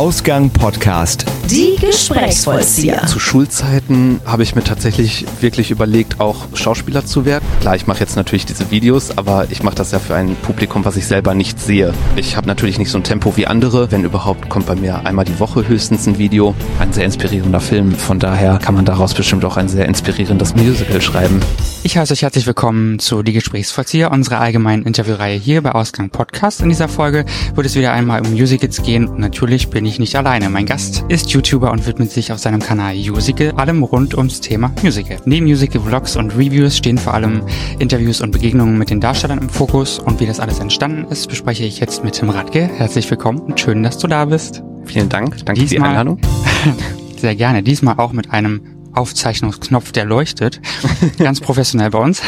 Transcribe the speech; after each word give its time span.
Ausgang 0.00 0.48
Podcast. 0.48 1.26
Die 1.50 1.74
Gesprächsvollzieher. 1.80 3.06
Zu 3.06 3.18
Schulzeiten 3.18 4.20
habe 4.24 4.44
ich 4.44 4.54
mir 4.54 4.62
tatsächlich 4.62 5.26
wirklich 5.40 5.72
überlegt, 5.72 6.20
auch 6.20 6.46
Schauspieler 6.54 7.04
zu 7.04 7.24
werden. 7.24 7.44
Klar, 7.60 7.74
ich 7.74 7.88
mache 7.88 7.98
jetzt 7.98 8.14
natürlich 8.14 8.46
diese 8.46 8.70
Videos, 8.70 9.18
aber 9.18 9.48
ich 9.50 9.64
mache 9.64 9.74
das 9.74 9.90
ja 9.90 9.98
für 9.98 10.14
ein 10.14 10.36
Publikum, 10.36 10.84
was 10.84 10.96
ich 10.96 11.08
selber 11.08 11.34
nicht 11.34 11.58
sehe. 11.58 11.92
Ich 12.14 12.36
habe 12.36 12.46
natürlich 12.46 12.78
nicht 12.78 12.92
so 12.92 12.98
ein 12.98 13.02
Tempo 13.02 13.36
wie 13.36 13.48
andere. 13.48 13.90
Wenn 13.90 14.04
überhaupt, 14.04 14.48
kommt 14.48 14.66
bei 14.66 14.76
mir 14.76 15.04
einmal 15.04 15.24
die 15.24 15.40
Woche 15.40 15.66
höchstens 15.66 16.06
ein 16.06 16.18
Video. 16.18 16.54
Ein 16.78 16.92
sehr 16.92 17.04
inspirierender 17.04 17.58
Film. 17.58 17.96
Von 17.96 18.20
daher 18.20 18.58
kann 18.58 18.76
man 18.76 18.84
daraus 18.84 19.12
bestimmt 19.12 19.44
auch 19.44 19.56
ein 19.56 19.68
sehr 19.68 19.86
inspirierendes 19.86 20.54
Musical 20.54 21.02
schreiben. 21.02 21.40
Ich 21.82 21.96
heiße 21.96 22.12
euch 22.12 22.22
herzlich 22.22 22.46
willkommen 22.46 23.00
zu 23.00 23.24
Die 23.24 23.32
Gesprächsvollzieher, 23.32 24.12
unserer 24.12 24.40
allgemeinen 24.40 24.84
Interviewreihe 24.84 25.38
hier 25.38 25.62
bei 25.62 25.72
Ausgang 25.72 26.10
Podcast. 26.10 26.60
In 26.60 26.68
dieser 26.68 26.88
Folge 26.88 27.24
wird 27.54 27.66
es 27.66 27.74
wieder 27.74 27.92
einmal 27.92 28.20
um 28.20 28.34
Musicals 28.34 28.82
gehen 28.82 29.08
und 29.08 29.18
natürlich 29.18 29.70
bin 29.70 29.84
ich 29.84 29.98
nicht 29.98 30.14
alleine. 30.14 30.48
Mein 30.50 30.66
Gast 30.66 31.04
ist 31.08 31.32
YouTuber 31.40 31.72
und 31.72 31.86
widmet 31.86 32.10
sich 32.10 32.32
auf 32.32 32.38
seinem 32.38 32.60
Kanal 32.60 32.94
Musical 32.94 33.52
allem 33.52 33.82
rund 33.82 34.14
ums 34.14 34.40
Thema 34.42 34.70
Musical. 34.82 35.16
Neben 35.24 35.46
Musical-Vlogs 35.46 36.16
und 36.16 36.36
Reviews 36.36 36.76
stehen 36.76 36.98
vor 36.98 37.14
allem 37.14 37.42
Interviews 37.78 38.20
und 38.20 38.30
Begegnungen 38.30 38.76
mit 38.76 38.90
den 38.90 39.00
Darstellern 39.00 39.38
im 39.38 39.48
Fokus 39.48 39.98
und 39.98 40.20
wie 40.20 40.26
das 40.26 40.38
alles 40.38 40.58
entstanden 40.58 41.10
ist, 41.10 41.28
bespreche 41.28 41.64
ich 41.64 41.80
jetzt 41.80 42.04
mit 42.04 42.14
Tim 42.14 42.28
Radke. 42.28 42.68
Herzlich 42.76 43.10
willkommen 43.10 43.38
und 43.40 43.58
schön, 43.58 43.82
dass 43.82 43.96
du 43.96 44.06
da 44.06 44.26
bist. 44.26 44.62
Vielen 44.84 45.08
Dank. 45.08 45.38
Danke 45.46 45.62
Diesmal- 45.62 45.66
für 45.66 45.76
die 45.76 45.82
Einladung. 45.88 46.20
Sehr 47.16 47.34
gerne. 47.34 47.62
Diesmal 47.62 47.94
auch 47.96 48.12
mit 48.12 48.30
einem 48.30 48.60
Aufzeichnungsknopf, 48.94 49.92
der 49.92 50.04
leuchtet. 50.04 50.60
Ganz 51.18 51.40
professionell 51.40 51.90
bei 51.90 51.98
uns. 51.98 52.22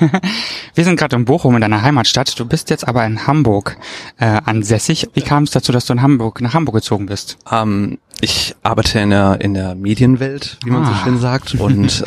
Wir 0.74 0.84
sind 0.84 0.96
gerade 0.98 1.16
in 1.16 1.24
Bochum, 1.24 1.54
in 1.54 1.60
deiner 1.60 1.82
Heimatstadt. 1.82 2.38
Du 2.38 2.44
bist 2.44 2.70
jetzt 2.70 2.86
aber 2.86 3.04
in 3.06 3.26
Hamburg 3.26 3.76
äh, 4.18 4.40
ansässig. 4.44 5.08
Wie 5.14 5.22
kam 5.22 5.44
es 5.44 5.50
dazu, 5.50 5.72
dass 5.72 5.86
du 5.86 5.92
in 5.92 6.02
Hamburg 6.02 6.40
nach 6.40 6.54
Hamburg 6.54 6.76
gezogen 6.76 7.06
bist? 7.06 7.38
Ähm, 7.50 7.98
ich 8.20 8.54
arbeite 8.62 8.98
in 9.00 9.10
der, 9.10 9.40
in 9.40 9.54
der 9.54 9.74
Medienwelt, 9.74 10.58
wie 10.64 10.70
man 10.70 10.84
so 10.84 10.92
Ah. 10.92 11.00
schön 11.04 11.18
sagt. 11.18 11.54
Und 11.60 12.04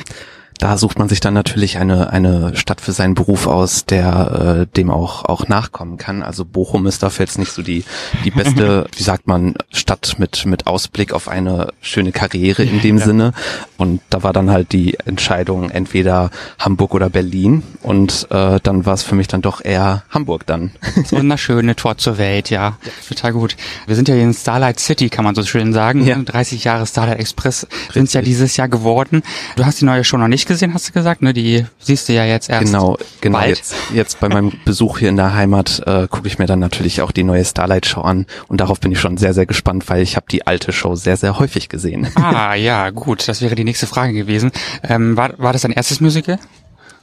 da 0.59 0.77
sucht 0.77 0.99
man 0.99 1.07
sich 1.07 1.21
dann 1.21 1.33
natürlich 1.33 1.77
eine, 1.77 2.11
eine 2.11 2.55
Stadt 2.55 2.81
für 2.81 2.91
seinen 2.91 3.15
Beruf 3.15 3.47
aus, 3.47 3.85
der 3.85 4.67
äh, 4.69 4.75
dem 4.75 4.91
auch, 4.91 5.23
auch 5.23 5.47
nachkommen 5.47 5.97
kann. 5.97 6.21
Also 6.21 6.43
Bochum 6.43 6.85
ist 6.85 7.01
dafür 7.01 7.25
jetzt 7.25 7.39
nicht 7.39 7.53
so 7.53 7.61
die, 7.61 7.85
die 8.25 8.31
beste, 8.31 8.85
wie 8.95 9.03
sagt 9.03 9.25
man, 9.25 9.55
Stadt 9.71 10.15
mit, 10.17 10.45
mit 10.45 10.67
Ausblick 10.67 11.13
auf 11.13 11.29
eine 11.29 11.69
schöne 11.81 12.11
Karriere 12.11 12.63
in 12.63 12.81
dem 12.81 12.97
Ja. 12.97 13.05
Sinne. 13.05 13.33
Und 13.77 14.01
da 14.09 14.21
war 14.23 14.33
dann 14.33 14.51
halt 14.51 14.73
die 14.73 14.97
Entscheidung 15.05 15.69
entweder 15.69 16.29
Hamburg 16.59 16.93
oder 16.93 17.09
Berlin. 17.09 17.63
Und 17.81 18.27
äh, 18.29 18.59
dann 18.61 18.85
war 18.85 18.93
es 18.95 19.03
für 19.03 19.15
mich 19.15 19.29
dann 19.29 19.41
doch 19.41 19.63
eher 19.63 20.03
Hamburg 20.09 20.45
dann. 20.45 20.71
Wunderschöne 21.09 21.77
Tor 21.77 21.97
zur 21.97 22.17
Welt, 22.17 22.49
ja. 22.49 22.77
Total 23.07 23.31
gut. 23.31 23.55
Wir 23.87 23.95
sind 23.95 24.09
ja 24.09 24.15
hier 24.15 24.25
in 24.25 24.33
Starlight 24.33 24.81
City, 24.81 25.09
kann 25.09 25.23
man 25.23 25.35
so 25.35 25.43
schön 25.43 25.71
sagen. 25.71 26.05
Ja. 26.05 26.17
30 26.21 26.65
Jahre 26.65 26.85
Starlight 26.85 27.19
Express 27.19 27.65
sind 27.93 28.13
ja 28.13 28.21
dieses 28.21 28.57
Jahr 28.57 28.67
geworden. 28.67 29.21
Du 29.55 29.65
hast 29.65 29.79
die 29.79 29.85
neue 29.85 30.03
Show 30.03 30.17
noch 30.17 30.27
nicht 30.27 30.48
gesehen, 30.49 30.73
hast 30.73 30.89
du 30.89 30.91
gesagt, 30.91 31.21
ne? 31.21 31.33
Die 31.33 31.65
siehst 31.79 32.09
du 32.09 32.13
ja 32.13 32.25
jetzt 32.25 32.49
erst. 32.49 32.65
Genau, 32.65 32.97
genau. 33.21 33.37
bald. 33.37 33.57
Jetzt, 33.57 33.75
jetzt 33.93 34.19
bei 34.19 34.27
meinem 34.27 34.51
Besuch 34.65 34.99
hier 34.99 35.09
in 35.09 35.15
der 35.15 35.33
Heimat 35.33 35.81
äh, 35.85 36.07
gucke 36.07 36.27
ich 36.27 36.37
mir 36.37 36.45
dann 36.45 36.59
natürlich 36.59 37.01
auch 37.01 37.11
die 37.11 37.23
neue 37.23 37.45
Starlight 37.45 37.85
Show 37.85 38.01
an 38.01 38.25
und 38.47 38.59
darauf 38.59 38.79
bin 38.79 38.91
ich 38.91 38.99
schon 38.99 39.17
sehr, 39.17 39.33
sehr 39.33 39.45
gespannt, 39.45 39.87
weil 39.87 40.01
ich 40.01 40.15
habe 40.17 40.25
die 40.29 40.45
alte 40.45 40.71
Show 40.73 40.95
sehr, 40.95 41.15
sehr 41.15 41.39
häufig 41.39 41.69
gesehen. 41.69 42.07
Ah, 42.19 42.53
ja, 42.53 42.89
gut. 42.91 43.27
Das 43.27 43.41
wäre 43.41 43.55
die 43.55 43.63
nächste 43.63 43.87
Frage 43.87 44.13
gewesen. 44.13 44.51
Ähm, 44.83 45.17
war, 45.17 45.33
war 45.39 45.51
das 45.51 45.63
dein 45.63 45.71
erstes 45.71 45.99
Musical? 45.99 46.37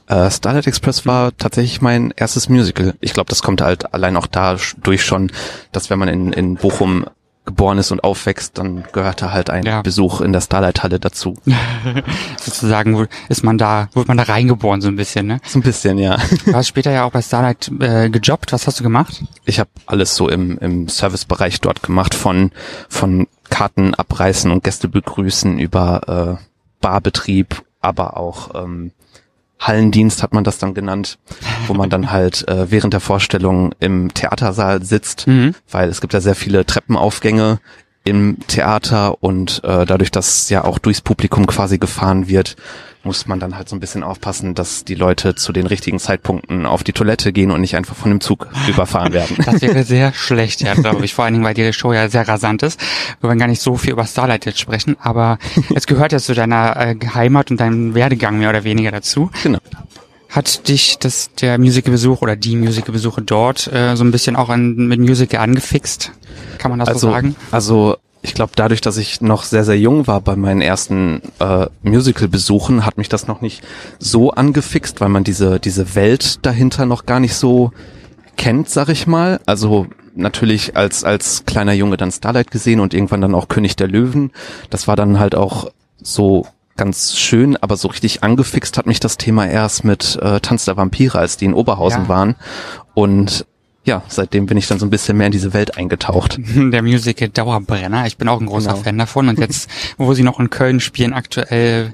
Äh, 0.07 0.31
Starlight 0.31 0.67
Express 0.67 1.05
war 1.05 1.35
tatsächlich 1.37 1.81
mein 1.81 2.13
erstes 2.15 2.47
Musical. 2.47 2.95
Ich 3.01 3.13
glaube, 3.13 3.29
das 3.29 3.43
kommt 3.43 3.61
halt 3.61 3.93
allein 3.93 4.15
auch 4.15 4.27
dadurch 4.27 5.03
schon, 5.03 5.31
dass 5.73 5.89
wenn 5.89 5.99
man 5.99 6.07
in, 6.07 6.33
in 6.33 6.55
Bochum 6.55 7.05
geboren 7.47 7.79
ist 7.79 7.91
und 7.91 8.03
aufwächst, 8.03 8.59
dann 8.59 8.83
gehört 8.91 9.23
da 9.23 9.31
halt 9.31 9.49
ein 9.49 9.63
Ja. 9.65 9.81
Besuch 9.81 10.21
in 10.21 10.33
der 10.33 10.41
Starlight 10.41 10.83
Halle 10.83 10.99
dazu. 10.99 11.33
Sozusagen 12.39 13.07
ist 13.29 13.43
man 13.43 13.57
da, 13.57 13.89
wird 13.93 14.07
man 14.07 14.17
da 14.17 14.23
reingeboren 14.23 14.81
so 14.81 14.87
ein 14.89 14.95
bisschen, 14.95 15.25
ne? 15.25 15.39
So 15.45 15.57
ein 15.57 15.63
bisschen, 15.63 15.97
ja. 15.97 16.17
Du 16.45 16.53
hast 16.53 16.67
später 16.67 16.91
ja 16.91 17.05
auch 17.05 17.11
bei 17.11 17.21
Starlight 17.21 17.71
äh, 17.79 18.09
gejobbt. 18.09 18.53
Was 18.53 18.67
hast 18.67 18.79
du 18.79 18.83
gemacht? 18.83 19.23
Ich 19.45 19.59
habe 19.59 19.69
alles 19.87 20.15
so 20.15 20.29
im, 20.29 20.57
im 20.59 20.87
Servicebereich 20.87 21.61
dort 21.61 21.81
gemacht, 21.81 22.13
von, 22.13 22.51
von 22.89 23.27
Karten 23.49 23.95
abreißen 23.95 24.51
und 24.51 24.63
Gäste 24.63 24.87
begrüßen 24.89 25.57
über 25.57 26.37
äh, 26.39 26.43
Barbetrieb, 26.81 27.63
aber 27.81 28.17
auch 28.17 28.61
ähm, 28.61 28.91
Hallendienst 29.59 30.21
hat 30.23 30.33
man 30.33 30.43
das 30.43 30.59
dann 30.59 30.73
genannt, 30.73 31.17
wo 31.67 31.73
man 31.73 31.89
dann 31.89 32.11
halt 32.11 32.47
äh, 32.47 32.69
während 32.69 32.93
der 32.93 32.99
Vorstellung 32.99 33.73
im 33.79 34.13
Theatersaal 34.13 34.83
sitzt, 34.83 35.27
Mhm. 35.27 35.55
weil 35.71 35.89
es 35.89 35.99
gibt 36.01 36.13
ja 36.13 36.21
sehr 36.21 36.35
viele 36.35 36.65
Treppenaufgänge 36.65 37.59
im 38.07 38.37
Theater 38.47 39.21
und 39.21 39.61
äh, 39.63 39.85
dadurch, 39.85 40.11
dass 40.11 40.49
ja 40.49 40.63
auch 40.63 40.79
durchs 40.79 41.01
Publikum 41.01 41.45
quasi 41.45 41.77
gefahren 41.77 42.27
wird, 42.27 42.55
muss 43.03 43.25
man 43.25 43.39
dann 43.39 43.55
halt 43.55 43.69
so 43.69 43.75
ein 43.75 43.79
bisschen 43.79 44.03
aufpassen, 44.03 44.53
dass 44.53 44.83
die 44.83 44.93
Leute 44.93 45.33
zu 45.33 45.53
den 45.53 45.65
richtigen 45.65 45.97
Zeitpunkten 45.97 46.65
auf 46.65 46.83
die 46.83 46.91
Toilette 46.91 47.31
gehen 47.31 47.51
und 47.51 47.61
nicht 47.61 47.75
einfach 47.75 47.95
von 47.95 48.11
dem 48.11 48.21
Zug 48.21 48.47
überfahren 48.67 49.13
werden. 49.13 49.37
Das 49.45 49.61
wäre 49.61 49.83
sehr 49.83 50.13
schlecht, 50.13 50.61
ja, 50.61 50.73
glaube 50.73 51.05
ich. 51.05 51.13
Vor 51.13 51.25
allen 51.25 51.33
Dingen, 51.33 51.45
weil 51.45 51.53
die 51.53 51.71
Show 51.73 51.93
ja 51.93 52.09
sehr 52.09 52.27
rasant 52.27 52.63
ist. 52.63 52.79
Wir 53.21 53.29
wollen 53.29 53.39
gar 53.39 53.47
nicht 53.47 53.61
so 53.61 53.77
viel 53.77 53.93
über 53.93 54.05
Starlight 54.05 54.45
jetzt 54.45 54.59
sprechen, 54.59 54.97
aber 54.99 55.39
es 55.75 55.87
gehört 55.87 56.11
ja 56.11 56.19
zu 56.19 56.33
deiner 56.33 56.75
äh, 56.75 56.95
Heimat 57.13 57.49
und 57.49 57.59
deinem 57.59 57.95
Werdegang 57.95 58.39
mehr 58.39 58.49
oder 58.49 58.63
weniger 58.63 58.91
dazu. 58.91 59.31
Genau. 59.41 59.59
Hat 60.29 60.67
dich 60.67 60.97
das 60.99 61.31
der 61.35 61.57
Musicalbesuch 61.57 62.21
oder 62.21 62.35
die 62.35 62.55
Musicalbesuche 62.55 63.21
dort 63.21 63.71
äh, 63.71 63.95
so 63.95 64.03
ein 64.03 64.11
bisschen 64.11 64.35
auch 64.35 64.49
an, 64.49 64.75
mit 64.87 64.99
Musical 64.99 65.41
angefixt? 65.41 66.11
Kann 66.57 66.71
man 66.71 66.79
das 66.79 66.87
so 66.87 66.93
also, 66.93 67.11
sagen? 67.11 67.35
Also 67.51 67.97
ich 68.21 68.33
glaube, 68.33 68.51
dadurch, 68.55 68.81
dass 68.81 68.97
ich 68.97 69.21
noch 69.21 69.43
sehr, 69.43 69.63
sehr 69.63 69.79
jung 69.79 70.05
war 70.07 70.19
bei 70.21 70.35
meinen 70.35 70.61
ersten 70.61 71.21
äh, 71.39 71.67
Musical-Besuchen, 71.83 72.85
hat 72.85 72.97
mich 72.97 73.09
das 73.09 73.27
noch 73.27 73.41
nicht 73.41 73.63
so 73.99 74.31
angefixt, 74.31 74.99
weil 74.99 75.09
man 75.09 75.23
diese, 75.23 75.59
diese 75.59 75.95
Welt 75.95 76.45
dahinter 76.45 76.85
noch 76.85 77.05
gar 77.05 77.19
nicht 77.19 77.35
so 77.35 77.71
kennt, 78.35 78.69
sag 78.69 78.89
ich 78.89 79.07
mal. 79.07 79.39
Also 79.45 79.87
natürlich 80.15 80.75
als, 80.75 81.03
als 81.03 81.45
kleiner 81.45 81.73
Junge 81.73 81.95
dann 81.95 82.11
Starlight 82.11 82.51
gesehen 82.51 82.79
und 82.79 82.93
irgendwann 82.93 83.21
dann 83.21 83.35
auch 83.35 83.47
König 83.47 83.75
der 83.75 83.87
Löwen. 83.87 84.31
Das 84.69 84.87
war 84.87 84.95
dann 84.95 85.19
halt 85.19 85.35
auch 85.35 85.71
so 86.01 86.47
ganz 86.77 87.15
schön, 87.17 87.57
aber 87.57 87.75
so 87.77 87.87
richtig 87.89 88.23
angefixt 88.23 88.77
hat 88.77 88.85
mich 88.85 88.99
das 88.99 89.17
Thema 89.17 89.47
erst 89.47 89.83
mit 89.83 90.17
äh, 90.21 90.39
Tanz 90.39 90.65
der 90.65 90.77
Vampire, 90.77 91.17
als 91.19 91.37
die 91.37 91.45
in 91.45 91.53
Oberhausen 91.53 92.03
Ja. 92.03 92.07
waren. 92.09 92.35
Und 92.93 93.45
ja, 93.83 94.03
seitdem 94.09 94.47
bin 94.47 94.57
ich 94.57 94.67
dann 94.67 94.79
so 94.79 94.85
ein 94.85 94.89
bisschen 94.89 95.17
mehr 95.17 95.27
in 95.27 95.31
diese 95.31 95.53
Welt 95.53 95.77
eingetaucht. 95.77 96.37
Der 96.55 96.81
Musical 96.81 97.29
Dauerbrenner. 97.29 98.05
Ich 98.05 98.17
bin 98.17 98.27
auch 98.27 98.39
ein 98.41 98.45
großer 98.47 98.71
Genau. 98.71 98.83
Fan 98.83 98.97
davon. 98.97 99.29
Und 99.29 99.39
jetzt, 99.39 99.69
wo 99.97 100.13
sie 100.13 100.23
noch 100.23 100.39
in 100.41 100.49
Köln 100.49 100.79
spielen, 100.81 101.13
aktuell 101.13 101.93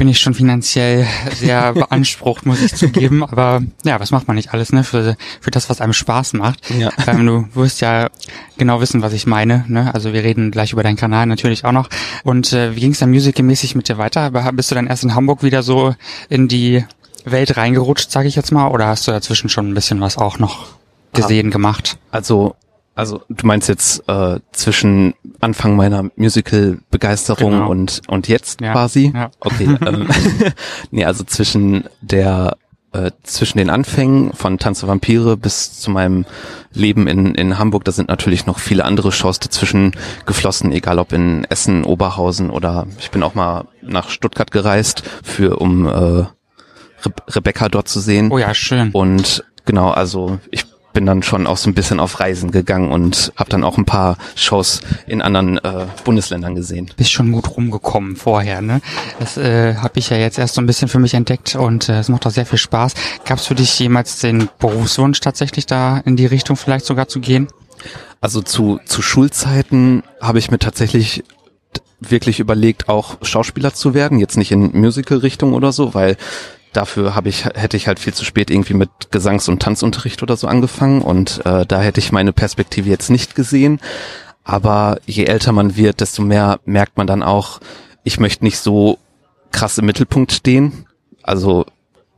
bin 0.00 0.08
ich 0.08 0.18
schon 0.18 0.32
finanziell 0.32 1.06
sehr 1.34 1.72
beansprucht, 1.74 2.46
muss 2.46 2.62
ich 2.62 2.74
zugeben. 2.74 3.22
Aber 3.22 3.60
ja, 3.84 4.00
was 4.00 4.12
macht 4.12 4.28
man 4.28 4.36
nicht 4.36 4.54
alles, 4.54 4.72
ne? 4.72 4.82
Für, 4.82 5.14
für 5.42 5.50
das, 5.50 5.68
was 5.68 5.82
einem 5.82 5.92
Spaß 5.92 6.32
macht. 6.32 6.70
Ja. 6.70 6.88
Ähm, 7.06 7.26
du 7.26 7.48
wirst 7.52 7.82
ja 7.82 8.08
genau 8.56 8.80
wissen, 8.80 9.02
was 9.02 9.12
ich 9.12 9.26
meine. 9.26 9.66
Ne? 9.68 9.92
Also 9.92 10.14
wir 10.14 10.24
reden 10.24 10.52
gleich 10.52 10.72
über 10.72 10.82
deinen 10.82 10.96
Kanal 10.96 11.26
natürlich 11.26 11.66
auch 11.66 11.72
noch. 11.72 11.90
Und 12.24 12.54
äh, 12.54 12.74
wie 12.74 12.80
ging 12.80 12.92
es 12.92 13.00
dann 13.00 13.10
musicalmäßig 13.10 13.74
mit 13.74 13.90
dir 13.90 13.98
weiter? 13.98 14.30
Bist 14.52 14.70
du 14.70 14.74
dann 14.74 14.86
erst 14.86 15.04
in 15.04 15.14
Hamburg 15.14 15.42
wieder 15.42 15.62
so 15.62 15.94
in 16.30 16.48
die 16.48 16.82
Welt 17.26 17.58
reingerutscht, 17.58 18.10
sage 18.10 18.26
ich 18.26 18.36
jetzt 18.36 18.52
mal? 18.52 18.68
Oder 18.68 18.86
hast 18.86 19.06
du 19.06 19.12
dazwischen 19.12 19.50
schon 19.50 19.68
ein 19.68 19.74
bisschen 19.74 20.00
was 20.00 20.16
auch 20.16 20.38
noch 20.38 20.68
gesehen, 21.12 21.50
gemacht? 21.50 21.98
Also, 22.10 22.56
also 23.00 23.22
du 23.28 23.46
meinst 23.46 23.68
jetzt 23.68 24.08
äh, 24.08 24.38
zwischen 24.52 25.14
Anfang 25.40 25.74
meiner 25.76 26.10
Musical-Begeisterung 26.16 27.50
Genau. 27.52 27.70
und 27.70 28.02
und 28.08 28.28
jetzt 28.28 28.60
Ja, 28.60 28.72
quasi? 28.72 29.12
ja. 29.14 29.30
Okay. 29.40 29.76
ähm, 29.86 30.08
nee, 30.90 31.04
also 31.04 31.24
zwischen 31.24 31.84
der 32.00 32.56
äh, 32.92 33.10
zwischen 33.22 33.58
den 33.58 33.70
Anfängen 33.70 34.32
von 34.32 34.58
Tanz 34.58 34.80
der 34.80 34.88
Vampire 34.88 35.36
bis 35.36 35.78
zu 35.78 35.90
meinem 35.92 36.24
Leben 36.72 37.06
in, 37.06 37.34
in 37.36 37.56
Hamburg, 37.58 37.84
da 37.84 37.92
sind 37.92 38.08
natürlich 38.08 38.46
noch 38.46 38.58
viele 38.58 38.84
andere 38.84 39.12
Shows 39.12 39.38
dazwischen 39.38 39.92
geflossen, 40.26 40.72
egal 40.72 40.98
ob 40.98 41.12
in 41.12 41.44
Essen, 41.44 41.84
Oberhausen 41.84 42.50
oder 42.50 42.86
ich 42.98 43.10
bin 43.12 43.22
auch 43.22 43.34
mal 43.34 43.66
nach 43.82 44.08
Stuttgart 44.10 44.50
gereist, 44.50 45.04
für 45.22 45.56
um 45.60 45.86
äh, 45.86 45.90
Re 45.90 46.26
Rebecca 47.28 47.68
dort 47.68 47.88
zu 47.88 48.00
sehen. 48.00 48.30
Oh 48.32 48.38
ja, 48.38 48.52
schön. 48.54 48.90
Und 48.90 49.44
genau, 49.64 49.90
also 49.90 50.38
ich 50.50 50.66
bin 50.92 51.06
dann 51.06 51.22
schon 51.22 51.46
auch 51.46 51.56
so 51.56 51.70
ein 51.70 51.74
bisschen 51.74 52.00
auf 52.00 52.20
Reisen 52.20 52.50
gegangen 52.50 52.90
und 52.90 53.32
habe 53.36 53.50
dann 53.50 53.64
auch 53.64 53.78
ein 53.78 53.84
paar 53.84 54.16
Shows 54.34 54.80
in 55.06 55.22
anderen 55.22 55.58
äh, 55.58 55.86
Bundesländern 56.04 56.54
gesehen. 56.54 56.90
bist 56.96 57.12
schon 57.12 57.32
gut 57.32 57.56
rumgekommen 57.56 58.16
vorher, 58.16 58.60
ne? 58.60 58.80
Das 59.18 59.36
äh, 59.36 59.76
habe 59.76 59.98
ich 59.98 60.10
ja 60.10 60.16
jetzt 60.16 60.38
erst 60.38 60.54
so 60.54 60.60
ein 60.60 60.66
bisschen 60.66 60.88
für 60.88 60.98
mich 60.98 61.14
entdeckt 61.14 61.54
und 61.54 61.88
äh, 61.88 61.98
es 61.98 62.08
macht 62.08 62.26
auch 62.26 62.30
sehr 62.30 62.46
viel 62.46 62.58
Spaß. 62.58 62.94
Gab 63.24 63.38
es 63.38 63.46
für 63.46 63.54
dich 63.54 63.78
jemals 63.78 64.18
den 64.20 64.48
Berufswunsch 64.58 65.20
tatsächlich 65.20 65.66
da 65.66 65.98
in 65.98 66.16
die 66.16 66.26
Richtung 66.26 66.56
vielleicht 66.56 66.86
sogar 66.86 67.08
zu 67.08 67.20
gehen? 67.20 67.48
Also 68.20 68.42
zu, 68.42 68.80
zu 68.84 69.00
Schulzeiten 69.00 70.02
habe 70.20 70.38
ich 70.38 70.50
mir 70.50 70.58
tatsächlich 70.58 71.24
wirklich 72.00 72.40
überlegt, 72.40 72.88
auch 72.88 73.18
Schauspieler 73.22 73.74
zu 73.74 73.94
werden. 73.94 74.18
Jetzt 74.18 74.36
nicht 74.36 74.52
in 74.52 74.78
Musical-Richtung 74.78 75.52
oder 75.52 75.72
so, 75.72 75.94
weil 75.94 76.16
dafür 76.72 77.14
habe 77.14 77.28
ich 77.28 77.44
hätte 77.44 77.76
ich 77.76 77.86
halt 77.86 77.98
viel 77.98 78.14
zu 78.14 78.24
spät 78.24 78.50
irgendwie 78.50 78.74
mit 78.74 78.90
Gesangs- 79.10 79.48
und 79.48 79.60
Tanzunterricht 79.60 80.22
oder 80.22 80.36
so 80.36 80.46
angefangen 80.46 81.02
und 81.02 81.44
äh, 81.44 81.66
da 81.66 81.80
hätte 81.80 82.00
ich 82.00 82.12
meine 82.12 82.32
Perspektive 82.32 82.88
jetzt 82.88 83.10
nicht 83.10 83.34
gesehen. 83.34 83.80
Aber 84.44 84.98
je 85.06 85.24
älter 85.24 85.52
man 85.52 85.76
wird, 85.76 86.00
desto 86.00 86.22
mehr 86.22 86.60
merkt 86.64 86.96
man 86.96 87.06
dann 87.06 87.22
auch, 87.22 87.60
ich 88.04 88.18
möchte 88.18 88.44
nicht 88.44 88.58
so 88.58 88.98
krass 89.52 89.78
im 89.78 89.86
Mittelpunkt 89.86 90.32
stehen. 90.32 90.86
Also 91.22 91.66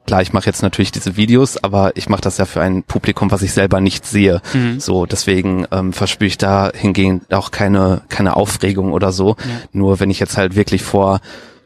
klar, 0.07 0.23
ich 0.23 0.33
mache 0.33 0.47
jetzt 0.47 0.63
natürlich 0.63 0.93
diese 0.93 1.17
Videos, 1.17 1.63
aber 1.63 1.97
ich 1.97 2.09
mache 2.09 2.23
das 2.23 2.39
ja 2.39 2.45
für 2.45 2.61
ein 2.61 2.83
Publikum, 2.85 3.31
was 3.31 3.43
ich 3.43 3.53
selber 3.53 3.81
nicht 3.81 4.07
sehe. 4.07 4.41
Mhm. 4.55 4.81
So, 4.81 5.07
deswegen 5.07 5.67
ähm, 5.71 5.93
verspüre 5.93 6.29
ich 6.29 6.39
da 6.39 6.71
hingegen 6.75 7.23
auch 7.31 7.51
keine, 7.51 8.03
keine 8.09 8.37
Aufregung 8.37 8.93
oder 8.93 9.13
so. 9.13 9.37
Ja. 9.39 9.45
Nur 9.73 10.01
wenn 10.01 10.11
ich 10.11 10.21
jetzt 10.21 10.37
halt 10.37 10.55
wirklich 10.55 10.83
vor 10.83 11.21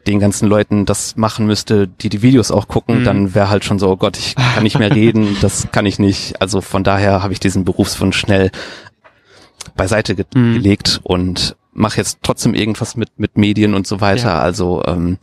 den 0.07 0.19
ganzen 0.19 0.47
Leuten 0.47 0.85
das 0.85 1.15
machen 1.15 1.45
müsste, 1.45 1.87
die 1.87 2.09
die 2.09 2.21
Videos 2.21 2.49
auch 2.49 2.67
gucken, 2.67 2.99
mhm. 2.99 3.03
dann 3.03 3.35
wäre 3.35 3.49
halt 3.49 3.65
schon 3.65 3.77
so, 3.77 3.89
oh 3.89 3.97
Gott, 3.97 4.17
ich 4.17 4.35
kann 4.35 4.63
nicht 4.63 4.79
mehr 4.79 4.93
reden, 4.93 5.37
das 5.41 5.67
kann 5.71 5.85
ich 5.85 5.99
nicht. 5.99 6.41
Also 6.41 6.61
von 6.61 6.83
daher 6.83 7.21
habe 7.21 7.33
ich 7.33 7.39
diesen 7.39 7.65
Berufswunsch 7.65 8.17
schnell 8.17 8.51
beiseite 9.75 10.15
ge 10.15 10.25
mhm. 10.33 10.53
gelegt 10.55 11.01
und 11.03 11.55
mache 11.73 11.97
jetzt 11.97 12.19
trotzdem 12.23 12.55
irgendwas 12.55 12.95
mit 12.95 13.09
mit 13.17 13.37
Medien 13.37 13.75
und 13.75 13.85
so 13.85 14.01
weiter. 14.01 14.29
Ja. 14.29 14.39
Also 14.39 14.83
ähm, 14.85 15.17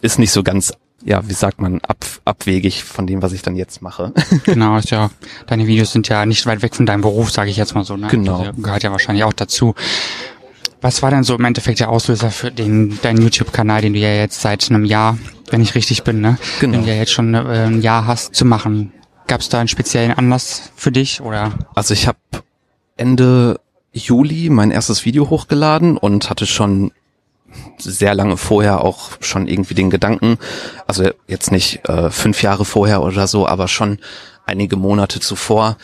ist 0.00 0.18
nicht 0.18 0.32
so 0.32 0.42
ganz 0.42 0.72
ja, 1.02 1.26
wie 1.26 1.32
sagt 1.32 1.60
man, 1.60 1.80
ab, 1.80 2.04
abwegig 2.24 2.84
von 2.84 3.06
dem, 3.06 3.22
was 3.22 3.32
ich 3.32 3.42
dann 3.42 3.56
jetzt 3.56 3.80
mache. 3.80 4.12
genau, 4.44 4.76
ist 4.76 4.90
ja, 4.90 5.10
deine 5.46 5.66
Videos 5.66 5.92
sind 5.92 6.08
ja 6.08 6.26
nicht 6.26 6.44
weit 6.46 6.62
weg 6.62 6.74
von 6.74 6.86
deinem 6.86 7.00
Beruf, 7.00 7.30
sage 7.30 7.50
ich 7.50 7.56
jetzt 7.56 7.74
mal 7.74 7.84
so, 7.84 7.96
ne? 7.96 8.08
Genau. 8.08 8.44
Das 8.44 8.56
gehört 8.62 8.82
ja 8.82 8.92
wahrscheinlich 8.92 9.24
auch 9.24 9.32
dazu. 9.32 9.74
Was 10.80 11.02
war 11.02 11.10
denn 11.10 11.24
so 11.24 11.34
im 11.34 11.44
Endeffekt 11.44 11.80
der 11.80 11.90
Auslöser 11.90 12.30
für 12.30 12.50
den, 12.50 12.98
deinen 13.02 13.20
YouTube-Kanal, 13.20 13.82
den 13.82 13.92
du 13.92 13.98
ja 13.98 14.14
jetzt 14.14 14.40
seit 14.40 14.70
einem 14.70 14.84
Jahr, 14.84 15.18
wenn 15.50 15.60
ich 15.60 15.74
richtig 15.74 16.04
bin, 16.04 16.20
ne? 16.20 16.38
Genau. 16.60 16.78
Den 16.78 16.84
du 16.84 16.90
ja 16.90 16.96
jetzt 16.96 17.12
schon 17.12 17.34
äh, 17.34 17.66
ein 17.66 17.82
Jahr 17.82 18.06
hast 18.06 18.34
zu 18.34 18.44
machen. 18.44 18.92
Gab 19.26 19.40
es 19.40 19.48
da 19.48 19.60
einen 19.60 19.68
speziellen 19.68 20.12
Anlass 20.12 20.72
für 20.76 20.90
dich 20.90 21.20
oder? 21.20 21.52
Also 21.74 21.94
ich 21.94 22.06
habe 22.06 22.18
Ende 22.96 23.60
Juli 23.92 24.48
mein 24.50 24.70
erstes 24.70 25.04
Video 25.04 25.28
hochgeladen 25.30 25.96
und 25.96 26.30
hatte 26.30 26.46
schon 26.46 26.92
sehr 27.78 28.14
lange 28.14 28.36
vorher 28.36 28.82
auch 28.82 29.10
schon 29.20 29.48
irgendwie 29.48 29.74
den 29.74 29.90
Gedanken, 29.90 30.38
also 30.86 31.10
jetzt 31.26 31.50
nicht 31.50 31.88
äh, 31.88 32.10
fünf 32.10 32.42
Jahre 32.42 32.64
vorher 32.64 33.02
oder 33.02 33.26
so, 33.26 33.46
aber 33.46 33.68
schon 33.68 33.98
einige 34.46 34.76
Monate 34.76 35.20
zuvor 35.20 35.76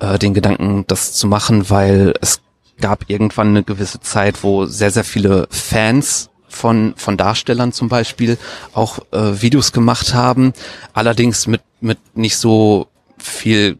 äh, 0.00 0.18
den 0.18 0.34
Gedanken, 0.34 0.84
das 0.88 1.12
zu 1.12 1.26
machen, 1.26 1.70
weil 1.70 2.14
es 2.20 2.40
gab 2.82 3.08
irgendwann 3.08 3.48
eine 3.48 3.62
gewisse 3.62 4.00
Zeit, 4.00 4.42
wo 4.42 4.66
sehr, 4.66 4.90
sehr 4.90 5.04
viele 5.04 5.48
Fans 5.50 6.28
von, 6.48 6.92
von 6.96 7.16
Darstellern 7.16 7.72
zum 7.72 7.88
Beispiel 7.88 8.36
auch 8.74 8.98
äh, 9.10 9.40
Videos 9.40 9.72
gemacht 9.72 10.12
haben, 10.12 10.52
allerdings 10.92 11.46
mit, 11.46 11.62
mit 11.80 11.98
nicht 12.14 12.36
so 12.36 12.88
viel 13.16 13.78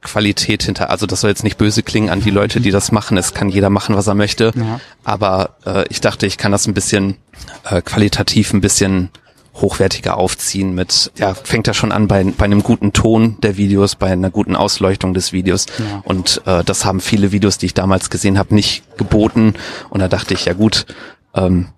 Qualität 0.00 0.62
hinter. 0.62 0.90
Also 0.90 1.06
das 1.06 1.22
soll 1.22 1.30
jetzt 1.30 1.44
nicht 1.44 1.58
böse 1.58 1.82
klingen 1.82 2.10
an 2.10 2.20
die 2.20 2.30
Leute, 2.30 2.60
die 2.60 2.70
das 2.70 2.92
machen. 2.92 3.16
Es 3.16 3.34
kann 3.34 3.48
jeder 3.48 3.70
machen, 3.70 3.96
was 3.96 4.06
er 4.06 4.14
möchte. 4.14 4.52
Ja. 4.54 4.80
Aber 5.02 5.56
äh, 5.66 5.84
ich 5.88 6.00
dachte, 6.00 6.26
ich 6.26 6.38
kann 6.38 6.52
das 6.52 6.66
ein 6.66 6.74
bisschen 6.74 7.16
äh, 7.64 7.82
qualitativ 7.82 8.52
ein 8.52 8.60
bisschen 8.60 9.10
hochwertiger 9.54 10.16
aufziehen 10.16 10.74
mit, 10.74 11.12
ja, 11.16 11.34
fängt 11.34 11.66
ja 11.66 11.74
schon 11.74 11.92
an 11.92 12.08
bei, 12.08 12.24
bei 12.24 12.44
einem 12.44 12.62
guten 12.62 12.92
Ton 12.92 13.36
der 13.40 13.56
Videos, 13.56 13.94
bei 13.94 14.10
einer 14.10 14.30
guten 14.30 14.56
Ausleuchtung 14.56 15.14
des 15.14 15.32
Videos. 15.32 15.66
Ja. 15.78 16.02
Und 16.04 16.42
äh, 16.46 16.64
das 16.64 16.84
haben 16.84 17.00
viele 17.00 17.32
Videos, 17.32 17.58
die 17.58 17.66
ich 17.66 17.74
damals 17.74 18.10
gesehen 18.10 18.38
habe, 18.38 18.54
nicht 18.54 18.96
geboten. 18.96 19.54
Und 19.90 20.00
da 20.00 20.08
dachte 20.08 20.34
ich, 20.34 20.44
ja 20.44 20.54
gut, 20.54 20.86
ähm, 21.34 21.68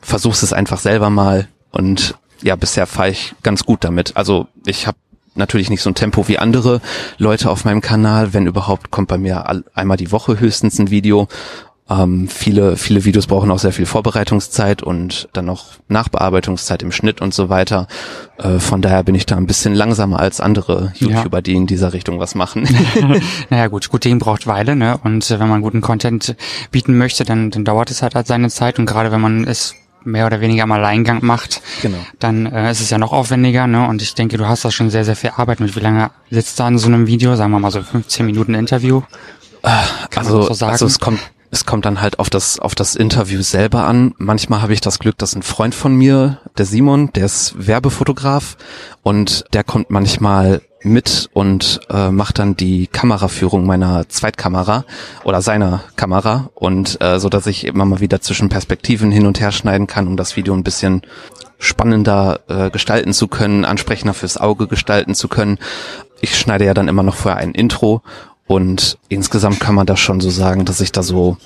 versuch's 0.00 0.42
es 0.42 0.52
einfach 0.52 0.78
selber 0.78 1.10
mal. 1.10 1.48
Und 1.72 2.14
ja, 2.42 2.56
bisher 2.56 2.86
fahre 2.86 3.10
ich 3.10 3.34
ganz 3.42 3.64
gut 3.64 3.84
damit. 3.84 4.16
Also 4.16 4.46
ich 4.64 4.86
habe 4.86 4.98
natürlich 5.34 5.70
nicht 5.70 5.82
so 5.82 5.90
ein 5.90 5.94
Tempo 5.94 6.28
wie 6.28 6.38
andere 6.38 6.80
Leute 7.18 7.50
auf 7.50 7.64
meinem 7.64 7.80
Kanal. 7.80 8.32
Wenn 8.32 8.46
überhaupt, 8.46 8.90
kommt 8.90 9.08
bei 9.08 9.18
mir 9.18 9.44
einmal 9.74 9.96
die 9.96 10.12
Woche 10.12 10.38
höchstens 10.38 10.78
ein 10.78 10.90
Video. 10.90 11.28
Ähm, 11.90 12.28
viele, 12.28 12.78
viele 12.78 13.04
Videos 13.04 13.26
brauchen 13.26 13.50
auch 13.50 13.58
sehr 13.58 13.72
viel 13.72 13.84
Vorbereitungszeit 13.84 14.82
und 14.82 15.28
dann 15.34 15.44
noch 15.44 15.66
Nachbearbeitungszeit 15.88 16.82
im 16.82 16.90
Schnitt 16.90 17.20
und 17.20 17.34
so 17.34 17.50
weiter. 17.50 17.88
Äh, 18.38 18.58
von 18.58 18.80
daher 18.80 19.02
bin 19.02 19.14
ich 19.14 19.26
da 19.26 19.36
ein 19.36 19.46
bisschen 19.46 19.74
langsamer 19.74 20.18
als 20.18 20.40
andere 20.40 20.92
YouTuber, 20.96 21.38
ja. 21.38 21.42
die 21.42 21.54
in 21.54 21.66
dieser 21.66 21.92
Richtung 21.92 22.18
was 22.18 22.34
machen. 22.34 22.66
naja 23.50 23.66
gut, 23.66 23.90
gut 23.90 24.04
Ding 24.04 24.18
braucht 24.18 24.46
Weile, 24.46 24.76
ne? 24.76 24.98
Und 25.04 25.30
äh, 25.30 25.38
wenn 25.38 25.48
man 25.48 25.60
guten 25.60 25.82
Content 25.82 26.36
bieten 26.70 26.96
möchte, 26.96 27.24
dann, 27.24 27.50
dann 27.50 27.66
dauert 27.66 27.90
es 27.90 28.00
halt, 28.00 28.14
halt 28.14 28.26
seine 28.26 28.48
Zeit 28.48 28.78
und 28.78 28.86
gerade 28.86 29.12
wenn 29.12 29.20
man 29.20 29.44
es 29.44 29.74
mehr 30.04 30.26
oder 30.26 30.40
weniger 30.40 30.62
am 30.62 30.72
Alleingang 30.72 31.18
macht, 31.22 31.60
genau. 31.82 31.98
dann 32.18 32.46
äh, 32.46 32.70
ist 32.70 32.80
es 32.80 32.90
ja 32.90 32.96
noch 32.96 33.12
aufwendiger. 33.12 33.66
Ne? 33.66 33.86
Und 33.86 34.00
ich 34.00 34.14
denke, 34.14 34.38
du 34.38 34.46
hast 34.48 34.64
da 34.64 34.70
schon 34.70 34.88
sehr, 34.90 35.04
sehr 35.04 35.16
viel 35.16 35.32
Arbeit 35.36 35.60
mit. 35.60 35.76
Wie 35.76 35.80
lange 35.80 36.10
sitzt 36.30 36.60
da 36.60 36.68
in 36.68 36.78
so 36.78 36.86
einem 36.86 37.06
Video? 37.06 37.36
Sagen 37.36 37.52
wir 37.52 37.58
mal 37.58 37.70
so 37.70 37.82
15 37.82 38.24
Minuten 38.24 38.54
Interview? 38.54 39.02
Äh, 39.62 39.70
also, 40.14 40.52
so 40.52 40.66
also 40.66 40.86
es 40.86 40.98
kommt 40.98 41.20
es 41.54 41.64
kommt 41.64 41.84
dann 41.84 42.00
halt 42.00 42.18
auf 42.18 42.30
das 42.30 42.58
auf 42.58 42.74
das 42.74 42.96
Interview 42.96 43.40
selber 43.40 43.84
an. 43.84 44.12
Manchmal 44.18 44.60
habe 44.60 44.72
ich 44.72 44.80
das 44.80 44.98
Glück, 44.98 45.16
dass 45.18 45.36
ein 45.36 45.44
Freund 45.44 45.72
von 45.72 45.94
mir, 45.94 46.38
der 46.58 46.66
Simon, 46.66 47.12
der 47.14 47.26
ist 47.26 47.54
Werbefotograf 47.56 48.56
und 49.04 49.44
der 49.52 49.62
kommt 49.62 49.88
manchmal 49.88 50.62
mit 50.82 51.30
und 51.32 51.80
äh, 51.90 52.10
macht 52.10 52.40
dann 52.40 52.56
die 52.56 52.88
Kameraführung 52.88 53.66
meiner 53.66 54.08
Zweitkamera 54.08 54.84
oder 55.22 55.42
seiner 55.42 55.84
Kamera 55.94 56.50
und 56.54 57.00
äh, 57.00 57.20
so 57.20 57.28
dass 57.28 57.46
ich 57.46 57.64
immer 57.66 57.84
mal 57.84 58.00
wieder 58.00 58.20
zwischen 58.20 58.48
Perspektiven 58.48 59.12
hin 59.12 59.26
und 59.26 59.38
her 59.38 59.52
schneiden 59.52 59.86
kann, 59.86 60.08
um 60.08 60.16
das 60.16 60.36
Video 60.36 60.54
ein 60.54 60.64
bisschen 60.64 61.02
spannender 61.58 62.40
äh, 62.48 62.70
gestalten 62.70 63.12
zu 63.12 63.28
können, 63.28 63.64
ansprechender 63.64 64.12
fürs 64.12 64.38
Auge 64.38 64.66
gestalten 64.66 65.14
zu 65.14 65.28
können. 65.28 65.58
Ich 66.20 66.36
schneide 66.36 66.64
ja 66.64 66.74
dann 66.74 66.88
immer 66.88 67.04
noch 67.04 67.14
vorher 67.14 67.40
ein 67.40 67.52
Intro 67.52 68.02
und 68.46 68.98
insgesamt 69.08 69.60
kann 69.60 69.74
man 69.74 69.86
das 69.86 70.00
schon 70.00 70.20
so 70.20 70.30
sagen, 70.30 70.64
dass 70.64 70.80
ich 70.80 70.92
da 70.92 71.02
so 71.02 71.36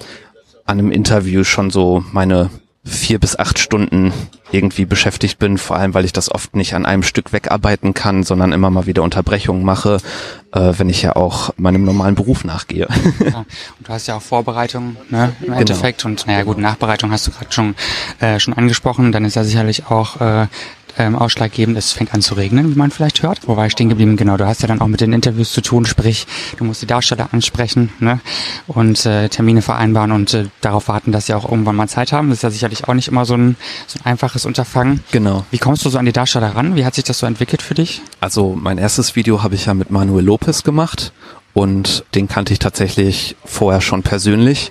an 0.66 0.78
einem 0.78 0.90
Interview 0.90 1.44
schon 1.44 1.70
so 1.70 2.04
meine 2.12 2.50
vier 2.88 3.18
bis 3.18 3.38
acht 3.38 3.58
Stunden 3.58 4.12
irgendwie 4.50 4.86
beschäftigt 4.86 5.38
bin, 5.38 5.58
vor 5.58 5.76
allem 5.76 5.92
weil 5.92 6.06
ich 6.06 6.12
das 6.12 6.30
oft 6.30 6.56
nicht 6.56 6.74
an 6.74 6.86
einem 6.86 7.02
Stück 7.02 7.32
wegarbeiten 7.32 7.92
kann, 7.92 8.22
sondern 8.22 8.52
immer 8.52 8.70
mal 8.70 8.86
wieder 8.86 9.02
Unterbrechungen 9.02 9.62
mache, 9.62 9.98
äh, 10.52 10.72
wenn 10.78 10.88
ich 10.88 11.02
ja 11.02 11.14
auch 11.14 11.52
meinem 11.58 11.84
normalen 11.84 12.14
Beruf 12.14 12.44
nachgehe. 12.44 12.88
Ja, 13.20 13.38
und 13.78 13.88
du 13.88 13.92
hast 13.92 14.06
ja 14.06 14.16
auch 14.16 14.22
Vorbereitung 14.22 14.96
ne, 15.10 15.34
im 15.40 15.46
genau. 15.46 15.58
Endeffekt 15.58 16.04
und 16.04 16.26
naja 16.26 16.44
gut, 16.44 16.58
Nachbereitung 16.58 17.10
hast 17.10 17.26
du 17.26 17.30
gerade 17.30 17.52
schon, 17.52 17.74
äh, 18.20 18.40
schon 18.40 18.54
angesprochen, 18.54 19.12
dann 19.12 19.24
ist 19.24 19.36
ja 19.36 19.44
sicherlich 19.44 19.86
auch 19.86 20.20
äh, 20.20 20.46
ähm, 20.98 21.16
ausschlaggebend. 21.16 21.78
Es 21.78 21.92
fängt 21.92 22.12
an 22.12 22.20
zu 22.20 22.34
regnen, 22.34 22.70
wie 22.70 22.78
man 22.78 22.90
vielleicht 22.90 23.22
hört. 23.22 23.40
Wo 23.46 23.56
war 23.56 23.66
ich 23.66 23.72
stehen 23.72 23.88
geblieben? 23.88 24.16
Genau, 24.16 24.36
du 24.36 24.46
hast 24.46 24.62
ja 24.62 24.68
dann 24.68 24.80
auch 24.80 24.88
mit 24.88 25.00
den 25.00 25.12
Interviews 25.12 25.52
zu 25.52 25.60
tun, 25.60 25.86
sprich, 25.86 26.26
du 26.56 26.64
musst 26.64 26.82
die 26.82 26.86
Darsteller 26.86 27.28
ansprechen 27.32 27.90
ne? 28.00 28.20
und 28.66 29.06
äh, 29.06 29.28
Termine 29.28 29.62
vereinbaren 29.62 30.12
und 30.12 30.34
äh, 30.34 30.46
darauf 30.60 30.88
warten, 30.88 31.12
dass 31.12 31.26
sie 31.26 31.34
auch 31.34 31.48
irgendwann 31.48 31.76
mal 31.76 31.88
Zeit 31.88 32.12
haben. 32.12 32.28
Das 32.28 32.38
ist 32.38 32.42
ja 32.42 32.50
sicherlich 32.50 32.86
auch 32.88 32.94
nicht 32.94 33.08
immer 33.08 33.24
so 33.24 33.34
ein, 33.34 33.56
so 33.86 33.98
ein 33.98 34.06
einfaches 34.06 34.44
Unterfangen. 34.44 35.02
Genau. 35.12 35.44
Wie 35.50 35.58
kommst 35.58 35.84
du 35.84 35.90
so 35.90 35.98
an 35.98 36.04
die 36.04 36.12
Darsteller 36.12 36.54
ran? 36.54 36.76
Wie 36.76 36.84
hat 36.84 36.94
sich 36.94 37.04
das 37.04 37.18
so 37.18 37.26
entwickelt 37.26 37.62
für 37.62 37.74
dich? 37.74 38.02
Also 38.20 38.54
mein 38.60 38.78
erstes 38.78 39.16
Video 39.16 39.42
habe 39.42 39.54
ich 39.54 39.66
ja 39.66 39.74
mit 39.74 39.90
Manuel 39.90 40.24
Lopez 40.24 40.64
gemacht 40.64 41.12
und 41.54 42.04
den 42.14 42.28
kannte 42.28 42.52
ich 42.52 42.58
tatsächlich 42.58 43.36
vorher 43.44 43.80
schon 43.80 44.02
persönlich 44.02 44.70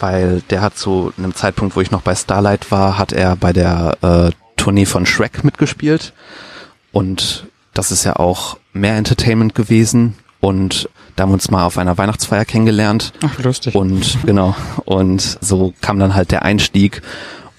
weil 0.00 0.42
der 0.50 0.60
hat 0.60 0.76
zu 0.76 1.12
einem 1.16 1.34
Zeitpunkt, 1.34 1.76
wo 1.76 1.80
ich 1.80 1.92
noch 1.92 2.02
bei 2.02 2.14
Starlight 2.14 2.70
war, 2.70 2.98
hat 2.98 3.12
er 3.12 3.36
bei 3.36 3.52
der 3.52 3.96
äh, 4.02 4.30
Tournee 4.56 4.86
von 4.86 5.06
Shrek 5.06 5.44
mitgespielt. 5.44 6.12
Und 6.92 7.46
das 7.72 7.90
ist 7.90 8.04
ja 8.04 8.16
auch 8.16 8.58
mehr 8.72 8.96
Entertainment 8.96 9.54
gewesen. 9.54 10.14
Und 10.40 10.88
da 11.16 11.22
haben 11.22 11.30
wir 11.30 11.34
uns 11.34 11.50
mal 11.50 11.64
auf 11.64 11.78
einer 11.78 11.96
Weihnachtsfeier 11.96 12.44
kennengelernt. 12.44 13.12
Ach, 13.24 13.38
lustig. 13.38 13.74
Und 13.74 14.18
genau. 14.24 14.54
Und 14.84 15.38
so 15.40 15.72
kam 15.80 15.98
dann 15.98 16.14
halt 16.14 16.30
der 16.30 16.42
Einstieg. 16.42 17.02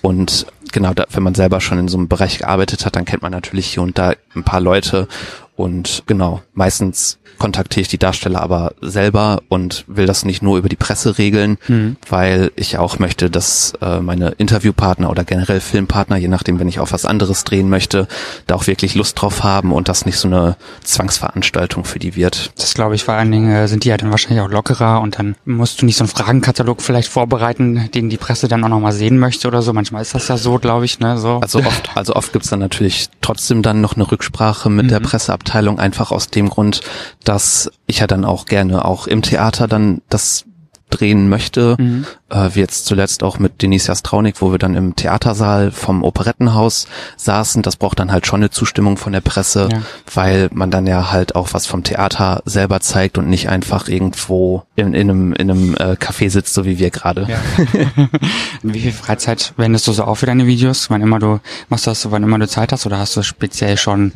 Und 0.02 0.46
genau, 0.72 0.94
da, 0.94 1.06
wenn 1.12 1.24
man 1.24 1.36
selber 1.36 1.62
schon 1.62 1.80
in 1.80 1.88
so 1.88 1.98
einem 1.98 2.08
Bereich 2.08 2.38
gearbeitet 2.38 2.86
hat, 2.86 2.96
dann 2.96 3.06
kennt 3.06 3.24
man 3.24 3.32
natürlich 3.32 3.68
hier 3.68 3.82
und 3.82 3.98
da 3.98 4.14
ein 4.36 4.44
paar 4.44 4.62
Leute. 4.62 5.08
Und 5.56 6.04
genau, 6.06 6.42
meistens 6.54 7.20
kontaktiere 7.38 7.82
ich 7.82 7.88
die 7.88 7.98
Darsteller 7.98 8.42
aber 8.42 8.74
selber 8.82 9.42
und 9.50 9.84
will 9.88 10.06
das 10.06 10.26
nicht 10.26 10.42
nur 10.42 10.58
über 10.58 10.70
die 10.70 10.76
Presse 10.76 11.18
regeln, 11.18 11.58
mhm. 11.68 11.98
weil 12.10 12.52
ich 12.56 12.78
auch 12.78 13.00
möchte, 13.00 13.30
dass 13.30 13.74
äh, 13.82 14.00
meine 14.00 14.30
Interviewpartner 14.30 15.10
oder 15.10 15.24
generell 15.24 15.60
Filmpartner, 15.60 16.18
je 16.18 16.28
nachdem, 16.28 16.60
wenn 16.60 16.68
ich 16.68 16.80
auf 16.80 16.92
was 16.92 17.06
anderes 17.06 17.44
drehen 17.44 17.70
möchte, 17.70 18.08
da 18.48 18.56
auch 18.56 18.68
wirklich 18.68 18.96
Lust 18.96 19.22
drauf 19.22 19.44
haben 19.44 19.72
und 19.74 19.90
das 19.90 20.06
nicht 20.06 20.18
so 20.18 20.28
eine 20.28 20.56
Zwangsveranstaltung 20.84 21.84
für 21.86 22.00
die 22.00 22.16
wird. 22.16 22.52
Das 22.58 22.74
glaube 22.74 22.96
ich 22.96 23.04
vor 23.04 23.16
allen 23.16 23.32
Dingen 23.32 23.52
äh, 23.52 23.68
sind 23.68 23.84
die 23.84 23.90
ja 23.90 23.98
dann 23.98 24.12
wahrscheinlich 24.12 24.42
auch 24.42 24.50
lockerer 24.50 25.02
und 25.02 25.20
dann 25.20 25.36
musst 25.46 25.82
du 25.82 25.86
nicht 25.86 25.98
so 25.98 26.04
einen 26.04 26.10
Fragenkatalog 26.10 26.82
vielleicht 26.82 27.10
vorbereiten, 27.10 27.90
den 27.94 28.10
die 28.10 28.18
Presse 28.18 28.48
dann 28.48 28.64
auch 28.64 28.70
nochmal 28.70 28.94
sehen 28.94 29.18
möchte 29.18 29.48
oder 29.48 29.62
so. 29.62 29.74
Manchmal 29.74 30.02
ist 30.02 30.16
das 30.16 30.28
ja 30.28 30.38
so, 30.38 30.58
glaube 30.60 30.86
ich, 30.86 31.00
ne? 31.00 31.18
So. 31.18 31.40
Also 31.42 31.60
oft, 31.60 31.96
also 31.96 32.16
oft 32.16 32.34
gibt's 32.34 32.50
dann 32.50 32.60
natürlich 32.60 33.10
trotzdem 33.22 33.62
dann 33.62 33.82
noch 33.82 33.96
eine 33.96 34.10
Rücksprache 34.10 34.70
mit 34.70 34.86
mhm. 34.86 34.90
der 34.90 35.00
Presseabteilung, 35.00 35.45
einfach 35.80 36.12
aus 36.12 36.30
dem 36.30 36.50
Grund, 36.50 36.82
dass 37.24 37.72
ich 37.88 38.00
ja 38.00 38.08
dann 38.08 38.26
auch 38.26 38.46
gerne 38.46 38.86
auch 38.86 39.08
im 39.08 39.22
Theater 39.22 39.68
dann 39.68 40.02
das 40.10 40.46
drehen 40.98 41.30
möchte, 41.30 41.76
mhm. 41.80 42.06
äh, 42.30 42.50
wie 42.54 42.60
jetzt 42.60 42.86
zuletzt 42.86 43.24
auch 43.24 43.40
mit 43.40 43.62
Denise 43.62 43.88
Jastraunik, 43.88 44.42
wo 44.42 44.52
wir 44.52 44.60
dann 44.60 44.76
im 44.76 44.96
Theatersaal 44.96 45.72
vom 45.72 46.04
Operettenhaus 46.04 46.88
saßen. 47.18 47.62
Das 47.62 47.78
braucht 47.78 48.00
dann 48.00 48.12
halt 48.12 48.28
schon 48.28 48.42
eine 48.42 48.50
Zustimmung 48.50 48.98
von 48.98 49.14
der 49.14 49.22
Presse, 49.22 49.70
ja. 49.72 49.82
weil 50.14 50.50
man 50.54 50.72
dann 50.72 50.88
ja 50.88 51.12
halt 51.12 51.36
auch 51.36 51.54
was 51.54 51.66
vom 51.66 51.84
Theater 51.84 52.42
selber 52.46 52.80
zeigt 52.80 53.18
und 53.18 53.30
nicht 53.30 53.50
einfach 53.50 53.88
irgendwo 53.88 54.64
in, 54.76 54.94
in 54.94 55.10
einem, 55.10 55.34
in 55.34 55.52
einem 55.52 55.76
äh, 55.76 55.94
Café 55.94 56.30
sitzt, 56.30 56.54
so 56.54 56.66
wie 56.66 56.80
wir 56.80 56.90
gerade. 56.90 57.28
Ja. 57.30 57.38
wie 58.64 58.80
viel 58.80 58.92
Freizeit 58.92 59.54
wendest 59.58 59.88
du 59.88 59.92
so 59.92 60.04
auf 60.04 60.20
für 60.20 60.26
deine 60.26 60.48
Videos? 60.48 60.90
Wann 60.90 61.02
immer 61.02 61.20
du 61.20 61.40
machst 61.70 61.88
das, 61.88 62.10
wann 62.12 62.24
immer 62.24 62.40
du 62.40 62.48
Zeit 62.48 62.72
hast, 62.72 62.86
oder 62.86 62.98
hast 62.98 63.16
du 63.16 63.22
speziell 63.22 63.78
schon 63.78 64.14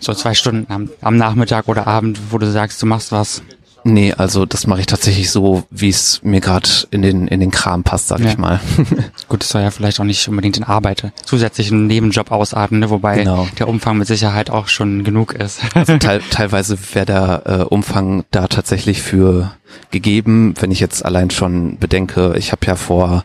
so 0.00 0.14
zwei 0.14 0.34
Stunden 0.34 0.70
am, 0.72 0.90
am 1.00 1.16
Nachmittag 1.16 1.68
oder 1.68 1.86
Abend, 1.86 2.18
wo 2.30 2.38
du 2.38 2.50
sagst, 2.50 2.82
du 2.82 2.86
machst 2.86 3.12
was? 3.12 3.42
Nee, 3.88 4.12
also 4.12 4.44
das 4.44 4.66
mache 4.66 4.80
ich 4.80 4.86
tatsächlich 4.86 5.30
so, 5.30 5.64
wie 5.70 5.88
es 5.88 6.20
mir 6.22 6.40
gerade 6.40 6.68
in 6.90 7.00
den 7.00 7.26
in 7.26 7.40
den 7.40 7.50
Kram 7.50 7.84
passt, 7.84 8.08
sag 8.08 8.20
ja. 8.20 8.28
ich 8.28 8.36
mal. 8.36 8.60
Gut, 9.28 9.40
das 9.40 9.48
soll 9.48 9.62
ja 9.62 9.70
vielleicht 9.70 9.98
auch 9.98 10.04
nicht 10.04 10.28
unbedingt 10.28 10.58
in 10.58 10.64
Arbeit 10.64 11.10
zusätzlichen 11.24 11.86
Nebenjob 11.86 12.30
ausarten, 12.30 12.80
ne? 12.80 12.90
wobei 12.90 13.18
genau. 13.18 13.48
der 13.58 13.66
Umfang 13.66 13.96
mit 13.96 14.06
Sicherheit 14.06 14.50
auch 14.50 14.68
schon 14.68 15.04
genug 15.04 15.32
ist. 15.32 15.60
also 15.74 15.96
te 15.98 16.20
teilweise 16.30 16.76
wäre 16.92 17.06
der 17.06 17.42
äh, 17.46 17.62
Umfang 17.62 18.24
da 18.30 18.46
tatsächlich 18.46 19.00
für 19.00 19.52
gegeben, 19.90 20.54
wenn 20.60 20.70
ich 20.70 20.80
jetzt 20.80 21.04
allein 21.04 21.30
schon 21.30 21.78
bedenke, 21.78 22.34
ich 22.36 22.52
habe 22.52 22.66
ja 22.66 22.76
vor 22.76 23.24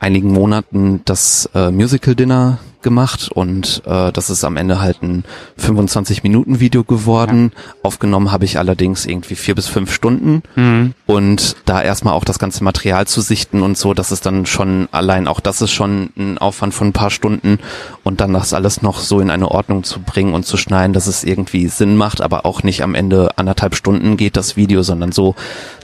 einigen 0.00 0.32
Monaten 0.32 1.02
das 1.04 1.48
äh, 1.54 1.70
Musical 1.70 2.14
Dinner 2.14 2.58
gemacht 2.82 3.30
und 3.32 3.82
äh, 3.84 4.10
das 4.12 4.30
ist 4.30 4.44
am 4.44 4.56
Ende 4.56 4.80
halt 4.80 5.02
ein 5.02 5.24
25 5.58 6.22
Minuten 6.22 6.60
Video 6.60 6.82
geworden. 6.82 7.52
Ja. 7.54 7.74
Aufgenommen 7.82 8.32
habe 8.32 8.46
ich 8.46 8.58
allerdings 8.58 9.04
irgendwie 9.04 9.34
vier 9.34 9.54
bis 9.54 9.66
fünf 9.66 9.92
Stunden 9.92 10.42
mhm. 10.56 10.94
und 11.06 11.56
da 11.66 11.82
erstmal 11.82 12.14
auch 12.14 12.24
das 12.24 12.38
ganze 12.38 12.64
Material 12.64 13.06
zu 13.06 13.20
sichten 13.20 13.60
und 13.60 13.76
so, 13.76 13.92
das 13.92 14.12
ist 14.12 14.24
dann 14.24 14.46
schon 14.46 14.88
allein 14.92 15.28
auch 15.28 15.40
das 15.40 15.60
ist 15.60 15.72
schon 15.72 16.10
ein 16.16 16.38
Aufwand 16.38 16.72
von 16.72 16.88
ein 16.88 16.92
paar 16.94 17.10
Stunden 17.10 17.58
und 18.02 18.22
dann 18.22 18.32
das 18.32 18.54
alles 18.54 18.80
noch 18.80 18.98
so 18.98 19.20
in 19.20 19.30
eine 19.30 19.50
Ordnung 19.50 19.84
zu 19.84 20.00
bringen 20.00 20.32
und 20.32 20.46
zu 20.46 20.56
schneiden, 20.56 20.94
dass 20.94 21.06
es 21.06 21.24
irgendwie 21.24 21.68
Sinn 21.68 21.96
macht, 21.96 22.22
aber 22.22 22.46
auch 22.46 22.62
nicht 22.62 22.82
am 22.82 22.94
Ende 22.94 23.36
anderthalb 23.36 23.74
Stunden 23.74 24.16
geht 24.16 24.36
das 24.36 24.56
Video, 24.56 24.82
sondern 24.82 25.12
so, 25.12 25.34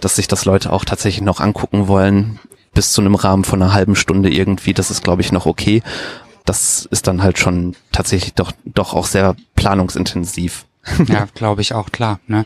dass 0.01 0.17
sich 0.17 0.29
das 0.29 0.47
Leute 0.47 0.73
auch 0.73 0.87
tatsächlich 0.87 1.23
noch 1.23 1.41
angucken 1.41 1.89
wollen 1.89 2.39
bis 2.77 2.93
zu 2.93 3.01
einem 3.01 3.15
Rahmen 3.15 3.43
von 3.43 3.61
einer 3.61 3.73
halben 3.73 3.97
Stunde 3.97 4.31
irgendwie, 4.31 4.75
das 4.75 4.93
ist 4.93 5.03
glaube 5.03 5.23
ich 5.23 5.33
noch 5.33 5.47
okay. 5.47 5.83
Das 6.45 6.87
ist 6.93 7.09
dann 7.09 7.25
halt 7.25 7.39
schon 7.39 7.75
tatsächlich 7.91 8.35
doch, 8.35 8.53
doch 8.65 8.95
auch 8.95 9.07
sehr 9.07 9.35
planungsintensiv. 9.57 10.67
ja, 11.09 11.27
glaube 11.35 11.63
ich 11.63 11.75
auch, 11.75 11.91
klar. 11.91 12.21
Ne? 12.29 12.45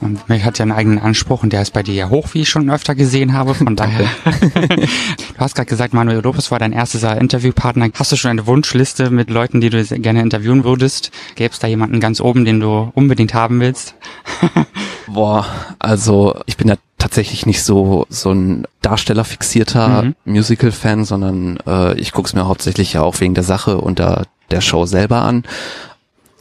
Und 0.00 0.28
mich 0.28 0.44
hat 0.44 0.58
ja 0.58 0.62
einen 0.62 0.72
eigenen 0.72 0.98
Anspruch 0.98 1.42
und 1.42 1.52
der 1.52 1.60
ist 1.60 1.72
bei 1.72 1.82
dir 1.82 1.94
ja 1.94 2.08
hoch, 2.08 2.28
wie 2.32 2.42
ich 2.42 2.48
schon 2.48 2.70
öfter 2.70 2.94
gesehen 2.94 3.34
habe. 3.34 3.54
Von 3.54 3.76
daher. 3.76 4.08
du 4.24 5.38
hast 5.38 5.54
gerade 5.54 5.68
gesagt, 5.68 5.92
Manuel 5.92 6.20
Lopez 6.20 6.50
war 6.50 6.58
dein 6.58 6.72
erster 6.72 7.20
Interviewpartner. 7.20 7.90
Hast 7.94 8.12
du 8.12 8.16
schon 8.16 8.30
eine 8.30 8.46
Wunschliste 8.46 9.10
mit 9.10 9.28
Leuten, 9.28 9.60
die 9.60 9.68
du 9.68 9.84
gerne 9.84 10.22
interviewen 10.22 10.64
würdest? 10.64 11.10
Gäbe 11.34 11.52
es 11.52 11.58
da 11.58 11.66
jemanden 11.66 12.00
ganz 12.00 12.20
oben, 12.20 12.44
den 12.44 12.60
du 12.60 12.90
unbedingt 12.94 13.34
haben 13.34 13.60
willst? 13.60 13.94
Boah, 15.06 15.46
also 15.78 16.40
ich 16.46 16.56
bin 16.56 16.68
ja 16.68 16.76
tatsächlich 16.98 17.46
nicht 17.46 17.62
so 17.62 18.06
so 18.08 18.30
ein 18.30 18.66
darstellerfixierter 18.80 20.02
mhm. 20.02 20.14
Musical-Fan, 20.24 21.04
sondern 21.04 21.58
äh, 21.66 21.98
ich 21.98 22.12
gucke 22.12 22.28
es 22.28 22.34
mir 22.34 22.46
hauptsächlich 22.46 22.92
ja 22.92 23.02
auch 23.02 23.20
wegen 23.20 23.34
der 23.34 23.44
Sache 23.44 23.78
und 23.78 23.98
der, 23.98 24.26
der 24.50 24.60
Show 24.60 24.86
selber 24.86 25.22
an. 25.22 25.44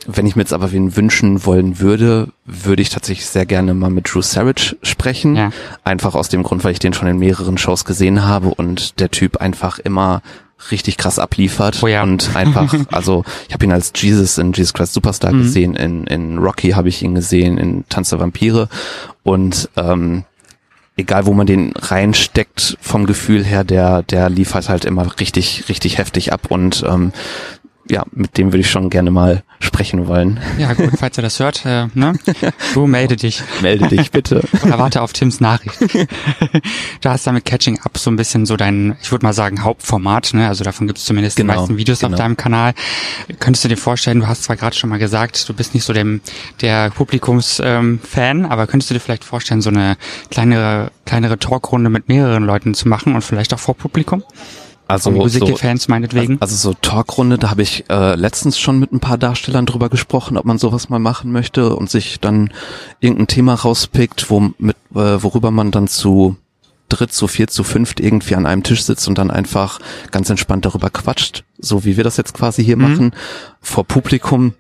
Wenn 0.08 0.26
ich 0.26 0.36
mir 0.36 0.42
jetzt 0.42 0.54
aber 0.54 0.72
wen 0.72 0.96
wünschen 0.96 1.46
wollen 1.46 1.80
würde, 1.80 2.30
würde 2.46 2.82
ich 2.82 2.90
tatsächlich 2.90 3.28
sehr 3.28 3.46
gerne 3.46 3.74
mal 3.74 3.92
mit 3.92 4.12
Drew 4.12 4.22
Sarich 4.22 4.76
sprechen. 4.82 5.36
Ja. 5.36 5.52
Einfach 5.84 6.16
aus 6.16 6.30
dem 6.30 6.42
Grund, 6.42 6.64
weil 6.64 6.72
ich 6.72 6.80
den 6.80 6.94
schon 6.94 7.08
in 7.08 7.20
mehreren 7.20 7.58
Shows 7.60 7.86
gesehen 7.86 8.26
habe 8.26 8.48
und 8.50 9.00
der 9.00 9.12
Typ 9.12 9.38
einfach 9.38 9.78
immer 9.78 10.24
richtig 10.70 10.98
krass 10.98 11.18
abliefert 11.18 11.80
oh 11.82 11.88
ja. 11.88 12.04
und 12.04 12.36
einfach, 12.36 12.74
also 12.92 13.24
ich 13.48 13.54
habe 13.54 13.66
ihn 13.66 13.72
als 13.72 13.92
Jesus 13.96 14.38
in 14.38 14.54
Jesus 14.54 14.74
Christ 14.74 14.94
Superstar 14.94 15.34
mhm. 15.34 15.44
gesehen, 15.44 15.76
in, 15.76 16.06
in 16.06 16.38
Rocky 16.38 16.72
habe 16.72 16.90
ich 16.90 17.02
ihn 17.02 17.16
gesehen, 17.16 17.58
in 17.58 17.86
Tanz 17.90 18.10
der 18.10 18.20
Vampire 18.20 18.70
und 19.24 19.70
ähm, 19.76 20.26
egal 20.98 21.26
wo 21.26 21.34
man 21.34 21.48
den 21.48 21.74
reinsteckt 21.76 22.78
vom 22.82 23.06
Gefühl 23.06 23.44
her, 23.44 23.64
der, 23.64 24.04
der 24.04 24.30
liefert 24.30 24.70
halt 24.70 24.86
immer 24.86 25.20
richtig, 25.20 25.66
richtig 25.70 25.98
heftig 25.98 26.34
ab 26.34 26.48
und 26.50 26.84
ähm, 26.88 27.12
ja, 27.90 28.04
mit 28.12 28.38
dem 28.38 28.48
würde 28.48 28.60
ich 28.60 28.70
schon 28.70 28.90
gerne 28.90 29.12
mal 29.12 29.44
sprechen 29.60 30.08
wollen. 30.08 30.40
Ja, 30.58 30.74
gut, 30.74 30.92
falls 30.98 31.18
er 31.18 31.24
das 31.24 31.40
hört, 31.40 31.66
äh, 31.66 31.88
ne? 31.94 32.14
Du 32.74 32.88
melde 32.88 33.16
dich. 33.16 33.42
Melde 33.62 33.88
dich, 33.88 34.12
bitte. 34.12 34.42
Oder 34.64 34.80
warte 34.80 35.02
auf 35.02 35.14
Tims 35.14 35.40
Nachricht. 35.40 35.80
du 37.02 37.10
hast 37.10 37.28
damit 37.28 37.46
Catching 37.46 37.80
Up 37.82 37.98
so 37.98 38.10
ein 38.10 38.16
bisschen 38.16 38.46
so 38.46 38.58
dein, 38.58 38.98
ich 39.02 39.12
würde 39.12 39.26
mal 39.26 39.34
sagen, 39.34 39.64
Hauptformat, 39.64 40.34
ne? 40.34 40.48
Also 40.48 40.64
davon 40.64 40.88
gibt 40.88 41.00
es 41.00 41.06
zumindest 41.06 41.38
genau, 41.38 41.54
die 41.54 41.60
meisten 41.60 41.78
Videos 41.78 42.00
genau. 42.00 42.14
auf 42.14 42.18
deinem 42.18 42.38
Kanal. 42.38 42.74
Könntest 43.40 43.64
du 43.64 43.70
dir 43.70 43.78
vorstellen, 43.78 44.20
du 44.22 44.28
hast 44.28 44.44
zwar 44.44 44.56
gerade 44.56 44.76
schon 44.76 44.90
mal 44.90 45.00
gesagt, 45.00 45.48
du 45.48 45.54
bist 45.54 45.74
nicht 45.74 45.84
so 45.84 45.94
dem 45.94 46.22
der 46.62 46.90
Publikumsfan, 46.92 48.00
ähm, 48.16 48.46
aber 48.46 48.68
könntest 48.68 48.90
du 48.90 48.94
dir 48.94 49.00
vielleicht 49.00 49.24
vorstellen, 49.24 49.62
so 49.62 49.70
eine 49.70 49.98
kleinere, 50.30 50.92
kleinere 51.06 51.38
Talkrunde 51.38 51.90
mit 51.90 52.08
mehreren 52.08 52.44
Leuten 52.44 52.74
zu 52.74 52.88
machen 52.88 53.16
und 53.16 53.22
vielleicht 53.22 53.54
auch 53.54 53.60
vor 53.60 53.76
Publikum? 53.76 54.24
Also 54.92 55.10
Musical-Fans 55.12 55.84
so, 55.84 55.92
meinetwegen. 55.92 56.38
Also, 56.42 56.56
so 56.56 56.74
Talkrunde, 56.74 57.38
da 57.38 57.50
habe 57.50 57.62
ich 57.62 57.86
äh, 57.90 58.16
letztens 58.16 58.60
schon 58.60 58.78
mit 58.78 58.92
ein 58.92 59.00
paar 59.00 59.18
Darstellern 59.18 59.66
drüber 59.66 59.90
gesprochen, 59.90 60.38
ob 60.38 60.46
man 60.46 60.58
sowas 60.58 60.90
mal 60.90 61.00
machen 61.00 61.32
möchte 61.32 61.76
und 61.76 61.90
sich 61.90 62.20
dann 62.20 62.52
irgendein 63.00 63.28
Thema 63.28 63.54
rauspickt, 63.54 64.30
wo, 64.30 64.52
mit, 64.58 64.76
äh, 64.94 65.24
worüber 65.24 65.50
man 65.50 65.72
dann 65.72 65.88
zu 65.88 66.36
dritt, 66.90 67.14
zu 67.14 67.28
viert, 67.28 67.52
zu 67.52 67.64
fünft 67.64 68.02
irgendwie 68.02 68.36
an 68.36 68.46
einem 68.46 68.64
Tisch 68.64 68.84
sitzt 68.84 69.08
und 69.08 69.18
dann 69.18 69.32
einfach 69.32 69.80
ganz 70.12 70.30
entspannt 70.30 70.66
darüber 70.66 70.90
quatscht, 70.90 71.46
so 71.58 71.86
wie 71.86 71.96
wir 71.96 72.04
das 72.04 72.18
jetzt 72.18 72.34
quasi 72.34 72.64
hier 72.64 72.76
mhm. 72.76 72.82
machen, 72.82 73.12
vor 73.62 73.86
Publikum 73.86 74.54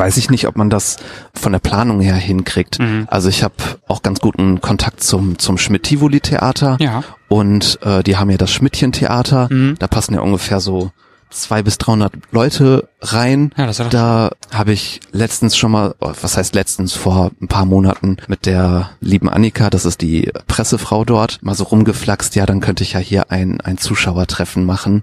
weiß 0.00 0.16
ich 0.16 0.30
nicht, 0.30 0.48
ob 0.48 0.56
man 0.56 0.70
das 0.70 0.96
von 1.34 1.52
der 1.52 1.58
Planung 1.60 2.00
her 2.00 2.16
hinkriegt. 2.16 2.80
Mhm. 2.80 3.06
Also 3.08 3.28
ich 3.28 3.44
habe 3.44 3.54
auch 3.86 4.02
ganz 4.02 4.20
guten 4.20 4.60
Kontakt 4.60 5.02
zum 5.02 5.38
zum 5.38 5.58
Schmidt-Tivoli 5.58 6.20
Theater 6.20 6.78
ja. 6.80 7.04
und 7.28 7.78
äh, 7.82 8.02
die 8.02 8.16
haben 8.16 8.30
ja 8.30 8.38
das 8.38 8.50
Schmidtchen 8.50 8.92
Theater. 8.92 9.48
Mhm. 9.50 9.76
Da 9.78 9.86
passen 9.86 10.14
ja 10.14 10.20
ungefähr 10.20 10.60
so 10.60 10.90
zwei 11.28 11.62
bis 11.62 11.78
300 11.78 12.12
Leute 12.32 12.88
rein. 13.00 13.52
Ja, 13.56 13.66
das 13.66 13.78
da 13.90 14.30
habe 14.52 14.72
ich 14.72 15.00
letztens 15.12 15.56
schon 15.56 15.72
mal, 15.72 15.94
oh, 16.00 16.12
was 16.20 16.36
heißt 16.36 16.54
letztens, 16.54 16.92
vor 16.92 17.30
ein 17.40 17.48
paar 17.48 17.64
Monaten 17.64 18.18
mit 18.28 18.46
der 18.46 18.90
lieben 19.00 19.28
Annika, 19.28 19.70
das 19.70 19.84
ist 19.84 20.00
die 20.00 20.30
Pressefrau 20.46 21.04
dort, 21.04 21.38
mal 21.42 21.54
so 21.54 21.64
rumgeflaxt, 21.64 22.34
ja, 22.36 22.46
dann 22.46 22.60
könnte 22.60 22.82
ich 22.82 22.92
ja 22.92 23.00
hier 23.00 23.30
ein, 23.30 23.60
ein 23.60 23.78
Zuschauertreffen 23.78 24.64
machen. 24.64 25.02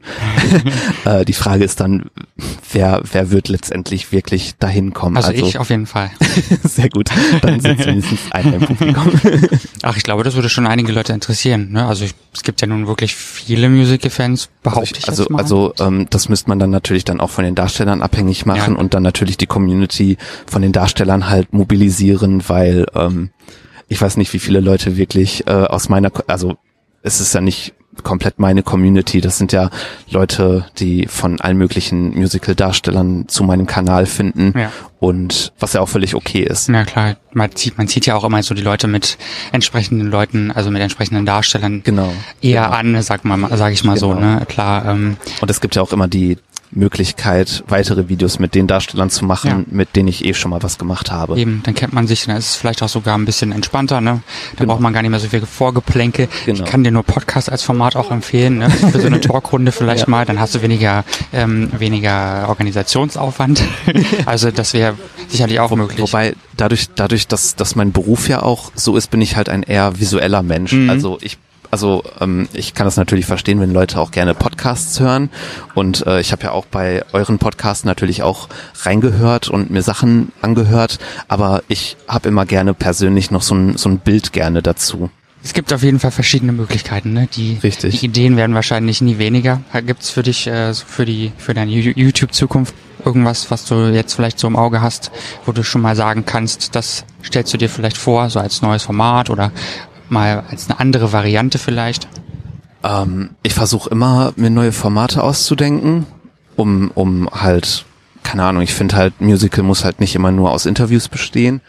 äh, 1.06 1.26
die 1.26 1.34
Frage 1.34 1.64
ist 1.64 1.80
dann, 1.80 2.10
wer, 2.72 3.02
wer 3.12 3.32
wird 3.32 3.50
letztendlich 3.50 4.12
wirklich 4.12 4.56
dahin 4.58 4.94
kommen? 4.94 5.18
Also, 5.18 5.30
also 5.30 5.46
ich 5.46 5.58
auf 5.58 5.70
jeden 5.70 5.88
Fall. 5.88 6.12
sehr 6.64 6.90
gut, 6.90 7.10
dann 7.42 7.60
sind 7.60 7.80
zumindest 7.82 8.14
einer 8.32 8.54
im 8.54 8.62
Publikum. 8.62 9.12
Ach, 9.82 9.98
ich 9.98 10.04
glaube, 10.04 10.24
das 10.24 10.36
würde 10.36 10.50
schon 10.50 10.68
einige 10.68 10.92
Leute 10.92 11.14
interessieren. 11.14 11.72
Ne? 11.72 11.88
Also 11.88 12.06
ich, 12.06 12.14
es 12.34 12.44
gibt 12.44 12.62
ja 12.62 12.68
nun 12.68 12.88
wirklich 12.88 13.16
viele 13.16 13.70
Musical-Fans, 13.70 14.50
behaupte 14.62 14.96
also 14.96 14.98
ich, 14.98 15.10
also, 15.10 15.24
ich 15.30 15.36
Also 15.36 15.74
ähm, 15.80 16.08
das 16.10 16.30
müsste 16.30 16.50
man 16.50 16.60
dann 16.60 16.70
natürlich 16.70 17.06
dann 17.06 17.20
auch 17.20 17.30
von 17.30 17.44
den 17.44 17.56
Darstellern 17.56 17.87
abhängig 17.90 18.46
machen 18.46 18.74
ja. 18.74 18.80
und 18.80 18.94
dann 18.94 19.04
natürlich 19.04 19.38
die 19.38 19.48
Community 19.48 20.18
von 20.46 20.62
den 20.62 20.72
Darstellern 20.72 21.30
halt 21.30 21.54
mobilisieren, 21.54 22.44
weil 22.48 22.86
ähm, 22.94 23.32
ich 23.88 24.02
weiß 24.02 24.18
nicht, 24.18 24.34
wie 24.34 24.40
viele 24.40 24.60
Leute 24.60 24.98
wirklich 24.98 25.48
äh, 25.48 25.52
aus 25.52 25.90
meiner, 25.90 26.12
also 26.28 26.58
es 27.04 27.22
ist 27.22 27.34
ja 27.34 27.42
nicht 27.42 27.74
komplett 28.04 28.40
meine 28.40 28.64
Community. 28.64 29.22
Das 29.22 29.38
sind 29.38 29.52
ja 29.52 29.70
Leute, 30.10 30.66
die 30.78 31.08
von 31.08 31.42
allen 31.42 31.58
möglichen 31.58 32.18
Musical-Darstellern 32.18 33.28
zu 33.28 33.44
meinem 33.44 33.66
Kanal 33.66 34.06
finden. 34.06 34.54
Ja. 34.58 34.72
Und 35.00 35.54
was 35.60 35.74
ja 35.74 35.82
auch 35.82 35.90
völlig 35.90 36.16
okay 36.16 36.42
ist. 36.42 36.70
Ja 36.70 36.84
klar, 36.84 37.18
man 37.34 37.52
sieht, 37.56 37.78
man 37.78 37.88
sieht 37.88 38.08
ja 38.08 38.16
auch 38.16 38.24
immer 38.24 38.42
so 38.42 38.56
die 38.56 38.64
Leute 38.64 38.88
mit 38.88 39.18
entsprechenden 39.52 40.10
Leuten, 40.10 40.52
also 40.52 40.72
mit 40.72 40.82
entsprechenden 40.82 41.26
Darstellern 41.26 41.84
genau, 41.84 42.12
eher 42.42 42.64
genau. 42.64 42.76
an, 42.76 43.02
sag 43.04 43.24
mal, 43.24 43.56
sag 43.56 43.74
ich 43.74 43.84
mal 43.84 43.94
genau. 43.94 44.14
so, 44.14 44.20
ne? 44.20 44.44
Klar. 44.48 44.86
Ähm, 44.86 45.18
Und 45.40 45.52
es 45.52 45.62
gibt 45.62 45.76
ja 45.76 45.84
auch 45.84 45.94
immer 45.94 46.08
die 46.08 46.38
Möglichkeit, 46.72 47.64
weitere 47.68 48.10
Videos 48.10 48.40
mit 48.40 48.54
den 48.56 48.68
Darstellern 48.68 49.10
zu 49.10 49.26
machen, 49.26 49.50
ja. 49.50 49.76
mit 49.76 49.96
denen 49.96 50.08
ich 50.08 50.26
eh 50.26 50.34
schon 50.34 50.52
mal 50.52 50.62
was 50.64 50.78
gemacht 50.78 51.12
habe. 51.12 51.40
Eben, 51.40 51.62
dann 51.64 51.76
kennt 51.76 51.94
man 51.94 52.08
sich, 52.08 52.26
dann 52.26 52.38
ist 52.38 52.50
es 52.50 52.56
vielleicht 52.56 52.84
auch 52.84 52.90
sogar 52.90 53.18
ein 53.18 53.26
bisschen 53.26 53.52
entspannter, 53.52 54.02
ne? 54.02 54.22
Da 54.54 54.60
genau. 54.60 54.74
braucht 54.74 54.82
man 54.82 54.94
gar 54.94 55.02
nicht 55.02 55.12
mehr 55.12 55.20
so 55.20 55.30
viel 55.30 55.46
Vorgeplänke. 55.46 56.28
Genau. 56.46 56.64
Ich 56.64 56.70
kann 56.70 56.84
dir 56.84 56.92
nur 56.92 57.04
Podcast 57.04 57.52
als 57.52 57.64
Format 57.64 57.96
auch 57.96 58.12
empfehlen, 58.12 58.58
ne? 58.58 58.70
Für 58.70 59.00
so 59.00 59.08
eine 59.08 59.22
Talkrunde 59.22 59.72
vielleicht 59.72 60.04
ja. 60.04 60.10
mal, 60.10 60.26
dann 60.26 60.40
hast 60.40 60.56
du 60.56 60.62
weniger, 60.62 61.06
ähm, 61.34 61.72
weniger 61.78 62.50
Organisationsaufwand. 62.50 63.64
also 64.26 64.52
das 64.52 64.74
wäre 64.74 64.96
sicherlich 65.28 65.60
auch 65.60 65.72
möglich. 65.76 66.00
Wobei, 66.02 66.36
dadurch, 66.56 66.90
dadurch, 66.96 67.28
dass, 67.28 67.56
dass 67.56 67.76
mein 67.76 67.92
Beruf 67.92 68.28
ja 68.28 68.44
auch 68.44 68.72
so 68.76 68.98
ist, 68.98 69.10
bin 69.10 69.22
ich 69.22 69.36
halt 69.36 69.50
ein 69.50 69.64
eher 69.64 70.00
visueller 70.00 70.44
Mensch. 70.44 70.74
Mhm. 70.74 70.90
Also 70.90 71.18
ich 71.22 71.38
also 71.72 72.04
ähm, 72.20 72.48
ich 72.54 72.74
kann 72.74 72.86
das 72.86 72.98
natürlich 72.98 73.26
verstehen, 73.26 73.60
wenn 73.60 73.72
Leute 73.72 74.00
auch 74.00 74.12
gerne 74.12 74.34
Podcasts 74.34 75.00
hören. 75.00 75.30
Und 75.76 76.06
äh, 76.08 76.20
ich 76.20 76.32
habe 76.32 76.44
ja 76.44 76.52
auch 76.52 76.66
bei 76.66 77.04
euren 77.14 77.40
Podcasts 77.40 77.86
natürlich 77.86 78.24
auch 78.24 78.50
reingehört 78.82 79.50
und 79.50 79.70
mir 79.70 79.82
Sachen 79.82 80.32
angehört. 80.42 81.00
Aber 81.28 81.64
ich 81.68 81.98
habe 82.08 82.30
immer 82.30 82.46
gerne 82.46 82.74
persönlich 82.74 83.32
noch 83.32 83.42
so 83.42 83.56
ein, 83.56 83.78
so 83.78 83.90
ein 83.90 84.00
Bild 84.00 84.34
gerne 84.34 84.62
dazu. 84.62 85.10
Es 85.44 85.54
gibt 85.54 85.72
auf 85.72 85.84
jeden 85.84 86.00
Fall 86.00 86.12
verschiedene 86.12 86.52
Möglichkeiten, 86.52 87.14
ne? 87.14 87.28
Die, 87.34 87.60
Richtig. 87.64 88.00
die 88.00 88.06
Ideen 88.08 88.36
werden 88.38 88.56
wahrscheinlich 88.56 89.02
nie 89.02 89.18
weniger. 89.18 89.62
Gibt 89.86 90.02
es 90.02 90.10
für 90.10 90.24
dich, 90.24 90.48
äh, 90.48 90.74
für 90.74 91.06
die, 91.06 91.32
für 91.38 91.54
deine 91.54 91.72
YouTube-Zukunft 91.72 92.74
irgendwas, 93.06 93.50
was 93.52 93.66
du 93.66 93.94
jetzt 93.94 94.14
vielleicht 94.14 94.40
so 94.40 94.48
im 94.48 94.56
Auge 94.56 94.82
hast, 94.82 95.12
wo 95.46 95.52
du 95.52 95.64
schon 95.64 95.82
mal 95.82 95.96
sagen 95.96 96.26
kannst, 96.26 96.76
das 96.76 97.06
stellst 97.24 97.54
du 97.54 97.58
dir 97.58 97.70
vielleicht 97.70 97.98
vor, 97.98 98.30
so 98.30 98.40
als 98.40 98.62
neues 98.62 98.84
Format 98.84 99.30
oder 99.30 99.52
mal 100.10 100.44
als 100.50 100.70
eine 100.70 100.80
andere 100.80 101.12
Variante 101.14 101.58
vielleicht? 101.58 102.08
Ähm, 102.84 103.32
ich 103.44 103.54
versuche 103.54 103.90
immer, 103.90 104.34
mir 104.36 104.50
neue 104.50 104.72
Formate 104.72 105.24
auszudenken, 105.24 106.06
um, 106.56 106.92
um 106.94 107.30
halt, 107.32 107.86
keine 108.24 108.44
Ahnung, 108.44 108.62
ich 108.62 108.74
finde 108.74 108.96
halt, 108.96 109.20
Musical 109.22 109.64
muss 109.64 109.84
halt 109.84 110.00
nicht 110.00 110.16
immer 110.16 110.32
nur 110.32 110.52
aus 110.52 110.66
Interviews 110.66 111.08
bestehen. 111.10 111.62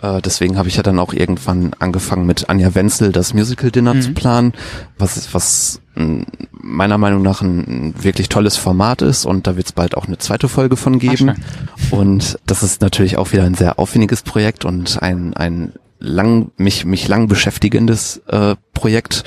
Äh, 0.00 0.20
deswegen 0.22 0.56
habe 0.56 0.68
ich 0.68 0.76
ja 0.76 0.82
dann 0.84 0.98
auch 1.00 1.12
irgendwann 1.12 1.72
angefangen 1.80 2.24
mit 2.26 2.48
Anja 2.48 2.74
Wenzel 2.74 3.10
das 3.12 3.34
Musical-Dinner 3.34 3.94
Mhm. 3.94 4.02
zu 4.02 4.12
planen, 4.14 4.52
was, 4.96 5.32
was 5.34 5.80
mh, 5.96 6.24
meiner 6.52 6.98
Meinung 6.98 7.22
nach 7.22 7.40
ein, 7.42 7.94
wirklich 8.00 8.28
tolles 8.28 8.56
Format 8.56 9.02
ist 9.02 9.26
und 9.26 9.46
da 9.48 9.56
wird 9.56 9.66
es 9.66 9.72
bald 9.72 9.96
auch 9.96 10.06
eine 10.06 10.18
zweite 10.18 10.48
Folge 10.48 10.76
von 10.76 10.98
geben. 11.00 11.16
schön. 11.16 11.34
und 11.90 12.38
das 12.46 12.62
ist 12.62 12.80
natürlich 12.80 13.16
auch 13.16 13.32
wieder 13.32 13.44
ein 13.44 13.54
sehr 13.54 13.78
aufwendiges 13.80 14.22
Projekt 14.22 14.64
und 14.64 15.02
ein, 15.02 15.34
ein 15.34 15.72
lang, 15.98 16.50
mich, 16.56 16.84
mich 16.84 17.08
lang 17.08 17.28
beschäftigendes 17.28 18.22
äh, 18.28 18.56
Projekt. 18.72 19.24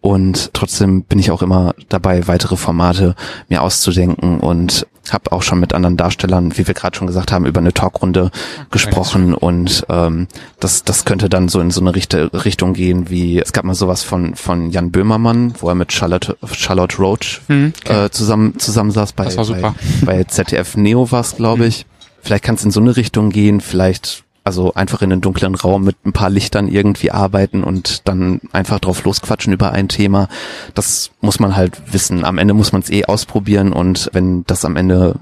Und 0.00 0.52
trotzdem 0.52 1.04
bin 1.04 1.18
ich 1.18 1.30
auch 1.30 1.40
immer 1.40 1.74
dabei, 1.88 2.26
weitere 2.26 2.56
Formate 2.56 3.14
mir 3.48 3.62
auszudenken 3.62 4.38
und 4.38 4.86
habe 5.10 5.32
auch 5.32 5.42
schon 5.42 5.60
mit 5.60 5.72
anderen 5.72 5.96
Darstellern, 5.96 6.56
wie 6.58 6.66
wir 6.66 6.74
gerade 6.74 6.96
schon 6.96 7.06
gesagt 7.06 7.32
haben, 7.32 7.46
über 7.46 7.60
eine 7.60 7.72
Talkrunde 7.72 8.30
gesprochen 8.70 9.34
und 9.34 9.84
ähm, 9.88 10.28
das, 10.60 10.84
das 10.84 11.04
könnte 11.04 11.28
dann 11.28 11.48
so 11.48 11.60
in 11.60 11.70
so 11.70 11.80
eine 11.80 11.94
Richte, 11.94 12.30
Richtung 12.44 12.74
gehen 12.74 13.10
wie, 13.10 13.38
es 13.38 13.52
gab 13.52 13.64
mal 13.64 13.74
sowas 13.74 14.02
von, 14.02 14.34
von 14.34 14.70
Jan 14.70 14.90
Böhmermann, 14.90 15.54
wo 15.58 15.68
er 15.68 15.74
mit 15.74 15.92
Charlotte, 15.92 16.36
Charlotte 16.52 16.96
Roach 16.98 17.40
Mhm, 17.48 17.72
okay. 17.84 18.04
äh, 18.06 18.10
zusammen, 18.10 18.58
zusammen 18.58 18.90
saß 18.90 19.12
bei, 19.14 19.34
war 19.36 19.46
bei, 19.46 19.72
bei 20.04 20.24
ZDF 20.24 20.76
Neo 20.76 21.10
war's, 21.10 21.36
glaube 21.36 21.66
ich. 21.66 21.86
Vielleicht 22.22 22.44
kann 22.44 22.54
es 22.54 22.64
in 22.64 22.70
so 22.70 22.80
eine 22.80 22.96
Richtung 22.96 23.30
gehen, 23.30 23.60
vielleicht 23.60 24.24
also 24.44 24.74
einfach 24.74 25.02
in 25.02 25.10
einen 25.10 25.22
dunklen 25.22 25.54
Raum 25.54 25.84
mit 25.84 25.96
ein 26.04 26.12
paar 26.12 26.30
Lichtern 26.30 26.68
irgendwie 26.68 27.10
arbeiten 27.10 27.64
und 27.64 28.06
dann 28.06 28.40
einfach 28.52 28.78
drauf 28.78 29.02
losquatschen 29.04 29.52
über 29.52 29.72
ein 29.72 29.88
Thema. 29.88 30.28
Das 30.74 31.10
muss 31.20 31.40
man 31.40 31.56
halt 31.56 31.80
wissen. 31.92 32.24
Am 32.24 32.38
Ende 32.38 32.54
muss 32.54 32.72
man 32.72 32.82
es 32.82 32.90
eh 32.90 33.06
ausprobieren 33.06 33.72
und 33.72 34.10
wenn 34.12 34.44
das 34.46 34.64
am 34.64 34.76
Ende 34.76 35.16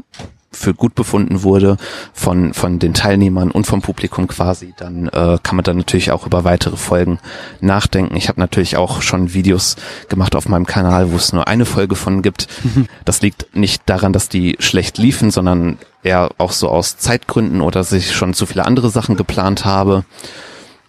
für 0.53 0.75
gut 0.75 0.95
befunden 0.95 1.43
wurde 1.43 1.77
von, 2.13 2.53
von 2.53 2.79
den 2.79 2.95
Teilnehmern 2.95 3.51
und 3.51 3.67
vom 3.67 3.81
Publikum 3.81 4.29
quasi, 4.29 4.75
dann 4.77 5.09
äh, 5.09 5.39
kann 5.43 5.57
man 5.57 5.65
dann 5.65 5.79
natürlich 5.79 6.13
auch 6.13 6.27
über 6.27 6.45
weitere 6.45 6.77
Folgen 6.77 7.19
nachdenken. 7.61 8.17
Ich 8.17 8.29
habe 8.29 8.39
natürlich 8.39 8.77
auch 8.77 9.03
schon 9.03 9.33
Videos 9.33 9.77
gemacht 10.09 10.37
auf 10.37 10.49
meinem 10.49 10.67
Kanal, 10.67 11.11
wo 11.11 11.17
es 11.17 11.33
nur 11.33 11.49
eine 11.49 11.65
Folge 11.65 11.95
von 11.97 12.23
gibt. 12.23 12.49
Das 13.05 13.23
liegt 13.23 13.57
nicht 13.57 13.83
daran, 13.87 14.13
dass 14.13 14.29
die 14.29 14.57
schlecht 14.61 14.99
liefen, 14.99 15.31
sondern 15.31 15.79
eher 16.03 16.31
auch 16.39 16.53
so 16.53 16.69
aus 16.69 16.97
Zeitgründen 16.99 17.61
oder 17.61 17.81
dass 17.81 17.93
ich 17.93 18.13
schon 18.13 18.35
zu 18.35 18.47
viele 18.47 18.65
andere 18.65 18.91
Sachen 18.91 19.17
geplant 19.17 19.65
habe. 19.65 20.05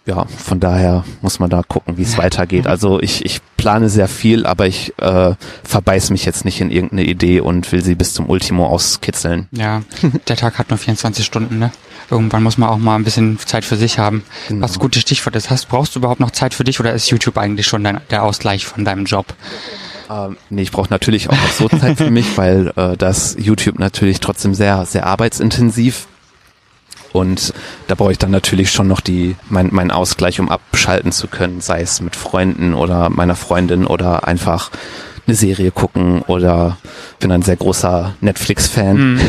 Ja, 0.06 0.26
von 0.26 0.60
daher 0.60 1.02
muss 1.22 1.38
man 1.38 1.48
da 1.48 1.62
gucken, 1.66 1.96
wie 1.96 2.02
es 2.02 2.18
weitergeht. 2.18 2.66
Also 2.66 3.00
ich, 3.00 3.24
ich 3.24 3.40
plane 3.56 3.88
sehr 3.88 4.06
viel, 4.06 4.44
aber 4.44 4.66
ich 4.66 4.92
äh, 4.98 5.34
verbeiß 5.62 6.10
mich 6.10 6.26
jetzt 6.26 6.44
nicht 6.44 6.60
in 6.60 6.70
irgendeine 6.70 7.04
Idee 7.04 7.40
und 7.40 7.72
will 7.72 7.82
sie 7.82 7.94
bis 7.94 8.12
zum 8.12 8.28
Ultimo 8.28 8.66
auskitzeln. 8.66 9.48
Ja, 9.50 9.82
der 10.28 10.36
Tag 10.36 10.58
hat 10.58 10.68
nur 10.68 10.78
24 10.78 11.24
Stunden, 11.24 11.58
ne? 11.58 11.72
Irgendwann 12.10 12.42
muss 12.42 12.58
man 12.58 12.68
auch 12.68 12.76
mal 12.76 12.96
ein 12.96 13.04
bisschen 13.04 13.38
Zeit 13.38 13.64
für 13.64 13.76
sich 13.76 13.98
haben. 13.98 14.24
Genau. 14.48 14.64
Was 14.64 14.78
gutes 14.78 15.00
Stichwort 15.00 15.36
ist. 15.36 15.48
Hast, 15.48 15.70
brauchst 15.70 15.94
du 15.94 16.00
überhaupt 16.00 16.20
noch 16.20 16.32
Zeit 16.32 16.52
für 16.52 16.64
dich 16.64 16.80
oder 16.80 16.92
ist 16.92 17.08
YouTube 17.08 17.38
eigentlich 17.38 17.66
schon 17.66 17.82
dein, 17.82 18.02
der 18.10 18.24
Ausgleich 18.24 18.66
von 18.66 18.84
deinem 18.84 19.06
Job? 19.06 19.34
Ähm, 20.10 20.36
nee, 20.50 20.62
ich 20.62 20.72
brauche 20.72 20.90
natürlich 20.90 21.30
auch 21.30 21.36
noch 21.36 21.50
so 21.50 21.68
Zeit 21.68 21.98
für 21.98 22.10
mich, 22.10 22.36
weil 22.36 22.72
äh, 22.76 22.96
das 22.96 23.36
YouTube 23.38 23.78
natürlich 23.78 24.20
trotzdem 24.20 24.54
sehr, 24.54 24.84
sehr 24.86 25.06
arbeitsintensiv 25.06 26.06
und 27.14 27.54
da 27.86 27.94
brauche 27.94 28.10
ich 28.10 28.18
dann 28.18 28.32
natürlich 28.32 28.72
schon 28.72 28.88
noch 28.88 29.00
die 29.00 29.36
mein, 29.48 29.68
meinen 29.72 29.92
Ausgleich, 29.92 30.40
um 30.40 30.50
abschalten 30.50 31.12
zu 31.12 31.28
können, 31.28 31.60
sei 31.60 31.80
es 31.80 32.00
mit 32.00 32.16
Freunden 32.16 32.74
oder 32.74 33.08
meiner 33.08 33.36
Freundin 33.36 33.86
oder 33.86 34.26
einfach 34.26 34.72
eine 35.24 35.36
Serie 35.36 35.70
gucken 35.70 36.22
oder 36.22 36.76
bin 37.20 37.30
ein 37.30 37.42
sehr 37.42 37.54
großer 37.54 38.16
Netflix-Fan. 38.20 39.20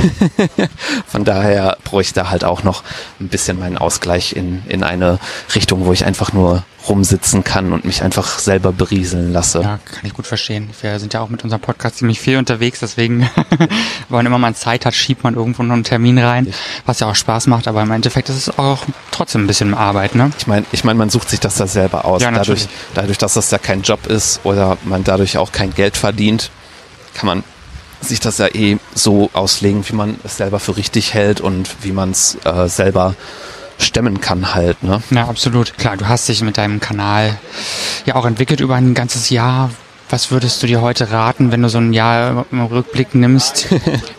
Von 1.08 1.26
daher 1.26 1.78
brauche 1.84 2.02
ich 2.02 2.12
da 2.12 2.32
halt 2.32 2.44
auch 2.44 2.64
noch 2.64 2.84
ein 3.20 3.28
bisschen 3.28 3.60
meinen 3.60 3.78
Ausgleich 3.78 4.36
in, 4.36 4.64
in 4.68 4.84
eine 4.84 5.20
Richtung, 5.54 5.86
wo 5.86 5.94
ich 5.94 6.06
einfach 6.06 6.34
nur 6.34 6.64
rumsitzen 6.88 7.44
kann 7.44 7.74
und 7.74 7.86
mich 7.86 8.04
einfach 8.04 8.40
selber 8.40 8.72
berieseln 8.72 9.34
lasse. 9.34 9.62
Ja, 9.62 9.80
kann 9.86 10.06
ich 10.06 10.14
gut 10.14 10.28
verstehen. 10.28 10.70
Wir 10.82 11.00
sind 11.00 11.14
ja 11.14 11.22
auch 11.22 11.30
mit 11.30 11.44
unserem 11.44 11.62
Podcast 11.62 11.98
ziemlich 11.98 12.20
viel 12.20 12.38
unterwegs, 12.38 12.80
deswegen, 12.80 13.30
wann 14.10 14.26
immer 14.26 14.38
man 14.38 14.56
Zeit 14.56 14.86
hat, 14.86 14.94
schiebt 14.94 15.24
man 15.24 15.36
irgendwo 15.36 15.64
noch 15.64 15.74
einen 15.74 15.84
Termin 15.84 16.18
rein, 16.20 16.54
was 16.86 17.00
ja 17.00 17.08
auch 17.08 17.16
Spaß 17.16 17.48
macht, 17.48 17.68
aber 17.68 17.82
im 17.82 17.92
Endeffekt 17.92 18.30
ist 18.30 18.36
es 18.48 18.60
auch 18.60 18.84
trotzdem 19.12 19.44
ein 19.44 19.48
bisschen 19.48 19.74
Arbeit, 19.74 20.16
ne? 20.16 20.32
Ich 20.38 20.48
meine, 20.48 20.66
ich 20.72 20.84
mein, 20.84 20.98
man 20.98 21.10
sucht 21.10 21.30
sich 21.30 21.40
das 21.40 21.56
da 21.56 21.68
selber 21.68 22.06
aus. 22.06 22.22
Ja, 22.22 22.32
dadurch, 22.32 22.68
dadurch, 22.94 23.18
dass 23.18 23.34
das 23.34 23.52
ja 23.52 23.58
kein 23.58 23.82
Job 23.82 24.08
ist 24.08 24.42
oder 24.44 24.78
man 24.84 25.04
dadurch 25.04 25.38
auch 25.38 25.52
kein 25.52 25.74
Geld 25.74 25.98
verdient, 25.98 26.52
kann 27.14 27.28
man 27.28 27.44
sich 28.02 28.20
das 28.20 28.38
ja 28.38 28.48
eh 28.48 28.78
so 28.94 29.30
auslegen, 29.34 29.84
wie 29.88 29.96
man 29.96 30.20
es 30.24 30.38
selber 30.38 30.60
für 30.60 30.78
richtig 30.78 31.14
hält 31.14 31.42
und 31.42 31.70
wie 31.82 31.92
man 31.92 32.12
es 32.12 32.38
äh, 32.46 32.68
selber 32.68 33.16
stemmen 33.78 34.22
kann 34.22 34.54
halt. 34.54 34.84
Ne? 34.84 35.02
Ja, 35.12 35.28
absolut. 35.28 35.78
Klar, 35.78 35.98
du 35.98 36.08
hast 36.08 36.28
dich 36.30 36.42
mit 36.42 36.58
deinem 36.58 36.80
Kanal 36.80 37.38
ja 38.06 38.16
auch 38.16 38.26
entwickelt 38.26 38.60
über 38.60 38.76
ein 38.76 38.94
ganzes 38.94 39.30
Jahr. 39.30 39.72
Was 40.10 40.30
würdest 40.30 40.62
du 40.62 40.68
dir 40.68 40.82
heute 40.82 41.10
raten, 41.10 41.52
wenn 41.52 41.64
du 41.64 41.70
so 41.70 41.80
ein 41.80 41.92
Jahr 41.92 42.46
im 42.52 42.62
Rückblick 42.62 43.16
nimmst, 43.16 43.68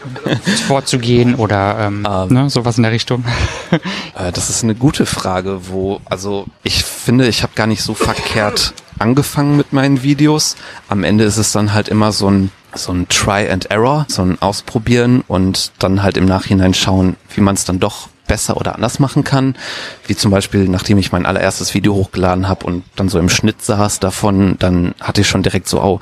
vorzugehen 0.67 1.37
oder 1.37 1.79
ähm, 1.79 2.05
Ähm. 2.09 2.29
ne, 2.29 2.51
sowas 2.51 2.77
in 2.77 2.83
der 2.83 2.93
Richtung? 2.93 3.25
Äh, 4.19 4.33
das 4.33 4.49
ist 4.49 4.65
eine 4.65 4.75
gute 4.75 5.05
Frage, 5.05 5.69
wo, 5.69 6.01
also 6.07 6.47
ich 6.63 6.83
finde, 6.85 7.29
ich 7.29 7.43
habe 7.43 7.53
gar 7.55 7.67
nicht 7.67 7.83
so 7.83 7.93
verkehrt 7.93 8.73
angefangen 8.99 9.59
mit 9.59 9.75
meinen 9.75 10.03
Videos. 10.03 10.57
Am 10.89 11.05
Ende 11.05 11.25
ist 11.25 11.37
es 11.37 11.53
dann 11.53 11.75
halt 11.75 11.89
immer 11.89 12.13
so 12.13 12.31
ein 12.31 12.51
so 12.75 12.93
ein 12.93 13.09
Try 13.09 13.49
and 13.51 13.71
Error, 13.71 14.07
so 14.09 14.23
ein 14.23 14.41
Ausprobieren 14.41 15.23
und 15.29 15.73
dann 15.79 16.03
halt 16.03 16.17
im 16.17 16.25
Nachhinein 16.27 16.75
schauen, 16.75 17.17
wie 17.35 17.41
man 17.41 17.55
es 17.55 17.65
dann 17.65 17.79
doch 17.81 18.09
besser 18.27 18.57
oder 18.57 18.75
anders 18.75 18.99
machen 18.99 19.25
kann. 19.25 19.55
Wie 20.07 20.17
zum 20.17 20.31
Beispiel, 20.31 20.69
nachdem 20.69 20.99
ich 20.99 21.13
mein 21.13 21.27
allererstes 21.27 21.75
Video 21.75 21.95
hochgeladen 21.95 22.49
habe 22.49 22.67
und 22.67 22.85
dann 22.97 23.09
so 23.09 23.19
im 23.19 23.29
Schnitt 23.29 23.63
saß 23.63 24.01
davon, 24.01 24.57
dann 24.59 24.95
hatte 25.01 25.21
ich 25.23 25.29
schon 25.29 25.43
direkt 25.43 25.69
so, 25.69 25.83
oh, 25.83 26.01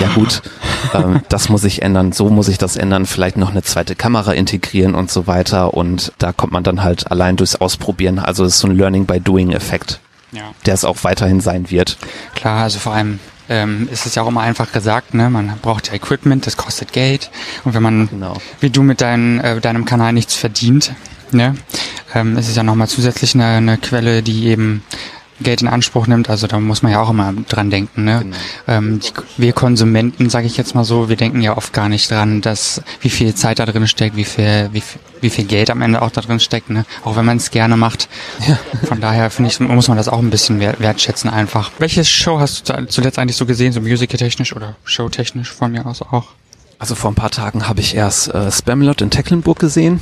ja 0.00 0.08
gut, 0.14 0.42
ähm, 0.94 1.20
das 1.28 1.48
muss 1.48 1.64
ich 1.64 1.82
ändern, 1.82 2.12
so 2.12 2.28
muss 2.30 2.48
ich 2.48 2.58
das 2.58 2.76
ändern, 2.76 3.06
vielleicht 3.06 3.36
noch 3.36 3.50
eine 3.50 3.62
zweite 3.62 3.94
Kamera 3.94 4.32
integrieren 4.32 4.94
und 4.94 5.10
so 5.10 5.26
weiter. 5.26 5.74
Und 5.74 6.12
da 6.18 6.32
kommt 6.32 6.52
man 6.52 6.64
dann 6.64 6.82
halt 6.82 7.10
allein 7.10 7.36
durchs 7.36 7.56
Ausprobieren. 7.56 8.18
Also 8.18 8.44
es 8.44 8.54
ist 8.54 8.60
so 8.60 8.68
ein 8.68 8.76
Learning 8.76 9.06
by 9.06 9.20
Doing 9.20 9.52
Effekt, 9.52 10.00
Ja. 10.32 10.42
der 10.64 10.74
es 10.74 10.84
auch 10.84 11.04
weiterhin 11.04 11.40
sein 11.40 11.70
wird. 11.70 11.98
Klar, 12.34 12.62
also 12.64 12.78
vor 12.78 12.92
allem 12.94 13.18
ähm, 13.48 13.88
ist 13.92 14.06
es 14.06 14.14
ja 14.16 14.22
auch 14.22 14.28
immer 14.28 14.40
einfach 14.40 14.72
gesagt, 14.72 15.14
ne? 15.14 15.30
Man 15.30 15.52
braucht 15.62 15.86
ja 15.88 15.94
Equipment, 15.94 16.46
das 16.46 16.56
kostet 16.56 16.92
Geld. 16.92 17.30
Und 17.64 17.74
wenn 17.74 17.82
man, 17.82 18.08
Genau. 18.08 18.34
wie 18.60 18.70
du 18.70 18.82
mit 18.82 19.00
dein, 19.00 19.38
äh, 19.40 19.60
deinem 19.60 19.84
Kanal 19.84 20.12
nichts 20.12 20.34
verdient, 20.34 20.92
ne, 21.32 21.54
ähm, 22.14 22.36
ist 22.38 22.48
es 22.48 22.56
ja 22.56 22.62
nochmal 22.62 22.88
zusätzlich 22.88 23.34
eine, 23.34 23.46
eine 23.46 23.78
Quelle, 23.78 24.22
die 24.22 24.46
eben 24.46 24.82
Geld 25.38 25.60
in 25.60 25.68
Anspruch 25.68 26.06
nimmt. 26.06 26.30
Also 26.30 26.46
da 26.46 26.58
muss 26.58 26.82
man 26.82 26.92
ja 26.92 27.02
auch 27.02 27.10
immer 27.10 27.34
dran 27.48 27.68
denken. 27.68 28.04
Ne? 28.04 28.20
Genau. 28.22 28.36
Ähm, 28.68 29.00
die, 29.00 29.10
wir 29.36 29.52
Konsumenten, 29.52 30.30
sage 30.30 30.46
ich 30.46 30.56
jetzt 30.56 30.74
mal 30.74 30.84
so, 30.84 31.10
wir 31.10 31.16
denken 31.16 31.42
ja 31.42 31.58
oft 31.58 31.74
gar 31.74 31.90
nicht 31.90 32.10
dran, 32.10 32.40
dass 32.40 32.80
wie 33.02 33.10
viel 33.10 33.34
Zeit 33.34 33.58
da 33.58 33.66
drin 33.66 33.86
steckt, 33.86 34.16
wie 34.16 34.24
viel, 34.24 34.70
wie, 34.72 34.80
viel- 34.80 35.00
wie 35.20 35.28
viel 35.28 35.44
Geld 35.44 35.68
am 35.68 35.82
Ende 35.82 36.00
auch 36.00 36.10
da 36.10 36.22
drin 36.22 36.40
steckt. 36.40 36.70
Ne? 36.70 36.86
Auch 37.04 37.16
wenn 37.16 37.26
man 37.26 37.36
es 37.36 37.50
gerne 37.50 37.76
macht. 37.76 38.08
Von 38.84 39.02
daher 39.02 39.28
finde 39.30 39.50
ich, 39.50 39.60
muss 39.60 39.88
man 39.88 39.98
das 39.98 40.08
auch 40.08 40.20
ein 40.20 40.30
bisschen 40.30 40.58
wert- 40.58 40.80
wertschätzen 40.80 41.28
einfach. 41.28 41.70
Welche 41.78 42.02
Show 42.06 42.40
hast 42.40 42.70
du 42.70 42.86
zuletzt 42.86 43.18
eigentlich 43.18 43.36
so 43.36 43.44
gesehen, 43.44 43.74
so 43.74 43.82
musical-technisch 43.82 44.56
oder 44.56 44.74
showtechnisch 44.84 45.52
von 45.52 45.70
mir 45.70 45.84
aus 45.84 46.00
auch? 46.00 46.28
Also 46.78 46.94
vor 46.94 47.10
ein 47.10 47.14
paar 47.14 47.30
Tagen 47.30 47.68
habe 47.68 47.80
ich 47.80 47.94
erst 47.94 48.28
äh, 48.34 48.50
Spamalot 48.50 49.02
in 49.02 49.10
Tecklenburg 49.10 49.58
gesehen. 49.58 50.00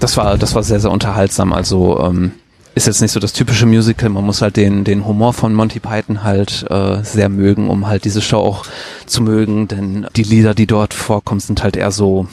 Das 0.00 0.16
war, 0.16 0.38
das 0.38 0.54
war 0.54 0.62
sehr, 0.62 0.80
sehr 0.80 0.90
unterhaltsam. 0.90 1.52
Also 1.52 2.00
ähm, 2.00 2.32
ist 2.74 2.86
jetzt 2.86 3.02
nicht 3.02 3.12
so 3.12 3.20
das 3.20 3.32
typische 3.32 3.66
Musical. 3.66 4.08
Man 4.08 4.24
muss 4.24 4.42
halt 4.42 4.56
den, 4.56 4.84
den 4.84 5.04
Humor 5.04 5.32
von 5.32 5.54
Monty 5.54 5.80
Python 5.80 6.22
halt 6.22 6.64
äh, 6.70 7.02
sehr 7.02 7.28
mögen, 7.28 7.68
um 7.68 7.86
halt 7.86 8.04
diese 8.04 8.22
Show 8.22 8.38
auch 8.38 8.64
zu 9.06 9.22
mögen. 9.22 9.68
Denn 9.68 10.06
die 10.16 10.22
Lieder, 10.22 10.54
die 10.54 10.66
dort 10.66 10.94
vorkommen, 10.94 11.40
sind 11.40 11.62
halt 11.62 11.76
eher 11.76 11.90
so, 11.90 12.26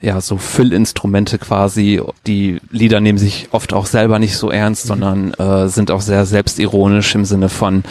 ja, 0.00 0.20
so 0.20 0.36
Füllinstrumente 0.36 1.38
quasi. 1.38 2.02
Die 2.26 2.60
Lieder 2.70 3.00
nehmen 3.00 3.18
sich 3.18 3.48
oft 3.52 3.72
auch 3.72 3.86
selber 3.86 4.18
nicht 4.18 4.36
so 4.36 4.50
ernst, 4.50 4.84
sondern 4.84 5.32
äh, 5.34 5.68
sind 5.68 5.90
auch 5.90 6.02
sehr 6.02 6.26
selbstironisch 6.26 7.14
im 7.14 7.24
Sinne 7.24 7.48
von, 7.48 7.84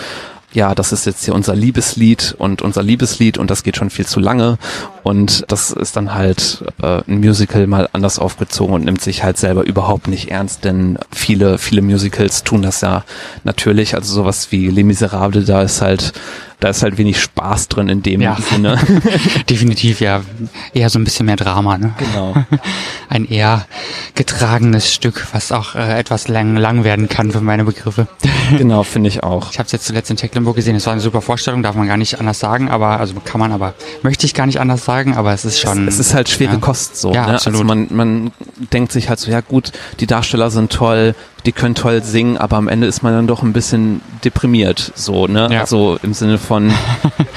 ja, 0.52 0.74
das 0.74 0.92
ist 0.92 1.06
jetzt 1.06 1.26
hier 1.26 1.36
unser 1.36 1.56
Liebeslied 1.56 2.36
und 2.38 2.62
unser 2.62 2.82
Liebeslied 2.82 3.38
und 3.38 3.52
das 3.52 3.64
geht 3.64 3.78
schon 3.78 3.92
viel 3.92 4.08
zu 4.08 4.20
lange 4.20 4.58
Und 5.10 5.44
das 5.48 5.72
ist 5.72 5.96
dann 5.96 6.14
halt 6.14 6.64
äh, 6.84 7.02
ein 7.08 7.20
Musical 7.20 7.66
mal 7.66 7.90
anders 7.94 8.20
aufgezogen 8.20 8.76
und 8.76 8.86
nimmt 8.86 9.02
sich 9.02 9.24
halt 9.24 9.40
selber 9.40 9.66
überhaupt 9.66 10.08
nicht 10.08 10.30
ernst, 10.30 10.66
denn 10.66 11.00
viele, 11.12 11.58
viele 11.58 11.82
Musicals 11.82 12.44
tun 12.44 12.62
das 12.62 12.82
ja 12.82 13.04
natürlich. 13.44 13.96
Also 13.96 14.14
sowas 14.14 14.52
wie 14.52 14.68
Les 14.68 14.84
Miserables, 14.84 15.48
da 15.48 15.64
ist 15.64 15.82
halt 15.82 16.14
da 16.60 16.68
ist 16.68 16.84
halt 16.84 16.98
wenig 16.98 17.22
Spaß 17.22 17.70
drin 17.70 17.88
in 17.88 18.04
dem 18.04 18.20
Ja. 18.20 18.36
Sinne. 18.36 18.78
Definitiv, 19.50 20.02
ja. 20.02 20.22
Eher 20.74 20.90
so 20.90 21.00
ein 21.00 21.06
bisschen 21.06 21.26
mehr 21.26 21.38
Drama, 21.38 21.78
ne? 21.78 21.94
Genau. 21.98 22.36
Ein 23.10 23.26
eher 23.26 23.66
getragenes 24.16 24.94
Stück, 24.94 25.26
was 25.32 25.54
auch 25.54 25.76
äh, 25.76 25.98
etwas 25.98 26.28
lang, 26.28 26.58
lang 26.58 26.84
werden 26.84 27.08
kann 27.08 27.32
für 27.32 27.40
meine 27.40 27.64
Begriffe. 27.64 28.08
Genau, 28.58 28.84
finde 28.84 29.08
ich 29.08 29.24
auch. 29.24 29.52
Ich 29.52 29.58
habe 29.58 29.68
es 29.68 29.72
jetzt 29.72 29.86
zuletzt 29.86 30.12
in 30.12 30.18
Tecklenburg 30.18 30.58
gesehen. 30.58 30.76
Es 30.76 30.86
war 30.86 30.94
eine 30.94 31.02
super 31.02 31.22
Vorstellung, 31.22 31.64
darf 31.64 31.76
man 31.76 31.88
gar 31.88 31.98
nicht 31.98 32.20
anders 32.20 32.40
sagen, 32.40 32.70
aber 32.70 33.00
also 33.00 33.14
kann 33.24 33.40
man, 33.40 33.54
aber 33.54 33.74
möchte 34.04 34.26
ich 34.26 34.34
gar 34.34 34.46
nicht 34.46 34.60
anders 34.60 34.84
sagen, 35.00 35.18
aber 35.18 35.34
es 35.34 35.46
ist 35.46 35.60
schon. 35.60 35.88
Es, 35.88 35.96
es 35.96 36.08
ist 36.08 36.14
halt 36.14 36.30
schwere 36.30 36.54
ja. 36.54 36.60
Kost 36.60 36.98
so. 36.98 37.14
Ja, 37.14 37.28
ne? 37.28 37.34
absolut. 37.36 37.62
Also 37.62 37.64
man, 37.64 37.88
man 37.92 38.32
denkt 38.74 38.92
sich 38.92 39.10
halt 39.10 39.20
so, 39.20 39.32
ja 39.32 39.42
gut, 39.42 39.72
die 40.00 40.08
Darsteller 40.08 40.52
sind 40.52 40.72
toll, 40.72 41.16
die 41.46 41.52
können 41.52 41.76
toll 41.76 42.04
singen, 42.04 42.38
aber 42.38 42.58
am 42.58 42.68
Ende 42.68 42.88
ist 42.88 43.02
man 43.04 43.14
dann 43.14 43.28
doch 43.28 43.44
ein 43.44 43.54
bisschen 43.54 44.02
deprimiert. 44.24 44.92
So, 44.96 45.28
ne? 45.28 45.50
Ja. 45.52 45.62
Also 45.62 45.98
im 46.04 46.14
Sinne 46.14 46.38
von, 46.38 46.72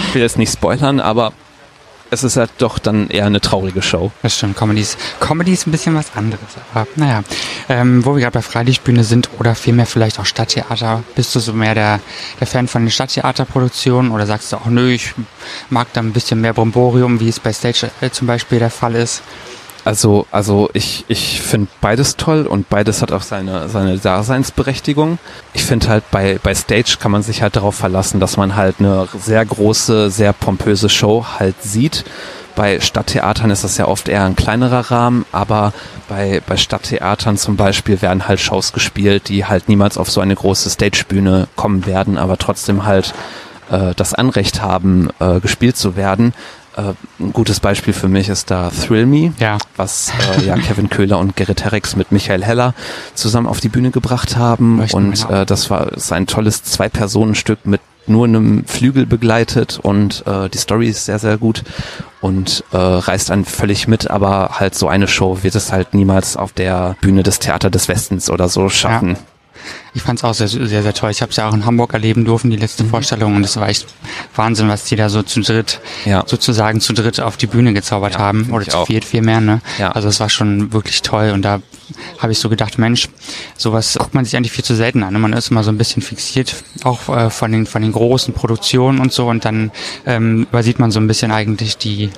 ich 0.09 0.15
will 0.15 0.23
jetzt 0.23 0.39
nicht 0.39 0.53
spoilern, 0.53 1.01
aber 1.01 1.33
es 2.13 2.23
ist 2.23 2.37
halt 2.37 2.51
doch 2.59 2.79
dann 2.79 3.09
eher 3.09 3.25
eine 3.25 3.41
traurige 3.41 3.81
Show. 3.81 4.13
Das 4.23 4.37
stimmt, 4.37 4.57
Comedy 4.57 4.83
ist, 4.83 4.99
Comedy 5.19 5.55
ist 5.55 5.67
ein 5.67 5.71
bisschen 5.71 5.95
was 5.95 6.15
anderes. 6.15 6.43
Aber 6.75 6.87
naja, 6.95 7.23
ähm, 7.71 8.05
wo 8.05 8.15
wir 8.15 8.21
gerade 8.21 8.35
bei 8.35 8.43
Freilichtbühne 8.43 9.03
sind 9.03 9.31
oder 9.39 9.55
vielmehr 9.55 9.87
vielleicht 9.87 10.21
auch 10.21 10.27
Stadttheater, 10.27 11.03
bist 11.15 11.35
du 11.35 11.41
so 11.41 11.55
mehr 11.55 11.75
der, 11.75 12.01
der 12.39 12.47
Fan 12.47 12.69
von 12.69 12.83
den 12.83 12.91
Stadttheaterproduktionen 12.91 14.13
oder 14.13 14.27
sagst 14.27 14.53
du 14.53 14.57
auch, 14.57 14.67
nö, 14.67 14.91
ich 14.91 15.15
mag 15.71 15.89
da 15.95 16.03
ein 16.03 16.13
bisschen 16.13 16.43
mehr 16.43 16.53
Bromborium, 16.53 17.19
wie 17.19 17.31
es 17.31 17.41
bei 17.41 17.53
Stage 17.53 17.91
äh, 18.03 18.11
zum 18.11 18.27
Beispiel 18.27 18.59
der 18.59 18.71
Fall 18.71 18.95
ist? 18.95 19.23
Also, 19.85 20.27
also 20.31 20.71
ich, 20.75 21.05
ich 21.09 21.43
finde 21.43 21.69
beides 21.81 22.17
toll 22.17 22.47
und 22.47 22.69
beides 22.69 23.03
hat 23.03 23.11
auch 23.11 23.23
seine, 23.23 23.69
seine 23.69 23.99
Daseinsberechtigung. 23.99 25.19
Ich 25.55 25.65
finde 25.65 25.89
halt 25.89 26.05
bei, 26.13 26.39
bei 26.41 26.55
Stage 26.55 26.99
kann 27.01 27.11
man 27.11 27.23
sich 27.23 27.43
halt 27.43 27.57
darauf 27.57 27.75
verlassen, 27.75 28.21
dass 28.21 28.37
man 28.37 28.55
halt 28.55 28.77
eine 28.79 29.09
sehr 29.19 29.45
große, 29.45 30.11
sehr 30.11 30.33
pompöse 30.33 30.89
Show 30.89 31.27
halt 31.39 31.61
sieht. 31.63 32.05
Bei 32.55 32.81
Stadttheatern 32.81 33.51
ist 33.51 33.65
das 33.65 33.79
ja 33.79 33.89
oft 33.89 34.09
eher 34.09 34.25
ein 34.25 34.37
kleinerer 34.37 34.91
Rahmen, 34.91 35.25
aber 35.33 35.73
bei, 36.09 36.43
bei 36.47 36.57
Stadttheatern 36.57 37.39
zum 37.39 37.57
Beispiel 37.57 38.03
werden 38.03 38.29
halt 38.29 38.41
Shows 38.41 38.73
gespielt, 38.73 39.29
die 39.29 39.47
halt 39.47 39.69
niemals 39.69 39.97
auf 39.97 40.11
so 40.11 40.21
eine 40.21 40.35
große 40.35 40.71
Stagebühne 40.71 41.49
kommen 41.57 41.87
werden, 41.87 42.19
aber 42.19 42.37
trotzdem 42.37 42.85
halt 42.85 43.15
äh, 43.71 43.95
das 43.97 44.15
Anrecht 44.15 44.61
haben, 44.61 45.09
äh, 45.19 45.41
gespielt 45.41 45.77
zu 45.77 45.97
werden. 45.97 46.35
Äh, 46.77 46.95
ein 47.23 47.33
gutes 47.33 47.61
Beispiel 47.61 47.93
für 47.95 48.09
mich 48.09 48.29
ist 48.29 48.51
da 48.51 48.71
Thrill 48.71 49.07
Me, 49.07 49.33
Ja. 49.39 49.59
was 49.77 50.11
äh, 50.39 50.47
ja 50.47 50.57
Kevin 50.57 50.89
Köhler 50.89 51.19
und 51.19 51.37
Gerrit 51.37 51.65
Herrex 51.65 51.97
mit 51.97 52.13
Michael 52.13 52.43
Heller 52.45 52.75
zusammen 53.15 53.47
auf 53.47 53.61
die 53.61 53.69
Bühne 53.69 53.91
gebracht 53.91 54.37
haben. 54.37 54.79
Leuchten 54.79 55.05
und 55.09 55.31
äh, 55.31 55.45
das 55.47 55.69
war 55.71 55.93
ist 55.93 56.13
ein 56.13 56.27
tolles 56.27 56.63
Zwei-Personen-Stück 56.65 57.67
mit 57.67 57.81
nur 58.07 58.25
einem 58.27 58.65
Flügel 58.67 59.07
begleitet 59.07 59.79
und 59.81 60.25
äh, 60.27 60.49
die 60.49 60.59
Story 60.59 60.89
ist 60.89 61.05
sehr, 61.05 61.21
sehr 61.21 61.39
gut 61.39 61.63
und 62.21 62.65
äh, 62.73 62.77
reißt 62.77 63.31
einen 63.31 63.45
völlig 63.45 63.87
mit, 63.87 64.11
aber 64.11 64.59
halt 64.59 64.75
so 64.75 64.89
eine 64.89 65.07
Show 65.07 65.39
wird 65.43 65.55
es 65.55 65.71
halt 65.71 65.95
niemals 65.95 66.37
auf 66.37 66.53
der 66.53 66.97
Bühne 67.01 67.23
des 67.23 67.39
Theater 67.39 67.71
des 67.71 67.87
Westens 67.89 68.29
oder 68.29 68.49
so 68.49 68.69
schaffen. 68.69 69.17
Ich 69.95 70.03
fand 70.03 70.19
es 70.19 70.25
auch 70.25 70.35
sehr, 70.35 70.49
sehr, 70.49 70.83
sehr 70.83 70.95
toll. 70.95 71.11
Ich 71.11 71.21
habe 71.23 71.31
es 71.31 71.37
ja 71.37 71.49
auch 71.49 71.55
in 71.55 71.67
Hamburg 71.67 71.93
erleben 71.93 72.25
dürfen, 72.25 72.51
die 72.51 72.57
letzte 72.57 72.85
Vorstellung. 72.85 73.37
Und 73.37 73.45
es 73.45 73.57
war 73.57 73.69
echt 73.69 73.87
Wahnsinn, 74.35 74.69
was 74.69 74.85
die 74.85 74.97
da 74.97 75.09
so 75.09 75.23
zu 75.23 75.41
dritt, 75.41 75.81
Ja. 76.05 76.25
sozusagen 76.27 76.81
zu 76.81 76.93
dritt 76.93 77.21
auf 77.21 77.37
die 77.37 77.47
Bühne 77.47 77.73
gezaubert 77.75 78.15
Ja, 78.15 78.19
haben. 78.21 78.49
Oder 78.53 78.67
zu 78.67 78.79
auch. 78.79 78.87
viert, 78.87 79.05
viel 79.05 79.23
mehr, 79.23 79.41
ne? 79.41 79.61
Ja. 79.79 79.93
Also 79.93 80.09
es 80.09 80.21
war 80.21 80.29
schon 80.31 80.73
wirklich 80.73 81.03
toll. 81.03 81.31
Und 81.31 81.43
da 81.43 81.61
habe 82.19 82.33
ich 82.33 82.39
so 82.39 82.49
gedacht, 82.49 82.79
Mensch, 82.79 83.09
sowas 83.57 83.97
guckt 83.99 84.15
man 84.15 84.25
sich 84.25 84.37
eigentlich 84.37 84.53
viel 84.53 84.65
zu 84.65 84.75
selten 84.75 85.03
an. 85.03 85.13
ne? 85.13 85.19
Man 85.19 85.33
ist 85.35 85.51
immer 85.51 85.63
so 85.65 85.71
ein 85.71 85.79
bisschen 85.79 86.03
fixiert, 86.03 86.55
auch 86.85 87.09
äh, 87.15 87.29
von 87.31 87.53
den, 87.53 87.67
von 87.67 87.83
den 87.83 87.93
großen 87.93 88.33
Produktionen 88.35 88.99
und 88.99 89.13
so. 89.13 89.29
Und 89.29 89.45
dann 89.45 89.71
ähm, 90.07 90.47
übersieht 90.51 90.79
man 90.79 90.91
so 90.91 91.01
ein 91.01 91.07
bisschen 91.07 91.31
eigentlich 91.33 91.77
die, 91.77 92.11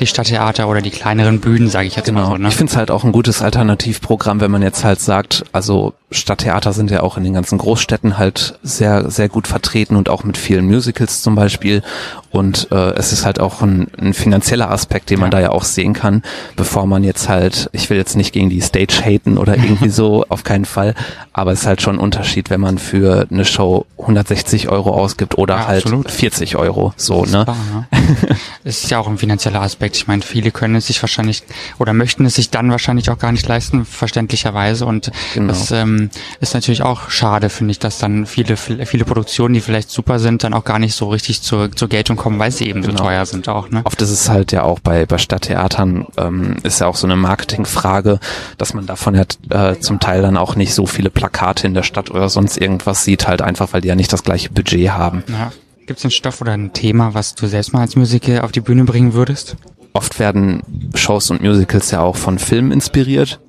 die 0.00 0.06
Stadttheater 0.06 0.68
oder 0.68 0.80
die 0.80 0.90
kleineren 0.90 1.40
Bühnen, 1.40 1.68
sage 1.68 1.86
ich 1.88 1.96
jetzt 1.96 2.10
mal 2.12 2.20
Genau. 2.22 2.32
so. 2.32 2.36
Ne? 2.42 2.48
Ich 2.48 2.56
finde 2.56 2.70
es 2.70 2.76
halt 2.76 2.90
auch 2.90 3.04
ein 3.04 3.12
gutes 3.12 3.42
Alternativprogramm, 3.42 4.40
wenn 4.40 4.50
man 4.50 4.62
jetzt 4.62 4.84
halt 4.84 5.00
sagt, 5.00 5.44
also 5.52 5.94
Stadttheater 6.10 6.72
sind 6.72 6.90
ja 6.90 7.02
auch 7.02 7.18
in 7.18 7.24
den 7.24 7.34
ganzen 7.34 7.58
Großstädten 7.58 8.16
halt 8.16 8.58
sehr, 8.62 9.10
sehr 9.10 9.28
gut 9.28 9.46
vertreten 9.46 9.94
und 9.96 10.08
auch 10.08 10.24
mit 10.24 10.38
vielen 10.38 10.64
Musicals 10.66 11.20
zum 11.22 11.34
Beispiel. 11.34 11.82
Und 12.30 12.68
äh, 12.70 12.92
es 12.94 13.12
ist 13.12 13.26
halt 13.26 13.40
auch 13.40 13.60
ein, 13.62 13.88
ein 13.98 14.14
finanzieller 14.14 14.70
Aspekt, 14.70 15.10
den 15.10 15.20
man 15.20 15.26
Ja. 15.26 15.38
da 15.38 15.40
ja 15.40 15.50
auch 15.50 15.64
sehen 15.64 15.92
kann, 15.92 16.22
bevor 16.56 16.86
man 16.86 17.04
jetzt 17.04 17.28
halt, 17.28 17.68
ich 17.72 17.90
will 17.90 17.96
jetzt 17.98 18.16
nicht 18.16 18.32
gegen 18.32 18.48
die 18.48 18.60
Stage 18.62 19.02
haten 19.04 19.36
oder 19.38 19.56
irgendwie 19.56 19.88
so, 19.90 20.24
auf 20.28 20.44
keinen 20.44 20.64
Fall, 20.64 20.94
aber 21.34 21.52
es 21.52 21.60
ist 21.60 21.66
halt 21.66 21.82
schon 21.82 21.96
ein 21.96 22.00
Unterschied, 22.00 22.48
wenn 22.50 22.60
man 22.60 22.78
für 22.78 23.26
eine 23.30 23.44
Show 23.44 23.84
160 23.98 24.68
Euro 24.70 24.90
ausgibt 24.94 25.36
oder 25.36 25.56
Ja, 25.56 25.66
halt 25.66 25.84
absolut. 25.84 26.10
40 26.10 26.56
Euro, 26.56 26.92
so, 26.96 27.24
ne? 27.24 27.44
Ja. 27.46 27.84
es 28.64 28.84
ist 28.84 28.90
ja 28.90 28.98
auch 28.98 29.08
ein 29.08 29.18
finanzieller 29.18 29.60
Aspekt. 29.60 29.87
Ich 29.96 30.06
meine, 30.06 30.22
viele 30.22 30.50
können 30.50 30.74
es 30.76 30.86
sich 30.88 31.02
wahrscheinlich 31.02 31.42
oder 31.78 31.92
möchten 31.92 32.24
es 32.26 32.34
sich 32.34 32.50
dann 32.50 32.70
wahrscheinlich 32.70 33.10
auch 33.10 33.18
gar 33.18 33.32
nicht 33.32 33.46
leisten, 33.46 33.84
verständlicherweise. 33.84 34.86
Und 34.86 35.10
Genau. 35.34 35.48
das 35.48 35.70
ähm, 35.70 36.10
ist 36.40 36.54
natürlich 36.54 36.82
auch 36.82 37.10
schade, 37.10 37.48
finde 37.50 37.72
ich, 37.72 37.78
dass 37.78 37.98
dann 37.98 38.26
viele, 38.26 38.56
viele 38.56 39.04
Produktionen, 39.04 39.54
die 39.54 39.60
vielleicht 39.60 39.90
super 39.90 40.18
sind, 40.18 40.44
dann 40.44 40.54
auch 40.54 40.64
gar 40.64 40.78
nicht 40.78 40.94
so 40.94 41.08
richtig 41.08 41.42
zur, 41.42 41.70
zur 41.72 41.88
Geltung 41.88 42.16
kommen, 42.16 42.38
weil 42.38 42.50
sie 42.50 42.68
eben 42.68 42.82
so 42.82 42.88
Genau. 42.90 43.04
teuer 43.04 43.24
sind 43.26 43.48
auch. 43.48 43.70
Ne? 43.70 43.82
Oft 43.84 44.00
ist 44.02 44.10
es 44.10 44.28
halt 44.28 44.52
ja 44.52 44.62
auch 44.62 44.80
bei, 44.80 45.06
bei 45.06 45.18
Stadttheatern, 45.18 46.06
ähm, 46.16 46.56
ist 46.62 46.80
ja 46.80 46.86
auch 46.86 46.96
so 46.96 47.06
eine 47.06 47.16
Marketingfrage, 47.16 48.20
dass 48.56 48.74
man 48.74 48.86
davon 48.86 49.14
ja 49.14 49.24
äh, 49.50 49.78
zum 49.80 50.00
Teil 50.00 50.22
dann 50.22 50.36
auch 50.36 50.56
nicht 50.56 50.74
so 50.74 50.86
viele 50.86 51.10
Plakate 51.10 51.66
in 51.66 51.74
der 51.74 51.82
Stadt 51.82 52.10
oder 52.10 52.28
sonst 52.28 52.56
irgendwas 52.58 53.04
sieht, 53.04 53.26
halt 53.28 53.42
einfach, 53.42 53.72
weil 53.72 53.80
die 53.80 53.88
ja 53.88 53.94
nicht 53.94 54.12
das 54.12 54.22
gleiche 54.22 54.50
Budget 54.50 54.90
haben. 54.90 55.24
Ja. 55.28 55.52
Gibt 55.86 55.98
es 56.00 56.04
einen 56.04 56.10
Stoff 56.10 56.40
oder 56.42 56.52
ein 56.52 56.72
Thema, 56.74 57.14
was 57.14 57.34
du 57.34 57.46
selbst 57.46 57.72
mal 57.72 57.80
als 57.80 57.96
Musical 57.96 58.42
auf 58.42 58.52
die 58.52 58.60
Bühne 58.60 58.84
bringen 58.84 59.14
würdest? 59.14 59.56
Oft 59.98 60.20
werden 60.20 60.62
Shows 60.94 61.28
und 61.32 61.42
Musicals 61.42 61.90
ja 61.90 62.02
auch 62.02 62.14
von 62.14 62.38
Filmen 62.38 62.70
inspiriert. 62.70 63.40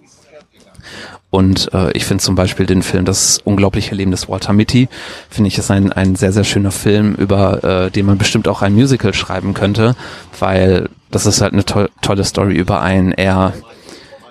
Und 1.29 1.71
äh, 1.75 1.91
ich 1.91 2.05
finde 2.05 2.23
zum 2.23 2.33
Beispiel 2.33 2.65
den 2.65 2.81
Film 2.81 3.05
Das 3.05 3.37
unglaubliche 3.43 3.93
Leben 3.93 4.09
des 4.09 4.27
Walter 4.27 4.51
Mitty, 4.51 4.89
finde 5.29 5.49
ich 5.49 5.59
ist 5.59 5.69
ein, 5.69 5.93
ein 5.93 6.15
sehr, 6.15 6.31
sehr 6.31 6.43
schöner 6.43 6.71
Film, 6.71 7.13
über 7.13 7.63
äh, 7.63 7.91
den 7.91 8.07
man 8.07 8.17
bestimmt 8.17 8.47
auch 8.47 8.63
ein 8.63 8.73
Musical 8.73 9.13
schreiben 9.13 9.53
könnte, 9.53 9.95
weil 10.39 10.89
das 11.11 11.27
ist 11.27 11.39
halt 11.41 11.53
eine 11.53 11.65
to 11.65 11.85
tolle 12.01 12.23
Story 12.23 12.55
über 12.55 12.81
einen 12.81 13.11
eher 13.11 13.53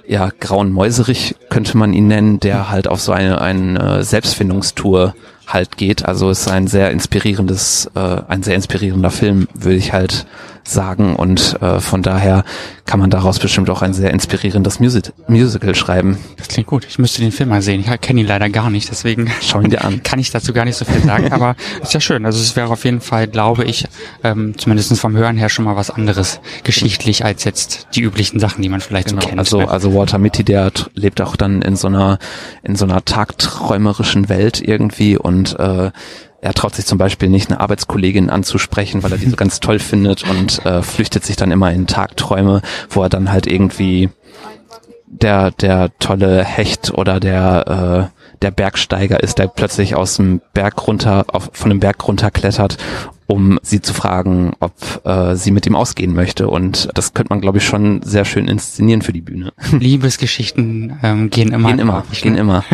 ja, 0.08 0.30
grauen 0.40 0.72
Mäuserich 0.72 1.36
könnte 1.50 1.76
man 1.76 1.92
ihn 1.92 2.08
nennen, 2.08 2.40
der 2.40 2.68
halt 2.68 2.88
auf 2.88 3.00
so 3.00 3.12
eine, 3.12 3.40
eine 3.40 4.02
Selbstfindungstour 4.02 5.14
halt 5.46 5.76
geht. 5.76 6.04
Also 6.04 6.30
es 6.30 6.40
ist 6.40 6.48
ein 6.48 6.66
sehr 6.66 6.90
inspirierendes, 6.90 7.90
äh, 7.94 8.22
ein 8.26 8.42
sehr 8.42 8.56
inspirierender 8.56 9.12
Film, 9.12 9.46
würde 9.54 9.76
ich 9.76 9.92
halt 9.92 10.26
sagen. 10.68 11.16
Und 11.16 11.56
äh, 11.60 11.80
von 11.80 12.02
daher 12.02 12.44
kann 12.86 13.00
man 13.00 13.10
daraus 13.10 13.38
bestimmt 13.38 13.70
auch 13.70 13.82
ein 13.82 13.92
sehr 13.94 14.10
inspirierendes 14.12 14.80
Musi 14.80 15.02
Musical 15.26 15.74
schreiben. 15.74 16.18
Das 16.36 16.48
klingt 16.48 16.66
gut. 16.66 16.86
Ich 16.88 16.98
müsste 16.98 17.20
den 17.20 17.32
Film 17.32 17.50
mal 17.50 17.62
sehen. 17.62 17.80
Ich 17.80 18.00
kenne 18.00 18.20
ihn 18.20 18.26
leider 18.26 18.48
gar 18.48 18.70
nicht, 18.70 18.90
deswegen 18.90 19.30
Schau 19.42 19.60
ihn 19.60 19.70
dir 19.70 19.84
an. 19.84 20.02
kann 20.02 20.18
ich 20.18 20.30
dazu 20.30 20.52
gar 20.52 20.64
nicht 20.64 20.76
so 20.76 20.84
viel 20.84 21.02
sagen, 21.02 21.32
aber 21.32 21.54
ist 21.82 21.94
ja 21.94 22.00
schön. 22.00 22.24
Also 22.24 22.40
es 22.40 22.56
wäre 22.56 22.68
auf 22.70 22.84
jeden 22.84 23.00
Fall, 23.00 23.26
glaube 23.26 23.64
ich, 23.64 23.86
ähm, 24.24 24.56
zumindest 24.56 24.98
vom 24.98 25.16
Hören 25.16 25.36
her 25.36 25.48
schon 25.48 25.64
mal 25.64 25.76
was 25.76 25.90
anderes 25.90 26.40
geschichtlich 26.64 27.24
als 27.24 27.44
jetzt 27.44 27.88
die 27.94 28.00
üblichen 28.02 28.40
Sachen, 28.40 28.62
die 28.62 28.68
man 28.68 28.80
vielleicht 28.80 29.08
Genau, 29.08 29.20
so 29.20 29.28
kennt. 29.28 29.38
also, 29.38 29.58
ne? 29.58 29.68
also 29.68 29.94
Walter 29.94 30.18
Mitty, 30.18 30.44
der 30.44 30.72
lebt 30.94 31.20
auch 31.20 31.36
dann 31.36 31.62
in 31.62 31.76
so 31.76 31.88
einer, 31.88 32.18
in 32.62 32.76
so 32.76 32.84
einer 32.84 33.04
tagträumerischen 33.04 34.28
Welt 34.28 34.60
irgendwie 34.60 35.16
und 35.16 35.58
äh, 35.58 35.90
er 36.40 36.54
traut 36.54 36.74
sich 36.74 36.86
zum 36.86 36.98
Beispiel 36.98 37.28
nicht, 37.28 37.50
eine 37.50 37.60
Arbeitskollegin 37.60 38.30
anzusprechen, 38.30 39.02
weil 39.02 39.12
er 39.12 39.18
die 39.18 39.28
so 39.28 39.36
ganz 39.36 39.60
toll 39.60 39.78
findet 39.78 40.28
und 40.28 40.64
äh, 40.64 40.82
flüchtet 40.82 41.24
sich 41.24 41.36
dann 41.36 41.50
immer 41.50 41.72
in 41.72 41.86
Tagträume, 41.86 42.62
wo 42.90 43.02
er 43.02 43.08
dann 43.08 43.32
halt 43.32 43.46
irgendwie 43.46 44.10
der, 45.06 45.50
der 45.50 45.90
tolle 45.98 46.44
Hecht 46.44 46.92
oder 46.92 47.18
der, 47.18 48.10
äh, 48.12 48.36
der 48.42 48.50
Bergsteiger 48.50 49.22
ist, 49.22 49.38
der 49.38 49.48
plötzlich 49.48 49.96
aus 49.96 50.16
dem 50.16 50.40
Berg 50.52 50.86
runter, 50.86 51.24
auf, 51.28 51.50
von 51.52 51.70
dem 51.70 51.80
Berg 51.80 52.06
runter 52.06 52.30
klettert, 52.30 52.76
um 53.28 53.58
sie 53.62 53.82
zu 53.82 53.92
fragen, 53.92 54.52
ob 54.58 54.72
äh, 55.04 55.36
sie 55.36 55.50
mit 55.50 55.66
ihm 55.66 55.76
ausgehen 55.76 56.14
möchte. 56.14 56.48
Und 56.48 56.88
das 56.94 57.12
könnte 57.12 57.30
man, 57.30 57.42
glaube 57.42 57.58
ich, 57.58 57.64
schon 57.64 58.00
sehr 58.02 58.24
schön 58.24 58.48
inszenieren 58.48 59.02
für 59.02 59.12
die 59.12 59.20
Bühne. 59.20 59.52
Liebesgeschichten 59.70 60.98
ähm, 61.02 61.28
gehen 61.28 61.52
immer. 61.52 61.68
Gehen 61.68 61.78
immer, 61.78 62.04
gehen 62.10 62.32
ne? 62.32 62.38
immer. 62.38 62.64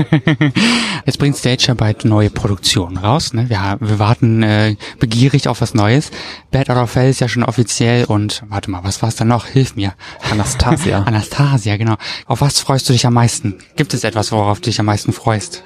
Jetzt 1.07 1.19
bringt 1.19 1.37
Stage 1.37 1.75
bald 1.75 2.05
neue 2.05 2.31
Produktionen 2.31 2.97
raus. 2.99 3.35
Ne? 3.35 3.51
Wir, 3.51 3.79
wir 3.81 3.99
warten 3.99 4.45
äh, 4.45 4.77
begierig 5.01 5.49
auf 5.49 5.61
was 5.61 5.75
Neues. 5.75 6.13
Bad 6.53 6.71
Out 6.71 6.77
of 6.77 6.95
Hell 6.95 7.11
ist 7.11 7.21
ja 7.21 7.27
schon 7.27 7.43
offiziell 7.43 8.05
und 8.05 8.45
warte 8.49 8.71
mal, 8.71 8.85
was 8.85 9.03
war 9.03 9.09
es 9.09 9.17
dann 9.17 9.29
noch? 9.29 9.47
Hilf 9.47 9.75
mir. 9.75 9.95
Anastasia. 10.31 11.03
Anastasia, 11.07 11.77
genau. 11.77 11.97
Auf 12.27 12.43
was 12.43 12.61
freust 12.61 12.89
du 12.89 12.93
dich 12.93 13.05
am 13.07 13.15
meisten? 13.15 13.57
Gibt 13.75 13.93
es 13.93 14.05
etwas, 14.05 14.31
worauf 14.31 14.61
du 14.61 14.67
dich 14.71 14.79
am 14.79 14.87
meisten 14.87 15.13
freust? 15.13 15.65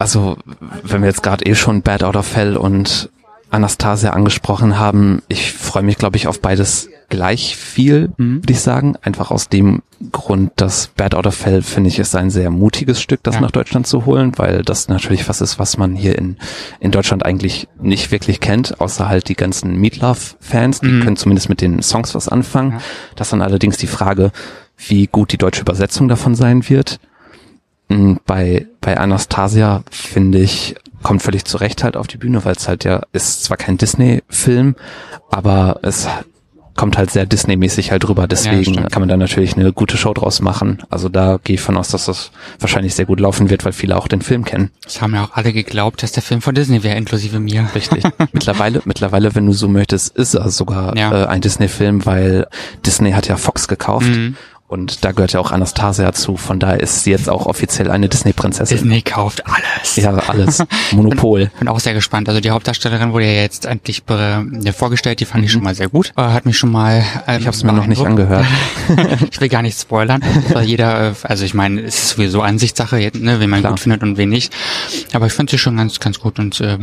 Also, 0.00 0.36
wenn 0.82 1.02
wir 1.02 1.08
jetzt 1.08 1.22
gerade 1.22 1.46
eh 1.46 1.54
schon 1.54 1.82
Bad 1.82 2.02
Out 2.02 2.16
of 2.16 2.34
Hell 2.34 2.56
und 2.56 3.10
Anastasia 3.50 4.10
angesprochen 4.10 4.78
haben, 4.78 5.22
ich 5.28 5.52
freue 5.52 5.82
mich, 5.82 5.96
glaube 5.96 6.16
ich, 6.16 6.26
auf 6.26 6.40
beides 6.40 6.88
gleich 7.08 7.56
viel, 7.56 8.10
mhm. 8.18 8.42
würde 8.42 8.52
ich 8.52 8.60
sagen. 8.60 8.96
Einfach 9.00 9.30
aus 9.30 9.48
dem 9.48 9.82
Grund, 10.12 10.52
dass 10.56 10.88
Bad 10.88 11.14
Out 11.14 11.26
of 11.26 11.44
Hell, 11.44 11.62
finde 11.62 11.88
ich, 11.88 11.98
ist 11.98 12.14
ein 12.14 12.30
sehr 12.30 12.50
mutiges 12.50 13.00
Stück, 13.00 13.22
das 13.22 13.36
ja. 13.36 13.40
nach 13.40 13.50
Deutschland 13.50 13.86
zu 13.86 14.04
holen, 14.04 14.32
weil 14.36 14.62
das 14.62 14.88
natürlich 14.88 15.28
was 15.28 15.40
ist, 15.40 15.58
was 15.58 15.78
man 15.78 15.94
hier 15.96 16.18
in, 16.18 16.36
in 16.80 16.90
Deutschland 16.90 17.24
eigentlich 17.24 17.68
nicht 17.80 18.10
wirklich 18.10 18.40
kennt, 18.40 18.80
außer 18.80 19.08
halt 19.08 19.28
die 19.28 19.34
ganzen 19.34 19.76
Meatloaf-Fans, 19.76 20.80
die 20.80 20.88
mhm. 20.88 21.02
können 21.02 21.16
zumindest 21.16 21.48
mit 21.48 21.60
den 21.60 21.82
Songs 21.82 22.14
was 22.14 22.28
anfangen. 22.28 22.72
Ja. 22.72 22.78
Das 23.16 23.28
ist 23.28 23.32
dann 23.32 23.42
allerdings 23.42 23.78
die 23.78 23.86
Frage, 23.86 24.30
wie 24.76 25.06
gut 25.06 25.32
die 25.32 25.38
deutsche 25.38 25.62
Übersetzung 25.62 26.08
davon 26.08 26.34
sein 26.34 26.68
wird. 26.68 27.00
Hm, 27.90 28.20
bei, 28.26 28.66
bei 28.80 28.98
Anastasia 28.98 29.82
finde 29.90 30.38
ich, 30.38 30.76
kommt 31.02 31.22
völlig 31.22 31.44
zurecht 31.44 31.84
halt 31.84 31.96
auf 31.96 32.06
die 32.06 32.18
Bühne, 32.18 32.44
weil 32.44 32.54
es 32.54 32.68
halt 32.68 32.84
ja 32.84 33.02
ist 33.12 33.44
zwar 33.44 33.56
kein 33.56 33.78
Disney-Film, 33.78 34.76
aber 35.30 35.80
es 35.82 36.08
kommt 36.78 36.96
halt 36.96 37.10
sehr 37.10 37.26
Disney-mäßig 37.26 37.90
halt 37.90 38.04
drüber. 38.04 38.28
Deswegen 38.28 38.74
ja, 38.74 38.88
kann 38.88 39.02
man 39.02 39.08
da 39.08 39.16
natürlich 39.16 39.56
eine 39.56 39.72
gute 39.72 39.96
Show 39.96 40.14
draus 40.14 40.40
machen. 40.40 40.78
Also 40.88 41.08
da 41.08 41.40
gehe 41.42 41.54
ich 41.54 41.60
von 41.60 41.76
aus, 41.76 41.88
dass 41.88 42.06
das 42.06 42.30
wahrscheinlich 42.60 42.94
sehr 42.94 43.04
gut 43.04 43.18
laufen 43.18 43.50
wird, 43.50 43.64
weil 43.64 43.72
viele 43.72 43.96
auch 43.96 44.06
den 44.06 44.22
Film 44.22 44.44
kennen. 44.44 44.70
Das 44.84 45.02
haben 45.02 45.12
ja 45.12 45.24
auch 45.24 45.32
alle 45.32 45.52
geglaubt, 45.52 46.04
dass 46.04 46.12
der 46.12 46.22
Film 46.22 46.40
von 46.40 46.54
Disney 46.54 46.84
wäre, 46.84 46.96
inklusive 46.96 47.40
mir. 47.40 47.68
Richtig. 47.74 48.04
mittlerweile, 48.32 48.80
mittlerweile, 48.84 49.34
wenn 49.34 49.46
du 49.46 49.52
so 49.52 49.66
möchtest, 49.66 50.16
ist 50.16 50.34
er 50.34 50.50
sogar 50.50 50.96
ja. 50.96 51.24
äh, 51.24 51.26
ein 51.26 51.40
Disney-Film, 51.40 52.06
weil 52.06 52.46
Disney 52.86 53.10
hat 53.10 53.26
ja 53.26 53.36
Fox 53.36 53.66
gekauft. 53.66 54.06
Mhm. 54.06 54.36
Und 54.68 55.02
da 55.02 55.12
gehört 55.12 55.32
ja 55.32 55.40
auch 55.40 55.50
Anastasia 55.50 56.12
zu. 56.12 56.36
Von 56.36 56.60
daher 56.60 56.78
ist 56.78 57.02
sie 57.02 57.10
jetzt 57.10 57.30
auch 57.30 57.46
offiziell 57.46 57.90
eine 57.90 58.06
Disney-Prinzessin. 58.06 58.76
Disney 58.76 59.00
kauft 59.00 59.42
alles. 59.46 59.96
Ja, 59.96 60.12
alles. 60.12 60.62
Monopol. 60.92 61.46
bin, 61.46 61.50
bin 61.60 61.68
auch 61.68 61.80
sehr 61.80 61.94
gespannt. 61.94 62.28
Also 62.28 62.42
die 62.42 62.50
Hauptdarstellerin 62.50 63.14
wurde 63.14 63.24
ja 63.24 63.40
jetzt 63.40 63.64
endlich 63.64 64.02
äh, 64.10 64.72
vorgestellt. 64.72 65.20
Die 65.20 65.24
fand 65.24 65.40
mhm. 65.40 65.46
ich 65.46 65.52
schon 65.52 65.62
mal 65.62 65.74
sehr 65.74 65.88
gut. 65.88 66.12
Äh, 66.18 66.22
hat 66.22 66.44
mich 66.44 66.58
schon 66.58 66.70
mal. 66.70 67.02
Ähm, 67.26 67.40
ich 67.40 67.46
habe 67.46 67.56
es 67.56 67.64
mir 67.64 67.72
noch 67.72 67.86
nicht 67.86 68.04
angehört. 68.04 68.44
ich 69.30 69.40
will 69.40 69.48
gar 69.48 69.62
nicht 69.62 69.80
spoilern. 69.80 70.22
Weil 70.52 70.66
jeder, 70.66 71.12
äh, 71.12 71.14
also 71.22 71.46
ich 71.46 71.54
meine, 71.54 71.80
es 71.80 71.94
ist 71.94 72.08
sowieso 72.10 72.42
Ansichtssache, 72.42 73.10
ne, 73.14 73.40
wen 73.40 73.48
man 73.48 73.60
Klar. 73.60 73.72
gut 73.72 73.80
findet 73.80 74.02
und 74.02 74.18
wen 74.18 74.28
nicht. 74.28 74.54
Aber 75.14 75.24
ich 75.24 75.32
finde 75.32 75.50
sie 75.50 75.58
schon 75.58 75.78
ganz, 75.78 75.98
ganz 75.98 76.20
gut 76.20 76.38
und 76.38 76.60
äh, 76.60 76.76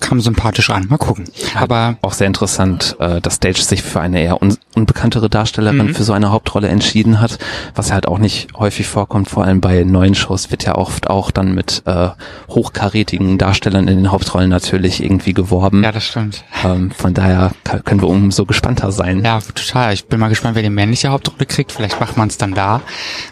kam 0.00 0.20
sympathisch 0.20 0.70
an. 0.70 0.86
Mal 0.88 0.98
gucken. 0.98 1.24
Aber 1.54 1.96
auch 2.02 2.12
sehr 2.12 2.26
interessant, 2.26 2.96
äh, 2.98 3.20
dass 3.20 3.36
Stage 3.36 3.62
sich 3.62 3.82
für 3.82 4.00
eine 4.00 4.22
eher 4.22 4.42
un 4.42 4.56
unbekanntere 4.74 5.30
Darstellerin 5.30 5.86
mhm. 5.86 5.94
für 5.94 6.02
so 6.02 6.12
eine 6.12 6.32
Hauptrolle 6.32 6.66
entschieden 6.66 7.20
hat, 7.20 7.38
was 7.76 7.92
halt 7.92 8.08
auch 8.08 8.18
nicht 8.18 8.48
häufig 8.56 8.88
vorkommt. 8.88 9.30
Vor 9.30 9.44
allem 9.44 9.60
bei 9.60 9.84
neuen 9.84 10.16
Shows 10.16 10.50
wird 10.50 10.64
ja 10.64 10.74
oft 10.74 11.08
auch 11.08 11.30
dann 11.30 11.54
mit 11.54 11.82
äh, 11.86 12.08
hochkarätigen 12.48 13.38
Darstellern 13.38 13.86
in 13.86 13.98
den 13.98 14.10
Hauptrollen 14.10 14.50
natürlich 14.50 15.02
irgendwie 15.02 15.32
geworben. 15.32 15.84
Ja, 15.84 15.92
das 15.92 16.04
stimmt. 16.04 16.44
Ähm, 16.64 16.90
von 16.90 17.14
daher 17.14 17.52
können 17.84 18.02
wir 18.02 18.08
umso 18.08 18.46
gespannter 18.46 18.90
sein. 18.90 19.24
Ja, 19.24 19.40
total. 19.40 19.94
Ich 19.94 20.06
bin 20.06 20.18
mal 20.18 20.28
gespannt, 20.28 20.56
wer 20.56 20.62
die 20.62 20.70
männliche 20.70 21.08
Hauptrolle 21.08 21.46
kriegt. 21.46 21.70
Vielleicht 21.70 22.00
macht 22.00 22.16
man 22.16 22.28
es 22.28 22.36
dann 22.36 22.54
da 22.54 22.80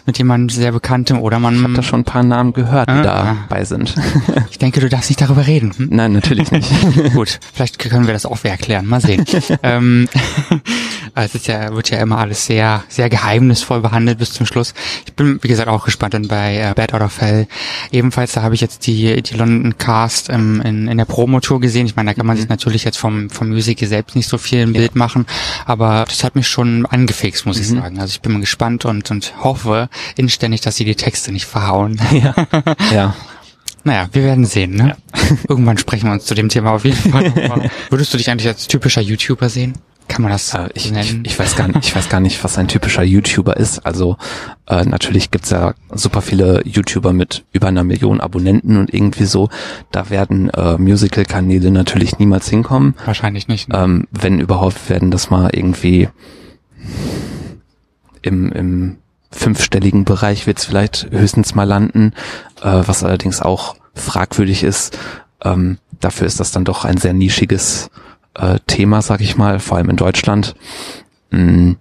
mit 0.05 0.17
jemandem 0.17 0.49
sehr 0.49 0.71
bekanntem 0.71 1.19
oder 1.19 1.39
man. 1.39 1.55
Ich 1.55 1.63
habe 1.63 1.73
da 1.73 1.83
schon 1.83 2.01
ein 2.01 2.05
paar 2.05 2.23
Namen 2.23 2.53
gehört, 2.53 2.89
die 2.89 2.99
äh, 2.99 3.03
dabei 3.03 3.65
sind. 3.65 3.95
ich 4.49 4.59
denke, 4.59 4.79
du 4.79 4.87
darfst 4.87 5.09
nicht 5.09 5.21
darüber 5.21 5.45
reden. 5.45 5.73
Hm? 5.75 5.89
Nein, 5.91 6.13
natürlich 6.13 6.51
nicht. 6.51 6.52
Gut, 7.13 7.39
vielleicht 7.53 7.79
können 7.79 8.07
wir 8.07 8.13
das 8.13 8.25
auch 8.25 8.43
erklären. 8.43 8.85
Mal 8.85 9.01
sehen. 9.01 9.25
ähm, 9.63 10.07
es 11.15 11.35
ist 11.35 11.47
ja, 11.47 11.73
wird 11.73 11.89
ja 11.89 11.99
immer 11.99 12.17
alles 12.17 12.45
sehr, 12.45 12.83
sehr 12.87 13.09
geheimnisvoll 13.09 13.81
behandelt 13.81 14.19
bis 14.19 14.33
zum 14.33 14.45
Schluss. 14.45 14.73
Ich 15.05 15.13
bin, 15.13 15.39
wie 15.41 15.47
gesagt, 15.47 15.67
auch 15.67 15.85
gespannt 15.85 16.15
und 16.15 16.27
bei 16.27 16.57
äh, 16.57 16.73
Bad 16.75 16.93
Out 16.93 17.01
of 17.01 17.21
Hell. 17.21 17.47
Ebenfalls, 17.91 18.33
da 18.33 18.41
habe 18.41 18.55
ich 18.55 18.61
jetzt 18.61 18.85
die, 18.87 19.21
die 19.21 19.35
London 19.35 19.77
Cast 19.77 20.29
ähm, 20.29 20.61
in, 20.61 20.87
in 20.87 20.97
der 20.97 21.05
Promotour 21.05 21.59
gesehen. 21.59 21.85
Ich 21.85 21.95
meine, 21.95 22.11
da 22.11 22.13
kann 22.13 22.25
man 22.25 22.35
mhm. 22.35 22.41
sich 22.41 22.49
natürlich 22.49 22.83
jetzt 22.83 22.97
vom, 22.97 23.29
vom 23.29 23.49
Musical 23.49 23.87
selbst 23.87 24.15
nicht 24.15 24.27
so 24.27 24.37
viel 24.37 24.61
im 24.61 24.73
ja. 24.73 24.79
Bild 24.79 24.95
machen, 24.95 25.25
aber 25.65 26.05
das 26.07 26.23
hat 26.23 26.35
mich 26.35 26.47
schon 26.47 26.85
angefixt, 26.85 27.45
muss 27.45 27.57
mhm. 27.57 27.61
ich 27.61 27.69
sagen. 27.69 27.99
Also 27.99 28.11
ich 28.11 28.21
bin 28.21 28.33
mal 28.33 28.41
gespannt 28.41 28.85
und, 28.85 29.09
und 29.11 29.33
hoffe 29.43 29.89
inständig, 30.15 30.61
dass 30.61 30.75
sie 30.75 30.85
die 30.85 30.95
Texte 30.95 31.31
nicht 31.31 31.45
verhauen. 31.45 31.99
Ja. 32.11 32.35
ja. 32.93 33.15
Naja, 33.83 34.07
wir 34.11 34.23
werden 34.23 34.45
sehen, 34.45 34.75
ne? 34.75 34.95
Ja. 35.13 35.37
Irgendwann 35.49 35.77
sprechen 35.77 36.07
wir 36.07 36.13
uns 36.13 36.25
zu 36.25 36.35
dem 36.35 36.49
Thema 36.49 36.71
auf 36.71 36.85
jeden 36.85 37.11
Fall. 37.11 37.31
Würdest 37.89 38.13
du 38.13 38.17
dich 38.17 38.29
eigentlich 38.29 38.47
als 38.47 38.67
typischer 38.67 39.01
YouTuber 39.01 39.49
sehen? 39.49 39.73
Kann 40.07 40.21
man 40.21 40.31
das 40.31 40.53
äh, 40.53 40.69
ich, 40.73 40.91
nennen? 40.91 41.23
Ich, 41.25 41.33
ich, 41.33 41.39
weiß 41.39 41.55
gar 41.55 41.67
nicht, 41.67 41.79
ich 41.85 41.95
weiß 41.95 42.09
gar 42.09 42.19
nicht, 42.19 42.43
was 42.43 42.57
ein 42.57 42.67
typischer 42.67 43.03
YouTuber 43.03 43.57
ist. 43.57 43.85
Also 43.85 44.17
äh, 44.67 44.83
natürlich 44.83 45.31
gibt's 45.31 45.49
ja 45.49 45.73
super 45.91 46.21
viele 46.21 46.61
YouTuber 46.65 47.13
mit 47.13 47.45
über 47.51 47.67
einer 47.67 47.83
Million 47.83 48.19
Abonnenten 48.19 48.77
und 48.77 48.93
irgendwie 48.93 49.25
so. 49.25 49.49
Da 49.91 50.09
werden 50.09 50.49
äh, 50.49 50.77
Musical-Kanäle 50.77 51.71
natürlich 51.71 52.19
niemals 52.19 52.49
hinkommen. 52.49 52.95
Wahrscheinlich 53.05 53.47
nicht. 53.47 53.69
Ne? 53.69 53.77
Ähm, 53.77 54.07
wenn 54.11 54.39
überhaupt, 54.39 54.89
werden 54.89 55.09
das 55.09 55.29
mal 55.29 55.49
irgendwie 55.53 56.09
im, 58.21 58.51
im 58.51 58.97
fünfstelligen 59.33 60.05
Bereich 60.05 60.47
wird's 60.47 60.65
vielleicht 60.65 61.09
höchstens 61.11 61.55
mal 61.55 61.65
landen, 61.65 62.13
äh, 62.61 62.81
was 62.85 63.03
allerdings 63.03 63.41
auch 63.41 63.75
fragwürdig 63.93 64.63
ist. 64.63 64.97
Ähm, 65.43 65.77
dafür 65.99 66.27
ist 66.27 66.39
das 66.39 66.51
dann 66.51 66.65
doch 66.65 66.85
ein 66.85 66.97
sehr 66.97 67.13
nischiges 67.13 67.89
äh, 68.35 68.59
Thema, 68.67 69.01
sag 69.01 69.21
ich 69.21 69.37
mal, 69.37 69.59
vor 69.59 69.77
allem 69.77 69.89
in 69.89 69.97
Deutschland. 69.97 70.55
Mm, 71.31 71.73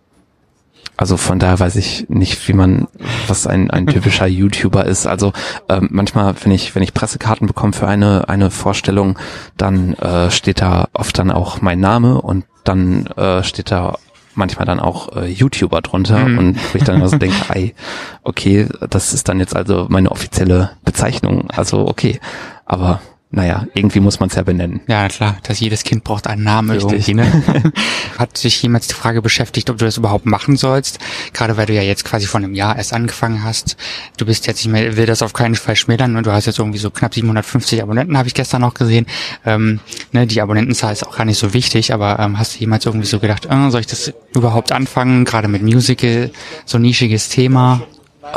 also 0.96 1.16
von 1.16 1.38
daher 1.38 1.58
weiß 1.58 1.76
ich 1.76 2.06
nicht, 2.10 2.46
wie 2.48 2.52
man, 2.52 2.86
was 3.26 3.46
ein, 3.46 3.70
ein 3.70 3.86
typischer 3.86 4.26
YouTuber 4.28 4.84
ist. 4.84 5.06
Also 5.06 5.32
ähm, 5.68 5.88
manchmal, 5.90 6.34
wenn 6.42 6.52
ich, 6.52 6.74
wenn 6.74 6.82
ich 6.82 6.94
Pressekarten 6.94 7.46
bekomme 7.46 7.72
für 7.72 7.88
eine, 7.88 8.28
eine 8.28 8.50
Vorstellung, 8.50 9.18
dann 9.56 9.94
äh, 9.94 10.30
steht 10.30 10.60
da 10.60 10.88
oft 10.92 11.18
dann 11.18 11.30
auch 11.30 11.60
mein 11.60 11.80
Name 11.80 12.20
und 12.20 12.44
dann 12.64 13.06
äh, 13.16 13.42
steht 13.42 13.70
da 13.70 13.98
manchmal 14.34 14.66
dann 14.66 14.80
auch 14.80 15.16
äh, 15.16 15.26
YouTuber 15.26 15.80
drunter 15.80 16.20
mhm. 16.20 16.38
und 16.38 16.72
wo 16.72 16.78
ich 16.78 16.84
dann 16.84 17.02
also 17.02 17.18
denke, 17.18 17.36
ey, 17.54 17.74
okay, 18.22 18.66
das 18.88 19.12
ist 19.12 19.28
dann 19.28 19.40
jetzt 19.40 19.54
also 19.56 19.86
meine 19.88 20.10
offizielle 20.10 20.70
Bezeichnung. 20.84 21.50
Also 21.50 21.86
okay, 21.86 22.20
aber 22.64 23.00
naja, 23.34 23.66
irgendwie 23.72 24.00
muss 24.00 24.20
man 24.20 24.28
es 24.28 24.34
ja 24.34 24.42
benennen. 24.42 24.82
Ja, 24.88 25.08
klar, 25.08 25.38
dass 25.42 25.58
jedes 25.58 25.84
Kind 25.84 26.04
braucht 26.04 26.26
einen 26.26 26.44
Namen 26.44 26.70
Richtig. 26.70 27.08
irgendwie. 27.08 27.14
Ne? 27.14 27.72
Hat 28.18 28.44
dich 28.44 28.62
jemals 28.62 28.88
die 28.88 28.94
Frage 28.94 29.22
beschäftigt, 29.22 29.70
ob 29.70 29.78
du 29.78 29.86
das 29.86 29.96
überhaupt 29.96 30.26
machen 30.26 30.58
sollst? 30.58 30.98
Gerade 31.32 31.56
weil 31.56 31.64
du 31.64 31.72
ja 31.72 31.80
jetzt 31.80 32.04
quasi 32.04 32.26
vor 32.26 32.40
einem 32.40 32.54
Jahr 32.54 32.76
erst 32.76 32.92
angefangen 32.92 33.42
hast. 33.42 33.78
Du 34.18 34.26
bist 34.26 34.46
jetzt 34.46 34.62
nicht 34.64 34.70
mehr, 34.70 34.98
will 34.98 35.06
das 35.06 35.22
auf 35.22 35.32
keinen 35.32 35.54
Fall 35.54 35.76
schmälern 35.76 36.16
und 36.16 36.26
du 36.26 36.32
hast 36.32 36.44
jetzt 36.44 36.58
irgendwie 36.58 36.78
so 36.78 36.90
knapp 36.90 37.14
750 37.14 37.82
Abonnenten, 37.82 38.18
habe 38.18 38.28
ich 38.28 38.34
gestern 38.34 38.60
noch 38.60 38.74
gesehen. 38.74 39.06
Ähm, 39.46 39.80
ne, 40.12 40.26
die 40.26 40.42
Abonnentenzahl 40.42 40.92
ist 40.92 41.06
auch 41.06 41.16
gar 41.16 41.24
nicht 41.24 41.38
so 41.38 41.54
wichtig, 41.54 41.94
aber 41.94 42.18
ähm, 42.18 42.38
hast 42.38 42.56
du 42.56 42.60
jemals 42.60 42.84
irgendwie 42.84 43.06
so 43.06 43.18
gedacht, 43.18 43.46
äh, 43.46 43.70
soll 43.70 43.80
ich 43.80 43.86
das 43.86 44.12
überhaupt 44.34 44.72
anfangen? 44.72 45.24
Gerade 45.24 45.48
mit 45.48 45.62
Musical, 45.62 46.30
so 46.66 46.76
nischiges 46.76 47.30
Thema? 47.30 47.80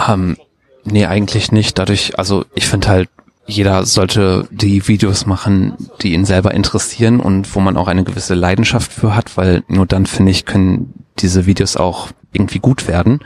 Ähm, 0.08 0.38
nee, 0.86 1.06
eigentlich 1.06 1.52
nicht. 1.52 1.78
Dadurch, 1.78 2.18
also 2.18 2.46
ich 2.56 2.66
finde 2.66 2.88
halt, 2.88 3.10
jeder 3.48 3.86
sollte 3.86 4.48
die 4.52 4.88
Videos 4.88 5.26
machen, 5.26 5.76
die 6.02 6.14
ihn 6.14 6.26
selber 6.26 6.54
interessieren 6.54 7.20
und 7.20 7.56
wo 7.56 7.60
man 7.60 7.78
auch 7.78 7.88
eine 7.88 8.04
gewisse 8.04 8.34
Leidenschaft 8.34 8.92
für 8.92 9.16
hat, 9.16 9.38
weil 9.38 9.64
nur 9.68 9.86
dann, 9.86 10.06
finde 10.06 10.32
ich, 10.32 10.46
können 10.46 10.94
diese 11.20 11.46
Videos 11.46 11.78
auch 11.78 12.10
irgendwie 12.34 12.60
gut 12.60 12.88
werden. 12.88 13.20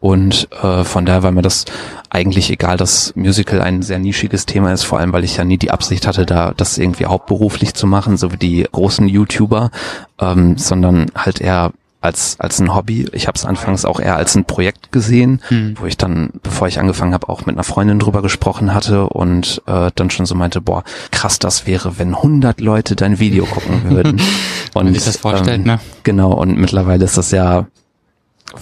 Und 0.00 0.48
äh, 0.62 0.82
von 0.82 1.04
daher 1.04 1.22
war 1.22 1.30
mir 1.30 1.42
das 1.42 1.66
eigentlich 2.08 2.50
egal, 2.50 2.78
dass 2.78 3.14
Musical 3.16 3.60
ein 3.60 3.82
sehr 3.82 3.98
nischiges 3.98 4.46
Thema 4.46 4.72
ist, 4.72 4.82
vor 4.82 4.98
allem 4.98 5.12
weil 5.12 5.24
ich 5.24 5.36
ja 5.36 5.44
nie 5.44 5.58
die 5.58 5.70
Absicht 5.70 6.06
hatte, 6.06 6.24
da 6.24 6.52
das 6.56 6.78
irgendwie 6.78 7.06
hauptberuflich 7.06 7.74
zu 7.74 7.86
machen, 7.86 8.16
so 8.16 8.32
wie 8.32 8.38
die 8.38 8.66
großen 8.70 9.06
YouTuber, 9.06 9.70
ähm, 10.18 10.56
sondern 10.56 11.10
halt 11.14 11.40
eher 11.40 11.72
als 12.00 12.38
als 12.40 12.58
ein 12.60 12.74
Hobby. 12.74 13.06
Ich 13.12 13.26
habe 13.26 13.36
es 13.36 13.44
anfangs 13.44 13.84
auch 13.84 14.00
eher 14.00 14.16
als 14.16 14.34
ein 14.34 14.44
Projekt 14.44 14.92
gesehen, 14.92 15.40
hm. 15.48 15.76
wo 15.78 15.86
ich 15.86 15.96
dann, 15.96 16.30
bevor 16.42 16.68
ich 16.68 16.78
angefangen 16.78 17.12
habe, 17.12 17.28
auch 17.28 17.46
mit 17.46 17.56
einer 17.56 17.64
Freundin 17.64 17.98
drüber 17.98 18.22
gesprochen 18.22 18.72
hatte 18.74 19.08
und 19.08 19.62
äh, 19.66 19.90
dann 19.94 20.10
schon 20.10 20.26
so 20.26 20.34
meinte, 20.34 20.60
boah, 20.60 20.84
krass, 21.10 21.38
das 21.38 21.66
wäre, 21.66 21.98
wenn 21.98 22.14
100 22.14 22.60
Leute 22.60 22.96
dein 22.96 23.18
Video 23.18 23.44
gucken 23.44 23.90
würden. 23.90 24.20
und 24.74 24.86
Wenn 24.86 24.94
sich 24.94 25.04
das 25.04 25.18
vorstellt, 25.18 25.60
ähm, 25.60 25.64
ne? 25.64 25.80
Genau. 26.02 26.32
Und 26.32 26.56
mittlerweile 26.56 27.04
ist 27.04 27.18
das 27.18 27.30
ja 27.30 27.66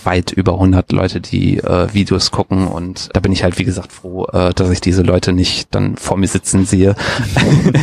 weit 0.04 0.32
über 0.32 0.54
100 0.54 0.92
Leute, 0.92 1.20
die 1.20 1.58
äh, 1.58 1.92
Videos 1.92 2.30
gucken 2.30 2.66
und 2.66 3.08
da 3.12 3.20
bin 3.20 3.32
ich 3.32 3.42
halt 3.42 3.58
wie 3.58 3.64
gesagt 3.64 3.92
froh, 3.92 4.26
äh, 4.32 4.52
dass 4.54 4.70
ich 4.70 4.80
diese 4.80 5.02
Leute 5.02 5.32
nicht 5.32 5.74
dann 5.74 5.96
vor 5.96 6.16
mir 6.16 6.28
sitzen 6.28 6.66
sehe. 6.66 6.94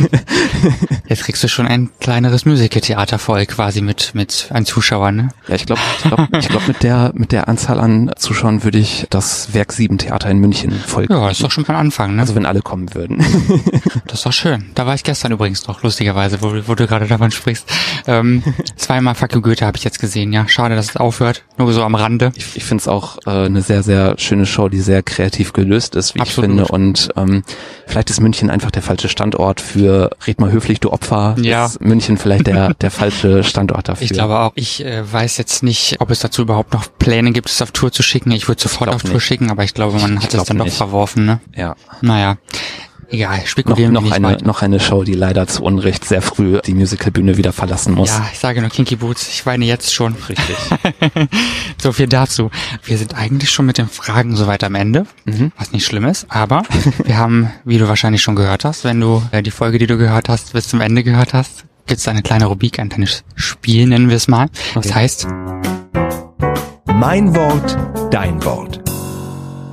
Jetzt 1.08 1.24
kriegst 1.24 1.42
du 1.42 1.48
schon 1.48 1.66
ein 1.66 1.90
kleineres 2.00 2.44
Musical-Theater 2.44 3.18
voll 3.18 3.46
quasi 3.46 3.80
mit 3.80 4.14
mit 4.14 4.48
an 4.52 4.64
Zuschauern, 4.66 5.16
ne? 5.16 5.28
Ja, 5.48 5.54
ich 5.54 5.66
glaube, 5.66 5.80
ich 5.98 6.04
glaube, 6.04 6.28
ich 6.38 6.48
glaub, 6.48 6.68
mit 6.68 6.82
der 6.82 7.12
mit 7.14 7.32
der 7.32 7.48
Anzahl 7.48 7.80
an 7.80 8.10
Zuschauern 8.16 8.64
würde 8.64 8.78
ich 8.78 9.06
das 9.10 9.54
Werk 9.54 9.72
7 9.72 9.98
Theater 9.98 10.30
in 10.30 10.38
München 10.38 10.72
voll. 10.72 11.06
Ja, 11.08 11.30
ist 11.30 11.42
doch 11.42 11.50
schon 11.50 11.64
mal 11.66 11.76
Anfang, 11.76 12.14
ne? 12.14 12.22
Also 12.22 12.34
wenn 12.34 12.46
alle 12.46 12.62
kommen 12.62 12.94
würden. 12.94 13.18
das 14.06 14.20
ist 14.20 14.26
doch 14.26 14.32
schön. 14.32 14.66
Da 14.74 14.86
war 14.86 14.94
ich 14.94 15.04
gestern 15.04 15.32
übrigens 15.32 15.66
noch 15.66 15.82
lustigerweise, 15.82 16.42
wo, 16.42 16.52
wo 16.66 16.74
du 16.74 16.86
gerade 16.86 17.06
davon 17.06 17.30
sprichst. 17.30 17.68
Ähm, 18.06 18.42
zweimal 18.76 19.14
Fuck 19.14 19.34
you 19.34 19.40
Goethe 19.40 19.66
habe 19.66 19.76
ich 19.76 19.84
jetzt 19.84 19.98
gesehen, 19.98 20.32
ja. 20.32 20.46
Schade, 20.48 20.76
dass 20.76 20.90
es 20.90 20.96
aufhört. 20.96 21.44
Nur 21.58 21.72
so 21.72 21.82
am 21.82 21.94
Rande. 21.96 22.32
Ich, 22.36 22.56
ich 22.56 22.64
finde 22.64 22.82
es 22.82 22.88
auch 22.88 23.18
äh, 23.26 23.46
eine 23.46 23.62
sehr, 23.62 23.82
sehr 23.82 24.14
schöne 24.18 24.46
Show, 24.46 24.68
die 24.68 24.80
sehr 24.80 25.02
kreativ 25.02 25.52
gelöst 25.52 25.94
ist, 25.94 26.14
wie 26.14 26.20
Absolut. 26.20 26.50
ich 26.50 26.56
finde. 26.56 26.72
Und 26.72 27.08
ähm, 27.16 27.42
vielleicht 27.86 28.10
ist 28.10 28.20
München 28.20 28.50
einfach 28.50 28.70
der 28.70 28.82
falsche 28.82 29.08
Standort 29.08 29.60
für 29.60 30.10
Red 30.26 30.40
mal 30.40 30.50
höflich, 30.52 30.80
du 30.80 30.92
Opfer. 30.92 31.36
Ja. 31.40 31.66
Ist 31.66 31.80
München 31.80 32.16
vielleicht 32.16 32.46
der, 32.46 32.74
der 32.74 32.90
falsche 32.90 33.44
Standort 33.44 33.88
dafür. 33.88 34.04
Ich 34.04 34.12
glaube 34.12 34.38
auch. 34.38 34.52
Ich 34.54 34.84
äh, 34.84 35.10
weiß 35.10 35.38
jetzt 35.38 35.62
nicht, 35.62 35.96
ob 36.00 36.10
es 36.10 36.20
dazu 36.20 36.42
überhaupt 36.42 36.72
noch 36.72 36.86
Pläne 36.98 37.32
gibt, 37.32 37.48
es 37.48 37.60
auf 37.62 37.72
Tour 37.72 37.92
zu 37.92 38.02
schicken. 38.02 38.30
Ich 38.32 38.48
würde 38.48 38.60
sofort 38.60 38.90
auf 38.90 39.02
Tour 39.02 39.14
nicht. 39.14 39.24
schicken, 39.24 39.50
aber 39.50 39.64
ich 39.64 39.74
glaube, 39.74 39.98
man 39.98 40.22
hat 40.22 40.34
es 40.34 40.44
dann 40.44 40.58
doch 40.58 40.64
nicht. 40.64 40.76
verworfen. 40.76 41.26
Ne? 41.26 41.40
Ja. 41.54 41.76
Naja, 42.00 42.36
egal. 43.10 43.38
Noch, 43.38 43.46
Spekulieren 43.46 43.92
wir 43.92 44.00
noch, 44.00 44.02
nicht 44.02 44.12
eine, 44.14 44.36
noch 44.42 44.62
eine 44.62 44.80
Show, 44.80 45.04
die 45.04 45.14
leider 45.14 45.46
zu 45.46 45.62
Unrecht 45.62 46.04
sehr 46.04 46.22
früh 46.22 46.60
die 46.64 46.74
Musicalbühne 46.74 47.36
wieder 47.36 47.52
verlassen 47.52 47.94
muss. 47.94 48.08
Ja, 48.10 48.26
ich 48.32 48.38
sage 48.38 48.60
nur 48.60 48.70
Kinky 48.70 48.96
Boots. 48.96 49.28
Ich 49.28 49.44
weine 49.46 49.64
jetzt 49.64 49.94
schon. 49.94 50.14
Richtig. 50.28 50.56
So 51.80 51.92
viel 51.92 52.06
dazu. 52.08 52.50
Wir 52.84 52.96
sind 52.98 53.14
eigentlich 53.14 53.50
schon 53.50 53.66
mit 53.66 53.78
den 53.78 53.88
Fragen 53.88 54.34
soweit 54.34 54.64
am 54.64 54.74
Ende, 54.74 55.06
Mhm. 55.24 55.52
was 55.58 55.72
nicht 55.72 55.84
schlimm 55.84 56.04
ist, 56.06 56.26
aber 56.30 56.62
wir 57.04 57.16
haben, 57.18 57.50
wie 57.64 57.78
du 57.78 57.86
wahrscheinlich 57.86 58.22
schon 58.22 58.34
gehört 58.34 58.64
hast, 58.64 58.82
wenn 58.84 58.98
du 59.00 59.22
äh, 59.30 59.42
die 59.42 59.50
Folge, 59.50 59.78
die 59.78 59.86
du 59.86 59.96
gehört 59.98 60.28
hast, 60.28 60.52
bis 60.54 60.68
zum 60.68 60.80
Ende 60.80 61.04
gehört 61.04 61.34
hast, 61.34 61.64
gibt 61.86 62.00
es 62.00 62.08
eine 62.08 62.22
kleine 62.22 62.46
Rubrik, 62.46 62.78
ein 62.80 62.88
kleines 62.88 63.24
Spiel, 63.34 63.86
nennen 63.86 64.08
wir 64.08 64.16
es 64.16 64.26
mal. 64.26 64.48
Das 64.74 64.86
Okay. 64.86 64.94
heißt, 64.94 65.26
Mein 66.94 67.34
Wort, 67.36 67.76
dein 68.10 68.42
Wort. 68.44 68.80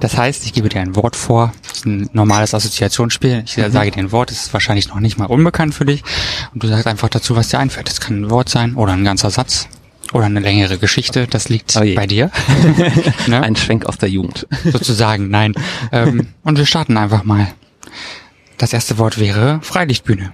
Das 0.04 0.18
heißt, 0.18 0.46
ich 0.46 0.54
gebe 0.54 0.68
dir 0.70 0.82
ein 0.82 0.96
Wort 0.96 1.16
vor. 1.16 1.54
Das 1.68 1.78
ist 1.80 1.86
ein 1.86 2.10
normales 2.14 2.54
Assoziationsspiel. 2.54 3.44
Ich 3.46 3.58
Mhm. 3.58 3.72
sage 3.72 3.92
dir 3.92 4.00
ein 4.00 4.12
Wort, 4.12 4.30
das 4.32 4.42
ist 4.46 4.54
wahrscheinlich 4.54 4.90
noch 4.90 5.00
nicht 5.00 5.18
mal 5.18 5.26
unbekannt 5.26 5.74
für 5.74 5.86
dich. 5.86 6.04
Und 6.54 6.62
du 6.62 6.68
sagst 6.68 6.88
einfach 6.88 7.10
dazu, 7.10 7.36
was 7.36 7.50
dir 7.50 7.60
einfällt. 7.60 7.88
Das 7.88 8.02
kann 8.02 8.22
ein 8.22 8.30
Wort 8.30 8.50
sein 8.50 8.76
oder 8.76 8.92
ein 8.94 9.04
ganzer 9.06 9.30
Satz 9.30 9.68
oder 10.12 10.26
eine 10.26 10.40
längere 10.42 10.78
Geschichte. 10.78 11.26
Das 11.28 11.48
liegt 11.50 11.76
Oh 11.78 11.80
bei 11.96 12.06
dir. 12.06 12.30
ne? 13.28 13.42
Ein 13.42 13.56
Schwenk 13.56 13.86
aus 13.86 13.98
der 13.98 14.10
Jugend. 14.10 14.46
sozusagen, 14.66 15.30
nein. 15.30 15.54
ähm, 15.92 16.28
und 16.44 16.58
wir 16.58 16.66
starten 16.66 16.98
einfach 16.98 17.24
mal. 17.24 17.48
Das 18.58 18.74
erste 18.74 18.98
Wort 18.98 19.20
wäre 19.20 19.60
Freilichtbühne. 19.62 20.32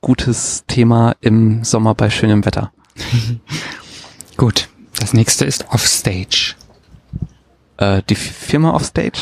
Gutes 0.00 0.64
Thema 0.66 1.14
im 1.20 1.64
Sommer 1.64 1.94
bei 1.94 2.10
schönem 2.10 2.44
Wetter. 2.44 2.72
Gut. 4.36 4.68
Das 5.00 5.12
nächste 5.12 5.44
ist 5.44 5.66
Offstage. 5.70 6.54
Äh, 7.76 8.02
die 8.08 8.14
Firma 8.14 8.72
Offstage? 8.74 9.18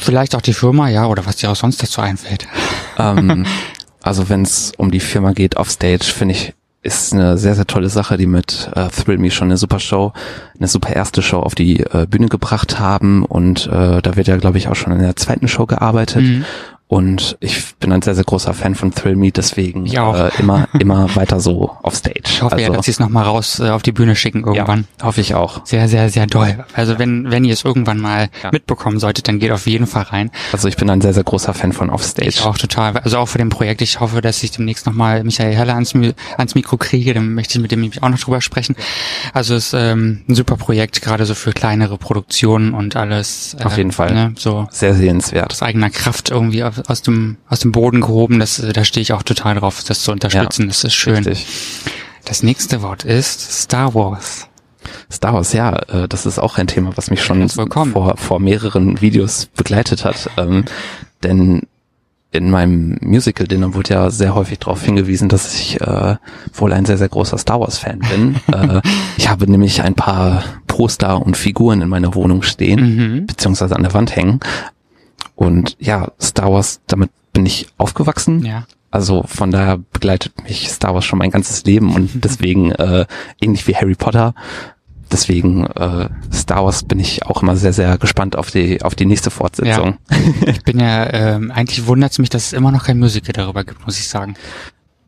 Vielleicht 0.00 0.34
auch 0.34 0.40
die 0.42 0.54
Firma, 0.54 0.88
ja, 0.88 1.06
oder 1.06 1.26
was 1.26 1.36
dir 1.36 1.50
auch 1.50 1.56
sonst 1.56 1.82
dazu 1.82 2.00
einfällt. 2.00 2.46
ähm, 2.98 3.46
also 4.02 4.28
wenn 4.28 4.42
es 4.42 4.72
um 4.76 4.90
die 4.90 5.00
Firma 5.00 5.32
geht, 5.32 5.56
Offstage, 5.56 6.04
finde 6.04 6.34
ich, 6.34 6.54
ist 6.84 7.14
eine 7.14 7.38
sehr, 7.38 7.54
sehr 7.54 7.66
tolle 7.66 7.88
Sache, 7.88 8.18
die 8.18 8.26
mit 8.26 8.70
äh, 8.74 8.88
Thrill 8.88 9.16
Me 9.16 9.30
schon 9.30 9.48
eine 9.48 9.56
super 9.56 9.80
Show, 9.80 10.12
eine 10.58 10.68
super 10.68 10.94
erste 10.94 11.22
Show 11.22 11.38
auf 11.40 11.54
die 11.54 11.80
äh, 11.80 12.06
Bühne 12.08 12.28
gebracht 12.28 12.78
haben 12.78 13.24
und 13.24 13.66
äh, 13.66 14.02
da 14.02 14.16
wird 14.16 14.28
ja, 14.28 14.36
glaube 14.36 14.58
ich, 14.58 14.68
auch 14.68 14.76
schon 14.76 14.92
in 14.92 14.98
der 14.98 15.16
zweiten 15.16 15.48
Show 15.48 15.64
gearbeitet. 15.64 16.22
Mhm. 16.22 16.44
Und 16.94 17.36
ich 17.40 17.74
bin 17.80 17.90
ein 17.90 18.02
sehr, 18.02 18.14
sehr 18.14 18.22
großer 18.22 18.54
Fan 18.54 18.76
von 18.76 18.94
Thrill 18.94 19.16
Me, 19.16 19.32
deswegen 19.32 19.84
Ich 19.84 19.98
auch. 19.98 20.14
äh, 20.14 20.30
immer, 20.38 20.68
immer 20.78 21.12
weiter 21.16 21.40
so 21.40 21.76
Offstage. 21.82 22.20
Ich 22.26 22.40
hoffe 22.40 22.54
ja, 22.60 22.68
also, 22.68 22.76
dass 22.76 22.84
sie 22.84 22.92
es 22.92 23.00
nochmal 23.00 23.24
raus 23.24 23.58
äh, 23.58 23.68
auf 23.70 23.82
die 23.82 23.90
Bühne 23.90 24.14
schicken 24.14 24.44
irgendwann. 24.44 24.86
ja, 25.00 25.06
hoffe 25.06 25.20
ich 25.20 25.34
auch. 25.34 25.66
Sehr, 25.66 25.88
sehr, 25.88 26.08
sehr 26.08 26.28
doll. 26.28 26.64
Also 26.72 27.00
wenn, 27.00 27.32
wenn 27.32 27.44
ihr 27.44 27.52
es 27.52 27.64
irgendwann 27.64 27.98
mal 27.98 28.28
Ja. 28.44 28.50
mitbekommen 28.52 29.00
solltet, 29.00 29.26
dann 29.26 29.40
geht 29.40 29.50
auf 29.50 29.66
jeden 29.66 29.88
Fall 29.88 30.04
rein. 30.04 30.30
Also 30.52 30.68
ich 30.68 30.76
bin 30.76 30.88
ein 30.88 31.00
sehr, 31.00 31.12
sehr 31.12 31.24
großer 31.24 31.52
Fan 31.52 31.72
von 31.72 31.90
Offstage. 31.90 32.28
Ich 32.28 32.44
auch 32.44 32.56
total. 32.56 32.96
Also 32.98 33.18
auch 33.18 33.26
für 33.26 33.38
dem 33.38 33.48
Projekt. 33.48 33.82
Ich 33.82 33.98
hoffe, 33.98 34.20
dass 34.20 34.40
ich 34.44 34.52
demnächst 34.52 34.86
nochmal 34.86 35.24
Michael 35.24 35.52
Heller 35.52 35.74
ans, 35.74 35.94
ans 36.38 36.54
Mikro 36.54 36.76
kriege. 36.76 37.12
Dann 37.12 37.34
möchte 37.34 37.58
ich 37.58 37.60
mit 37.60 37.72
dem 37.72 37.80
nämlich 37.80 38.04
auch 38.04 38.08
noch 38.08 38.20
drüber 38.20 38.40
sprechen. 38.40 38.76
Also 39.32 39.56
es 39.56 39.72
ist 39.72 39.74
ähm, 39.74 40.20
ein 40.28 40.36
super 40.36 40.56
Projekt, 40.56 41.02
gerade 41.02 41.26
so 41.26 41.34
für 41.34 41.50
kleinere 41.52 41.98
Produktionen 41.98 42.72
und 42.72 42.94
alles. 42.94 43.56
Auf 43.64 43.74
äh, 43.74 43.78
jeden 43.78 43.90
Fall. 43.90 44.14
Ne, 44.14 44.32
so 44.38 44.68
Sehr 44.70 44.94
sehenswert. 44.94 45.50
aus 45.50 45.60
eigener 45.60 45.90
Kraft 45.90 46.30
irgendwie 46.30 46.62
aus, 46.62 46.83
aus 46.86 47.02
dem 47.02 47.36
aus 47.48 47.60
dem 47.60 47.72
Boden 47.72 48.00
gehoben. 48.00 48.38
Das, 48.40 48.58
äh, 48.58 48.72
da 48.72 48.84
stehe 48.84 49.02
ich 49.02 49.12
auch 49.12 49.22
total 49.22 49.56
drauf, 49.56 49.82
das 49.86 50.02
zu 50.02 50.12
unterstützen. 50.12 50.68
das 50.68 50.84
ist 50.84 50.94
schön. 50.94 51.16
Richtig. 51.24 51.46
Das 52.24 52.42
nächste 52.42 52.82
Wort 52.82 53.04
ist 53.04 53.62
Star 53.62 53.94
Wars. 53.94 54.48
Star 55.12 55.34
Wars, 55.34 55.52
ja, 55.52 55.76
äh, 55.88 56.08
das 56.08 56.26
ist 56.26 56.38
auch 56.38 56.58
ein 56.58 56.66
Thema, 56.66 56.96
was 56.96 57.10
mich 57.10 57.22
schon 57.22 57.48
vor, 57.48 58.16
vor 58.16 58.40
mehreren 58.40 59.00
Videos 59.00 59.46
begleitet 59.46 60.04
hat. 60.04 60.30
Ähm, 60.36 60.64
denn 61.22 61.62
in 62.32 62.50
meinem 62.50 62.98
Musical-Dinner 63.00 63.74
wurde 63.74 63.94
ja 63.94 64.10
sehr 64.10 64.34
häufig 64.34 64.58
darauf 64.58 64.82
hingewiesen, 64.82 65.28
dass 65.28 65.54
ich 65.54 65.80
äh, 65.80 66.16
wohl 66.52 66.72
ein 66.72 66.84
sehr, 66.84 66.98
sehr 66.98 67.08
großer 67.08 67.38
Star 67.38 67.60
Wars-Fan 67.60 68.00
bin. 68.00 68.36
äh, 68.52 68.80
ich 69.16 69.28
habe 69.28 69.48
nämlich 69.50 69.82
ein 69.82 69.94
paar 69.94 70.42
Poster 70.66 71.20
und 71.24 71.36
Figuren 71.36 71.80
in 71.80 71.88
meiner 71.88 72.14
Wohnung 72.14 72.42
stehen, 72.42 72.96
Mhm. 73.20 73.26
beziehungsweise 73.26 73.76
an 73.76 73.82
der 73.84 73.94
Wand 73.94 74.16
hängen. 74.16 74.40
Und 75.44 75.76
ja, 75.78 76.12
Star 76.20 76.52
Wars, 76.52 76.80
damit 76.86 77.10
bin 77.32 77.46
ich 77.46 77.68
aufgewachsen. 77.76 78.44
Ja. 78.44 78.66
Also 78.90 79.24
von 79.26 79.50
daher 79.50 79.78
begleitet 79.92 80.44
mich 80.44 80.68
Star 80.68 80.94
Wars 80.94 81.04
schon 81.04 81.18
mein 81.18 81.30
ganzes 81.30 81.64
Leben 81.64 81.94
und 81.94 82.10
deswegen 82.24 82.72
äh, 82.72 83.06
ähnlich 83.40 83.66
wie 83.66 83.74
Harry 83.74 83.94
Potter. 83.94 84.34
Deswegen 85.10 85.66
äh, 85.66 86.08
Star 86.32 86.64
Wars 86.64 86.84
bin 86.84 86.98
ich 86.98 87.24
auch 87.24 87.42
immer 87.42 87.56
sehr 87.56 87.72
sehr 87.72 87.98
gespannt 87.98 88.36
auf 88.36 88.50
die 88.50 88.82
auf 88.82 88.94
die 88.94 89.04
nächste 89.04 89.30
Fortsetzung. 89.30 89.98
Ich 90.46 90.62
bin 90.62 90.80
ja, 90.80 91.12
ähm, 91.12 91.50
eigentlich 91.50 91.86
wundert 91.86 92.12
es 92.12 92.18
mich, 92.18 92.30
dass 92.30 92.46
es 92.46 92.52
immer 92.52 92.72
noch 92.72 92.84
kein 92.84 92.98
Musical 92.98 93.32
darüber 93.32 93.64
gibt, 93.64 93.84
muss 93.84 93.98
ich 93.98 94.08
sagen. 94.08 94.34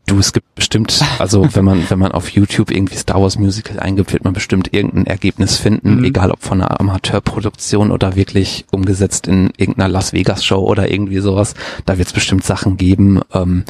Du, 0.07 0.17
es 0.19 0.31
gibt 0.31 0.55
bestimmt, 0.55 1.01
also 1.19 1.53
wenn 1.53 1.65
man 1.65 1.83
wenn 1.89 1.99
man 1.99 2.13
auf 2.13 2.29
YouTube 2.29 2.71
irgendwie 2.71 2.95
Star 2.95 3.21
Wars 3.21 3.37
Musical 3.37 3.77
eingibt, 3.79 4.13
wird 4.13 4.23
man 4.23 4.31
bestimmt 4.31 4.73
irgendein 4.73 5.05
Ergebnis 5.05 5.57
finden, 5.57 5.97
Mhm. 5.97 6.03
egal 6.05 6.31
ob 6.31 6.41
von 6.41 6.61
einer 6.61 6.79
Amateurproduktion 6.79 7.91
oder 7.91 8.15
wirklich 8.15 8.65
umgesetzt 8.71 9.27
in 9.27 9.51
irgendeiner 9.57 9.89
Las 9.89 10.13
Vegas 10.13 10.45
Show 10.45 10.59
oder 10.65 10.89
irgendwie 10.89 11.19
sowas. 11.19 11.55
Da 11.85 11.97
wird 11.97 12.07
es 12.07 12.13
bestimmt 12.13 12.45
Sachen 12.45 12.77
geben. 12.77 13.19
Ähm, 13.33 13.65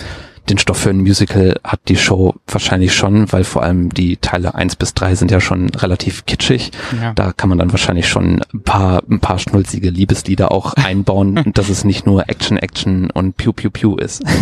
den 0.49 0.57
Stoff 0.57 0.77
für 0.77 0.89
ein 0.89 0.99
Musical 1.01 1.59
hat 1.63 1.81
die 1.87 1.97
Show 1.97 2.35
wahrscheinlich 2.47 2.95
schon, 2.95 3.31
weil 3.31 3.43
vor 3.43 3.63
allem 3.63 3.93
die 3.93 4.17
Teile 4.17 4.55
eins 4.55 4.75
bis 4.75 4.93
drei 4.93 5.15
sind 5.15 5.31
ja 5.31 5.41
schon 5.41 5.69
relativ 5.69 6.25
kitschig. 6.25 6.71
Ja. 7.01 7.13
Da 7.13 7.33
kann 7.33 7.49
man 7.49 7.57
dann 7.57 7.71
wahrscheinlich 7.71 8.07
schon 8.07 8.41
ein 8.53 8.61
paar, 8.63 9.03
ein 9.09 9.19
paar 9.19 9.39
schnulzige 9.39 9.89
Liebeslieder 9.89 10.51
auch 10.51 10.73
einbauen, 10.75 11.51
dass 11.53 11.69
es 11.69 11.83
nicht 11.83 12.05
nur 12.05 12.29
Action, 12.29 12.57
Action 12.57 13.09
und 13.11 13.37
Pew, 13.37 13.51
Pew, 13.51 13.69
Pew 13.69 13.95
ist. 13.97 14.23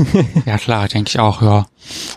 Ja 0.45 0.57
klar, 0.57 0.87
denke 0.87 1.09
ich 1.09 1.19
auch, 1.19 1.41
ja. 1.41 1.65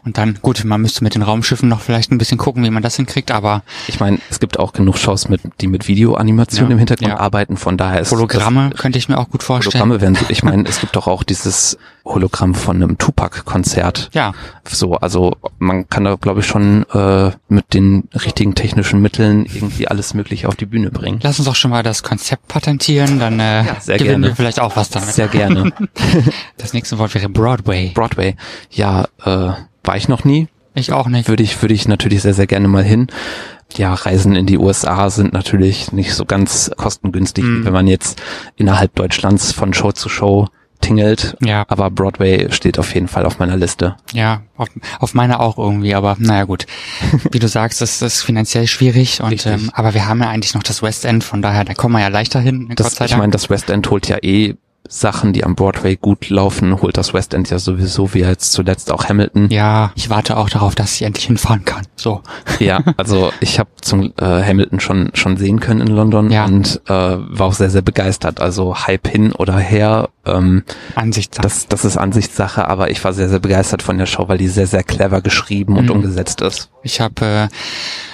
Und 0.04 0.18
dann, 0.18 0.38
gut, 0.42 0.64
man 0.64 0.80
müsste 0.80 1.04
mit 1.04 1.14
den 1.14 1.22
Raumschiffen 1.22 1.68
noch 1.68 1.80
vielleicht 1.80 2.10
ein 2.10 2.18
bisschen 2.18 2.38
gucken, 2.38 2.64
wie 2.64 2.70
man 2.70 2.82
das 2.82 2.96
hinkriegt, 2.96 3.30
aber 3.30 3.62
Ich 3.86 4.00
meine, 4.00 4.18
es 4.30 4.40
gibt 4.40 4.58
auch 4.58 4.72
genug 4.72 4.98
Shows, 4.98 5.28
mit, 5.28 5.40
die 5.60 5.66
mit 5.66 5.88
Videoanimation 5.88 6.66
Ja, 6.66 6.72
im 6.72 6.78
Hintergrund 6.78 7.12
ja. 7.12 7.18
arbeiten, 7.18 7.56
von 7.56 7.76
daher 7.76 8.00
ist 8.00 8.10
Hologramme 8.10 8.70
könnte 8.76 8.98
ich 8.98 9.08
mir 9.08 9.18
auch 9.18 9.28
gut 9.28 9.42
vorstellen. 9.42 9.82
Hologramme 9.82 10.00
werden, 10.00 10.18
ich 10.28 10.42
meine, 10.42 10.68
es 10.68 10.80
gibt 10.80 10.96
doch 10.96 11.06
auch 11.06 11.22
dieses 11.22 11.78
Hologramm 12.08 12.54
von 12.54 12.76
einem 12.82 12.98
Tupac-Konzert. 12.98 14.10
Ja, 14.12 14.32
So, 14.66 14.94
also 14.94 15.36
man 15.58 15.88
kann 15.88 16.04
da, 16.04 16.14
glaube 16.16 16.40
ich, 16.40 16.46
schon 16.46 16.84
äh, 16.92 17.30
mit 17.48 17.74
den 17.74 18.08
richtigen 18.24 18.54
technischen 18.54 19.00
Mitteln 19.00 19.46
irgendwie 19.46 19.88
alles 19.88 20.14
Mögliche 20.14 20.48
auf 20.48 20.56
die 20.56 20.66
Bühne 20.66 20.90
bringen. 20.90 21.20
lass 21.22 21.38
uns 21.38 21.46
doch 21.46 21.54
schon 21.54 21.70
mal 21.70 21.82
das 21.82 22.02
Konzept 22.02 22.48
patentieren, 22.48 23.18
dann 23.18 23.38
äh, 23.40 23.64
Ja, 23.64 23.74
gewinnen 23.84 23.98
gerne. 24.04 24.26
wir 24.28 24.36
vielleicht 24.36 24.60
auch 24.60 24.74
was 24.76 24.90
damit. 24.90 25.10
Sehr 25.10 25.28
gerne. 25.28 25.72
Das 26.56 26.72
nächste 26.72 26.98
Wort 26.98 27.14
wäre 27.14 27.28
Broadway. 27.28 27.92
Broadway, 27.94 28.34
ja, 28.70 29.04
äh, 29.24 29.52
war 29.84 29.96
ich 29.96 30.08
noch 30.08 30.24
nie. 30.24 30.48
Ich 30.74 30.92
auch 30.92 31.08
nicht. 31.08 31.28
Würde 31.28 31.42
ich, 31.42 31.60
würde 31.62 31.74
ich 31.74 31.88
natürlich 31.88 32.22
sehr, 32.22 32.34
sehr 32.34 32.46
gerne 32.46 32.68
mal 32.68 32.84
hin. 32.84 33.06
Ja, 33.76 33.94
Reisen 33.94 34.34
in 34.34 34.46
die 34.46 34.58
USA 34.58 35.10
sind 35.10 35.32
natürlich 35.32 35.92
nicht 35.92 36.14
so 36.14 36.24
ganz 36.24 36.70
kostengünstig, 36.76 37.44
wie 37.44 37.64
wenn 37.64 37.72
man 37.72 37.86
jetzt 37.86 38.20
innerhalb 38.56 38.94
Deutschlands 38.94 39.52
von 39.52 39.74
Show 39.74 39.92
zu 39.92 40.08
Show 40.08 40.46
tingelt. 40.80 41.36
Ja. 41.40 41.64
Aber 41.68 41.90
Broadway 41.90 42.50
steht 42.52 42.78
auf 42.78 42.94
jeden 42.94 43.08
Fall 43.08 43.26
auf 43.26 43.38
meiner 43.38 43.56
Liste. 43.56 43.96
Ja, 44.12 44.42
auf, 44.56 44.68
auf 45.00 45.14
meiner 45.14 45.40
auch 45.40 45.58
irgendwie, 45.58 45.94
aber 45.94 46.16
naja 46.18 46.44
gut. 46.44 46.66
Wie 47.30 47.38
du 47.38 47.48
sagst, 47.48 47.80
das 47.80 48.02
ist 48.02 48.22
finanziell 48.22 48.66
schwierig 48.66 49.20
und 49.20 49.30
Richtig. 49.30 49.52
ähm, 49.52 49.70
aber 49.72 49.94
wir 49.94 50.06
haben 50.06 50.22
ja 50.22 50.28
eigentlich 50.28 50.54
noch 50.54 50.62
das 50.62 50.82
West 50.82 51.04
End, 51.04 51.24
von 51.24 51.42
daher, 51.42 51.64
da 51.64 51.74
kommen 51.74 51.94
wir 51.94 52.00
ja 52.00 52.08
leichter 52.08 52.40
hin, 52.40 52.72
Das, 52.76 53.00
ich 53.00 53.16
meine, 53.16 53.32
das 53.32 53.50
West 53.50 53.70
End 53.70 53.88
holt 53.90 54.08
ja 54.08 54.18
eh 54.22 54.54
Sachen, 54.88 55.32
die 55.32 55.44
am 55.44 55.54
Broadway 55.54 55.96
gut 55.96 56.30
laufen, 56.30 56.80
holt 56.80 56.96
das 56.96 57.12
West 57.14 57.34
End 57.34 57.50
ja 57.50 57.58
sowieso, 57.58 58.14
wie 58.14 58.20
jetzt 58.20 58.52
zuletzt 58.52 58.90
auch 58.90 59.08
Hamilton. 59.08 59.48
ja, 59.50 59.92
ich 59.94 60.08
warte 60.10 60.36
auch 60.38 60.48
darauf, 60.48 60.74
dass 60.74 60.94
ich 60.94 61.02
endlich 61.02 61.26
hinfahren 61.26 61.64
kann. 61.64 61.86
So. 61.96 62.22
Ja, 62.58 62.80
also 62.96 63.30
ich 63.40 63.58
habe 63.58 63.68
zum 63.82 64.12
äh, 64.16 64.24
Hamilton 64.24 64.80
schon 64.80 65.10
schon 65.14 65.36
sehen 65.36 65.60
können 65.60 65.80
in 65.82 65.88
London 65.88 66.30
Ja. 66.30 66.46
und 66.46 66.80
äh, 66.86 66.90
war 66.90 67.46
auch 67.48 67.52
sehr 67.52 67.70
sehr 67.70 67.82
begeistert. 67.82 68.40
Also 68.40 68.74
Hype 68.86 69.08
hin 69.08 69.32
oder 69.32 69.58
her, 69.58 70.08
ähm, 70.24 70.64
Ansichtssache. 70.94 71.42
das 71.42 71.68
das 71.68 71.84
ist 71.84 71.96
Ansichtssache, 71.96 72.66
aber 72.66 72.90
ich 72.90 73.02
war 73.04 73.12
sehr 73.12 73.28
sehr 73.28 73.40
begeistert 73.40 73.82
von 73.82 73.98
der 73.98 74.06
Show, 74.06 74.28
weil 74.28 74.38
die 74.38 74.48
sehr 74.48 74.66
sehr 74.66 74.82
clever 74.82 75.20
geschrieben 75.20 75.76
und 75.76 75.84
Mhm. 75.86 75.90
umgesetzt 75.90 76.40
ist. 76.40 76.70
Ich 76.82 77.00
habe 77.00 77.24
äh, 77.24 77.48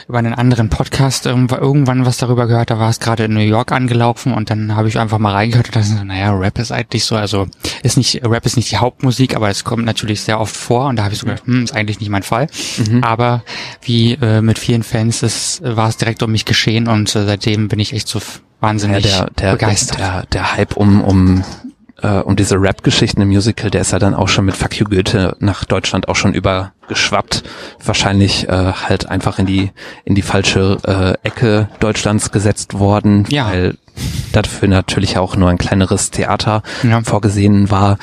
über 0.09 0.19
einen 0.19 0.35
anderen 0.35 0.69
Podcast 0.69 1.27
irgendwann 1.27 2.07
was 2.07 2.19
darüber 2.19 2.47
gehört, 2.47 2.71
da 2.71 2.79
war 2.79 2.91
es 2.91 3.01
gerade 3.01 3.25
in 3.25 3.35
New 3.35 3.41
York 3.41 3.73
angelaufen 3.73 4.33
und 4.33 4.51
dann 4.51 4.77
habe 4.77 4.89
ich 4.89 4.99
einfach 4.99 5.19
mal 5.19 5.33
reingehört 5.33 5.69
und 5.69 5.77
dachte, 5.77 5.89
so, 5.89 6.05
naja, 6.05 6.33
Rap 6.33 6.59
ist 6.59 6.73
eigentlich 6.73 7.05
so, 7.05 7.17
also 7.17 7.47
ist 7.83 7.97
nicht, 7.97 8.25
Rap 8.25 8.45
ist 8.47 8.57
nicht 8.57 8.71
die 8.71 8.77
Hauptmusik, 8.77 9.37
aber 9.37 9.49
es 9.49 9.65
kommt 9.65 9.85
natürlich 9.85 10.21
sehr 10.21 10.41
oft 10.41 10.57
vor 10.57 10.87
und 10.87 10.97
da 10.97 11.05
habe 11.05 11.15
ich 11.15 11.21
so 11.21 11.27
gedacht, 11.27 11.47
hm, 11.47 11.65
ist 11.65 11.75
eigentlich 11.75 12.01
nicht 12.01 12.11
mein 12.11 12.23
Fall. 12.23 12.49
Mhm. 12.79 13.03
Aber 13.03 13.43
wie 13.83 14.15
äh, 14.15 14.41
mit 14.41 14.59
vielen 14.59 14.83
Fans 14.83 15.23
ist, 15.23 15.63
war 15.65 15.89
es 15.89 15.97
direkt 15.97 16.23
um 16.23 16.33
mich 16.33 16.45
geschehen 16.45 16.89
und 16.89 17.15
äh, 17.15 17.25
seitdem 17.25 17.69
bin 17.69 17.79
ich 17.79 17.93
echt 17.93 18.09
so 18.09 18.21
wahnsinnig 18.61 19.05
ja, 19.05 19.25
der, 19.25 19.31
der, 19.31 19.53
begeistert. 19.53 19.99
Der, 19.99 20.27
der 20.33 20.57
Hype 20.57 20.77
um, 20.77 21.03
um 21.03 21.45
äh, 22.05 22.21
um 22.21 22.37
diese 22.37 22.61
Rap-Geschichten 22.61 23.23
im 23.23 23.29
Musical, 23.29 23.71
der 23.71 23.81
ist 23.81 23.93
ja 23.93 23.99
dann 23.99 24.15
auch 24.15 24.29
schon 24.29 24.45
mit 24.45 24.55
Fuck 24.55 24.79
You 24.79 24.85
Goethe 24.85 25.37
nach 25.41 25.65
Deutschland 25.65 26.09
auch 26.09 26.17
schon 26.17 26.35
übergeschwappt. 26.35 27.43
Wahrscheinlich 27.83 28.47
äh, 28.49 28.73
halt 28.73 29.09
einfach 29.09 29.39
in 29.39 29.47
die 29.47 29.71
in 30.05 30.15
die 30.15 30.23
falsche 30.23 30.77
äh, 30.87 31.27
Ecke 31.27 31.69
Deutschlands 31.81 32.31
gesetzt 32.31 32.79
worden, 32.79 33.25
ja. 33.31 33.47
weil 33.47 33.79
dafür 34.33 34.69
natürlich 34.69 35.17
auch 35.17 35.35
nur 35.37 35.49
ein 35.49 35.59
kleineres 35.59 36.11
Theater 36.11 36.63
Ja. 36.83 37.01
vorgesehen 37.03 37.71
war. 37.71 37.99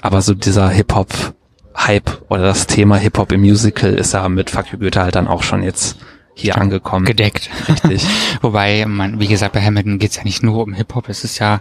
Aber 0.00 0.22
so 0.22 0.32
dieser 0.34 0.68
Hip-Hop 0.68 1.34
Hype 1.76 2.22
oder 2.28 2.42
das 2.44 2.66
Thema 2.66 2.96
Hip-Hop 2.96 3.32
im 3.32 3.40
Musical 3.40 3.92
ist 3.94 4.14
ja 4.14 4.28
mit 4.28 4.50
Fuck 4.50 4.72
You 4.72 4.78
Goethe 4.78 5.00
halt 5.02 5.16
dann 5.16 5.26
auch 5.28 5.42
schon 5.42 5.62
jetzt 5.62 5.96
hier 6.34 6.56
angekommen. 6.58 7.04
gedeckt. 7.04 7.50
Richtig. 7.68 8.06
Wobei, 8.40 8.86
man, 8.86 9.20
wie 9.20 9.26
gesagt, 9.26 9.52
bei 9.52 9.62
Hamilton 9.62 9.98
geht's 9.98 10.16
ja 10.16 10.24
nicht 10.24 10.42
nur 10.42 10.62
um 10.62 10.72
Hip-Hop, 10.72 11.08
es 11.08 11.24
ist 11.24 11.38
ja 11.38 11.60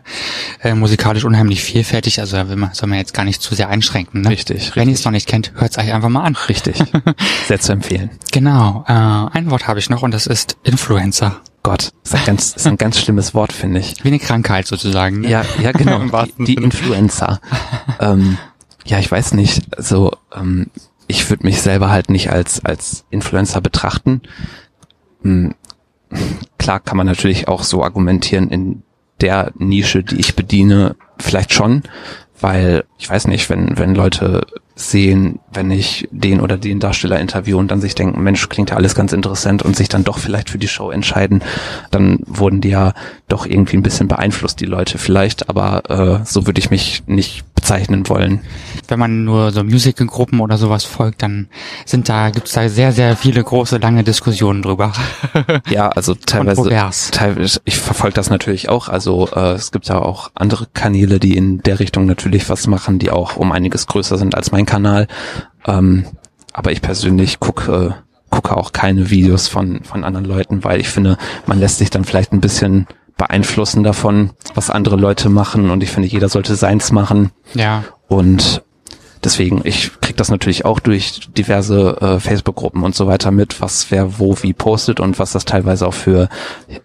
äh, 0.61 0.74
musikalisch 0.74 1.26
unheimlich 1.26 1.61
vielfältig, 1.61 2.20
also 2.20 2.38
da 2.38 2.47
will 2.49 2.55
man, 2.55 2.74
soll 2.74 2.88
man 2.89 2.97
jetzt 2.97 3.13
gar 3.13 3.26
nicht 3.26 3.41
zu 3.41 3.55
sehr 3.55 3.70
einschränken. 3.70 4.22
Ne? 4.22 4.30
Richtig, 4.30 4.76
Wenn 4.76 4.88
ihr 4.88 4.95
es 4.95 5.03
noch 5.03 5.11
nicht 5.11 5.28
kennt, 5.28 5.51
hört's 5.55 5.78
euch 5.78 5.91
einfach 5.93 6.09
mal 6.09 6.24
an. 6.24 6.36
Richtig. 6.47 6.82
Sehr 7.47 7.59
zu 7.59 7.72
empfehlen. 7.74 8.09
Genau, 8.32 8.86
äh, 8.88 8.93
ein 8.93 9.49
Wort 9.51 9.67
habe 9.67 9.80
ich 9.80 9.89
noch 9.89 10.01
und 10.03 10.13
das 10.13 10.28
ist 10.28 10.57
Influencer. 10.63 11.41
Gott, 11.61 11.91
ist 12.03 12.15
ein 12.15 12.24
ganz, 12.26 12.53
ist 12.53 12.67
ein 12.67 12.78
ganz 12.78 12.99
schlimmes 12.99 13.34
Wort, 13.34 13.51
finde 13.51 13.82
ich. 13.82 13.95
Wie 14.03 14.07
eine 14.07 14.20
Krankheit 14.20 14.65
sozusagen. 14.65 15.22
ne? 15.22 15.30
Ja, 15.30 15.43
ja, 15.61 15.74
genau. 15.74 15.99
Die, 16.38 16.45
die. 16.45 16.53
Influencer. 16.55 17.41
ähm, 17.99 18.38
ja, 18.86 18.97
ich 18.99 19.11
weiß 19.11 19.34
nicht. 19.34 19.63
Also 19.76 20.13
ähm, 20.34 20.67
ich 21.10 21.28
würde 21.30 21.45
mich 21.45 21.60
selber 21.60 21.89
halt 21.89 22.10
nicht 22.12 22.30
als 22.30 22.64
als 22.64 23.03
Influencer 23.10 23.62
betrachten. 23.62 24.22
Hm, 25.24 25.55
klar 26.60 26.80
kann 26.80 26.97
man 26.97 27.07
natürlich 27.07 27.47
auch 27.47 27.64
so 27.64 27.84
argumentieren 27.84 28.49
in 28.49 28.84
der 29.20 29.51
Nische, 29.57 30.03
die 30.03 30.20
ich 30.20 30.36
bediene, 30.36 30.95
vielleicht 31.18 31.51
schon, 31.51 31.82
weil 32.39 32.86
ich 32.99 33.10
weiß 33.10 33.28
nicht, 33.28 33.49
wenn 33.49 33.78
wenn 33.80 33.95
Leute 33.95 34.45
sehen, 34.80 35.39
wenn 35.51 35.71
ich 35.71 36.07
den 36.09 36.39
oder 36.39 36.57
den 36.57 36.80
Darsteller 36.80 37.19
interviewe 37.19 37.57
und 37.57 37.69
dann 37.69 37.82
sich 37.82 37.95
denken, 37.95 38.23
Mensch, 38.23 38.47
klingt 38.47 38.69
ja 38.69 38.77
alles 38.77 38.95
ganz 38.95 39.11
interessant 39.11 39.61
und 39.61 39.75
sich 39.75 39.89
dann 39.89 40.05
doch 40.05 40.17
vielleicht 40.17 40.49
für 40.49 40.57
die 40.57 40.69
Show 40.69 40.89
entscheiden, 40.89 41.43
dann 41.91 42.19
wurden 42.25 42.61
die 42.61 42.69
ja 42.69 42.93
doch 43.27 43.45
irgendwie 43.45 43.75
ein 43.75 43.84
bisschen 43.84 44.07
beeinflusst, 44.07 44.61
die 44.61 44.65
Leute 44.65 44.97
vielleicht, 44.97 45.49
aber 45.49 46.21
äh, 46.21 46.25
so 46.25 46.47
würde 46.47 46.59
ich 46.59 46.71
mich 46.71 47.03
nicht 47.07 47.43
bezeichnen 47.55 48.07
wollen. 48.07 48.39
Wenn 48.88 48.99
man 48.99 49.25
nur 49.25 49.51
so 49.51 49.65
Musicalgruppen 49.65 50.39
oder 50.39 50.57
sowas 50.57 50.86
folgt, 50.86 51.23
dann 51.23 51.49
sind 51.86 52.07
da, 52.07 52.30
gibt's 52.30 52.53
da 52.53 52.69
sehr, 52.69 52.93
sehr 52.93 53.17
viele 53.17 53.43
große, 53.43 53.77
lange 53.77 54.03
Diskussionen 54.03 54.61
drüber. 54.61 54.93
Ja, 55.69 55.89
also 55.89 56.15
teilweise, 56.15 56.69
teilweise 57.11 57.59
ich 57.65 57.77
verfolge 57.77 58.13
das 58.13 58.30
natürlich 58.30 58.69
auch. 58.69 58.88
Also 58.88 59.27
äh, 59.36 59.53
es 59.53 59.71
gibt 59.71 59.88
ja 59.88 59.99
auch 59.99 60.32
andere 60.34 60.67
Kanäle, 60.73 61.19
die 61.19 61.36
in 61.38 61.61
der 61.61 61.80
Richtung 61.80 62.05
natürlich 62.05 62.49
was 62.49 62.67
machen, 62.67 62.97
die 62.97 63.11
auch 63.11 63.36
um 63.36 63.51
einiges 63.51 63.88
größer 63.88 64.17
sind 64.17 64.36
als 64.36 64.51
mein 64.51 64.65
Kanal. 64.70 65.07
Ähm, 65.67 66.05
aber 66.53 66.72
ich 66.72 66.82
persönlich 66.82 67.39
gucke 67.39 67.95
gucke 68.30 68.55
auch 68.55 68.72
keine 68.72 69.09
Videos 69.09 69.47
von 69.47 69.84
von 69.84 70.03
anderen 70.03 70.26
Leuten, 70.26 70.63
weil 70.63 70.80
ich 70.80 70.89
finde, 70.89 71.17
man 71.47 71.59
lässt 71.59 71.80
sich 71.80 71.89
dann 71.89 72.05
vielleicht 72.05 72.32
ein 72.32 72.41
bisschen 72.41 72.88
beeinflussen 73.17 73.84
davon, 73.84 74.32
was 74.55 74.70
andere 74.70 74.95
Leute 74.95 75.30
machen. 75.30 75.72
Und 75.72 75.84
ich 75.84 75.91
finde, 75.91 76.07
jeder 76.07 76.30
sollte 76.30 76.55
seins 76.55 76.91
machen. 76.91 77.32
Ja. 77.53 77.84
Und 78.07 78.63
deswegen, 79.24 79.61
ich 79.63 79.91
krieg 80.01 80.17
das 80.17 80.30
natürlich 80.30 80.65
auch 80.65 80.80
durch 80.80 81.22
diverse 81.38 81.97
äh, 82.01 82.20
Facebook-Gruppen 82.20 82.84
und 82.84 82.95
so 82.95 83.07
weiter 83.07 83.32
mit, 83.32 83.61
was 83.61 83.91
wer 83.91 84.20
wo 84.20 84.36
wie 84.41 84.53
postet 84.53 84.99
und 84.99 85.20
was 85.20 85.32
das 85.32 85.45
teilweise 85.45 85.88
auch 85.88 85.93
für 85.93 86.30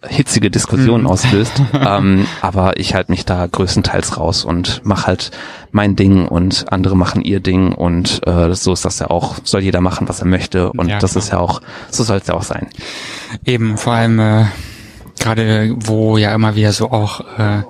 hitzige 0.08 0.50
Diskussionen 0.50 1.04
Mhm. 1.04 1.10
auslöst. 1.10 1.52
ähm, 1.72 2.26
aber 2.42 2.78
ich 2.78 2.94
halte 2.94 3.10
mich 3.12 3.24
da 3.24 3.46
größtenteils 3.46 4.16
raus 4.16 4.44
und 4.44 4.80
mache 4.84 5.06
halt 5.06 5.30
mein 5.72 5.96
Ding 5.96 6.26
und 6.28 6.66
andere 6.72 6.96
machen 6.96 7.22
ihr 7.22 7.40
Ding 7.40 7.72
und 7.72 8.20
äh, 8.26 8.54
so 8.54 8.72
ist 8.72 8.84
das 8.84 8.98
ja 9.00 9.10
auch, 9.10 9.36
soll 9.44 9.62
jeder 9.62 9.80
machen, 9.80 10.08
was 10.08 10.20
er 10.20 10.26
möchte 10.26 10.70
und 10.72 10.88
Ja, 10.88 10.98
das 10.98 11.12
klar. 11.12 11.22
ist 11.24 11.32
ja 11.32 11.38
auch, 11.38 11.60
so 11.90 12.04
soll 12.04 12.18
es 12.18 12.26
ja 12.26 12.34
auch 12.34 12.42
sein. 12.44 12.68
Eben, 13.44 13.76
vor 13.76 13.92
allem 13.94 14.18
äh, 14.20 14.44
gerade 15.20 15.74
wo 15.80 16.16
ja 16.18 16.34
immer 16.34 16.54
wieder 16.56 16.72
so 16.72 16.90
auch 16.90 17.20
äh, 17.38 17.62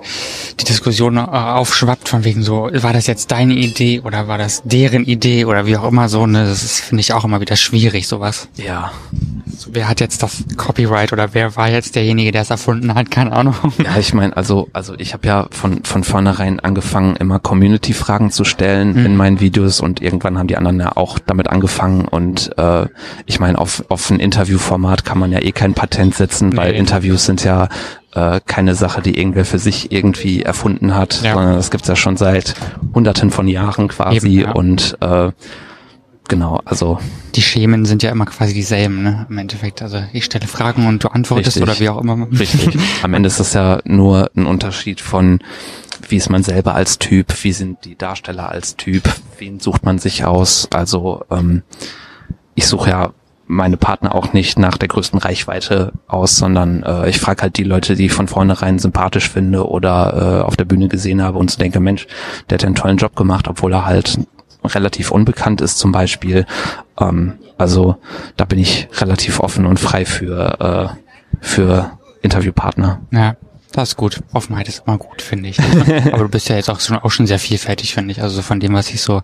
die 0.59 0.65
Diskussion 0.65 1.17
äh, 1.17 1.21
aufschwappt 1.21 2.09
von 2.09 2.23
wegen 2.23 2.43
so, 2.43 2.69
war 2.73 2.93
das 2.93 3.07
jetzt 3.07 3.31
deine 3.31 3.53
Idee 3.53 4.01
oder 4.01 4.27
war 4.27 4.37
das 4.37 4.61
deren 4.65 5.05
Idee 5.05 5.45
oder 5.45 5.65
wie 5.65 5.77
auch 5.77 5.87
immer 5.87 6.09
so, 6.09 6.25
ne, 6.27 6.45
das 6.45 6.63
ist, 6.63 6.79
finde 6.81 7.01
ich 7.01 7.13
auch 7.13 7.23
immer 7.23 7.41
wieder 7.41 7.55
schwierig, 7.55 8.07
sowas. 8.07 8.49
Ja. 8.55 8.91
So, 9.57 9.69
wer 9.73 9.87
hat 9.87 10.01
jetzt 10.01 10.21
das 10.21 10.43
Copyright 10.57 11.13
oder 11.13 11.33
wer 11.33 11.55
war 11.55 11.69
jetzt 11.69 11.95
derjenige, 11.95 12.31
der 12.31 12.41
es 12.41 12.49
erfunden 12.49 12.93
hat, 12.93 13.09
keine 13.09 13.31
Ahnung. 13.31 13.55
Ja, 13.83 13.97
ich 13.97 14.13
meine, 14.13 14.35
also, 14.35 14.67
also 14.73 14.95
ich 14.97 15.13
habe 15.13 15.25
ja 15.27 15.47
von, 15.51 15.83
von 15.83 16.03
vornherein 16.03 16.59
angefangen, 16.59 17.15
immer 17.15 17.39
Community-Fragen 17.39 18.31
zu 18.31 18.43
stellen 18.43 18.93
Mhm. 18.95 19.05
in 19.05 19.15
meinen 19.17 19.39
Videos 19.39 19.79
und 19.79 20.01
irgendwann 20.01 20.37
haben 20.37 20.47
die 20.47 20.57
anderen 20.57 20.79
ja 20.79 20.95
auch 20.97 21.19
damit 21.19 21.47
angefangen 21.49 22.05
und 22.05 22.51
äh, 22.57 22.85
ich 23.25 23.39
meine, 23.39 23.57
auf, 23.57 23.83
auf 23.89 24.09
ein 24.09 24.19
Interviewformat 24.19 25.05
kann 25.05 25.17
man 25.17 25.31
ja 25.31 25.39
eh 25.39 25.51
kein 25.51 25.73
Patent 25.73 26.15
setzen, 26.15 26.55
weil 26.57 26.71
Nee. 26.73 26.79
Interviews 26.79 27.25
sind 27.25 27.34
ja 27.43 27.67
äh, 28.13 28.39
keine 28.45 28.75
Sache, 28.75 29.01
die 29.01 29.17
irgendwer 29.17 29.45
für 29.45 29.59
sich 29.59 29.91
irgendwie 29.91 30.41
erfunden 30.43 30.95
hat, 30.95 31.21
Ja. 31.23 31.33
sondern 31.33 31.55
das 31.55 31.71
gibt's 31.71 31.87
ja 31.87 31.95
schon 31.95 32.17
seit 32.17 32.55
hunderten 32.93 33.31
von 33.31 33.47
Jahren 33.47 33.87
quasi 33.87 34.17
Eben, 34.17 34.39
ja. 34.41 34.51
und 34.53 34.97
äh, 35.01 35.31
genau, 36.27 36.61
also 36.65 36.99
Die 37.35 37.41
Schemen 37.41 37.85
sind 37.85 38.01
ja 38.03 38.11
immer 38.11 38.25
quasi 38.25 38.53
dieselben, 38.53 39.03
ne, 39.03 39.25
im 39.29 39.37
Endeffekt. 39.37 39.81
Also 39.81 40.01
ich 40.13 40.25
stelle 40.25 40.47
Fragen 40.47 40.87
und 40.87 41.03
du 41.03 41.09
antwortest 41.09 41.57
Richtig. 41.57 41.63
oder 41.63 41.79
wie 41.79 41.89
auch 41.89 42.01
immer. 42.01 42.27
Richtig. 42.31 42.77
Am 43.03 43.13
Ende 43.13 43.27
ist 43.27 43.39
das 43.39 43.53
ja 43.53 43.79
nur 43.83 44.31
ein 44.35 44.45
Unterschied 44.45 45.01
von, 45.01 45.39
wie 46.07 46.15
ist 46.17 46.29
man 46.29 46.43
selber 46.43 46.73
als 46.75 46.97
Typ, 46.99 47.33
wie 47.43 47.51
sind 47.51 47.83
die 47.85 47.97
Darsteller 47.97 48.49
als 48.49 48.75
Typ, 48.77 49.03
wen 49.39 49.59
sucht 49.59 49.83
man 49.83 49.99
sich 49.99 50.23
aus. 50.25 50.67
Also 50.73 51.25
ähm, 51.29 51.63
ich 52.55 52.67
suche 52.67 52.89
ja 52.91 53.11
meine 53.47 53.77
Partner 53.77 54.15
auch 54.15 54.33
nicht 54.33 54.57
nach 54.57 54.77
der 54.77 54.87
größten 54.87 55.19
Reichweite 55.19 55.93
aus, 56.07 56.37
sondern 56.37 56.83
äh, 56.83 57.09
ich 57.09 57.19
frage 57.19 57.43
halt 57.43 57.57
die 57.57 57.63
Leute, 57.63 57.95
die 57.95 58.07
ich 58.07 58.13
von 58.13 58.27
vornherein 58.27 58.79
sympathisch 58.79 59.29
finde 59.29 59.67
oder 59.69 60.41
äh, 60.41 60.43
auf 60.43 60.55
der 60.57 60.65
Bühne 60.65 60.87
gesehen 60.87 61.21
habe 61.21 61.37
und 61.37 61.51
so 61.51 61.57
denke, 61.57 61.79
Mensch, 61.79 62.07
der 62.49 62.57
hat 62.57 62.65
einen 62.65 62.75
tollen 62.75 62.97
Job 62.97 63.15
gemacht, 63.15 63.47
obwohl 63.47 63.73
er 63.73 63.85
halt 63.85 64.19
relativ 64.63 65.11
unbekannt 65.11 65.61
ist 65.61 65.77
zum 65.77 65.91
Beispiel. 65.91 66.45
Ähm, 66.99 67.33
also 67.57 67.97
da 68.35 68.45
bin 68.45 68.59
ich 68.59 68.87
relativ 68.93 69.39
offen 69.39 69.65
und 69.65 69.79
frei 69.79 70.05
für, 70.05 70.91
äh, 70.91 71.35
für 71.39 71.91
Interviewpartner. 72.21 73.01
Ja, 73.11 73.35
das 73.71 73.89
ist 73.89 73.95
gut. 73.97 74.21
Offenheit 74.33 74.67
ist 74.67 74.83
immer 74.87 74.97
gut, 74.97 75.21
finde 75.21 75.49
ich. 75.49 75.59
Aber 76.11 76.23
du 76.23 76.29
bist 76.29 76.49
ja 76.49 76.55
jetzt 76.55 76.69
auch 76.69 76.79
schon, 76.79 76.97
auch 76.97 77.11
schon 77.11 77.27
sehr 77.27 77.39
vielfältig, 77.39 77.93
finde 77.93 78.11
ich. 78.11 78.21
Also 78.21 78.41
von 78.41 78.59
dem, 78.59 78.73
was 78.73 78.89
ich 78.89 79.01
so 79.01 79.21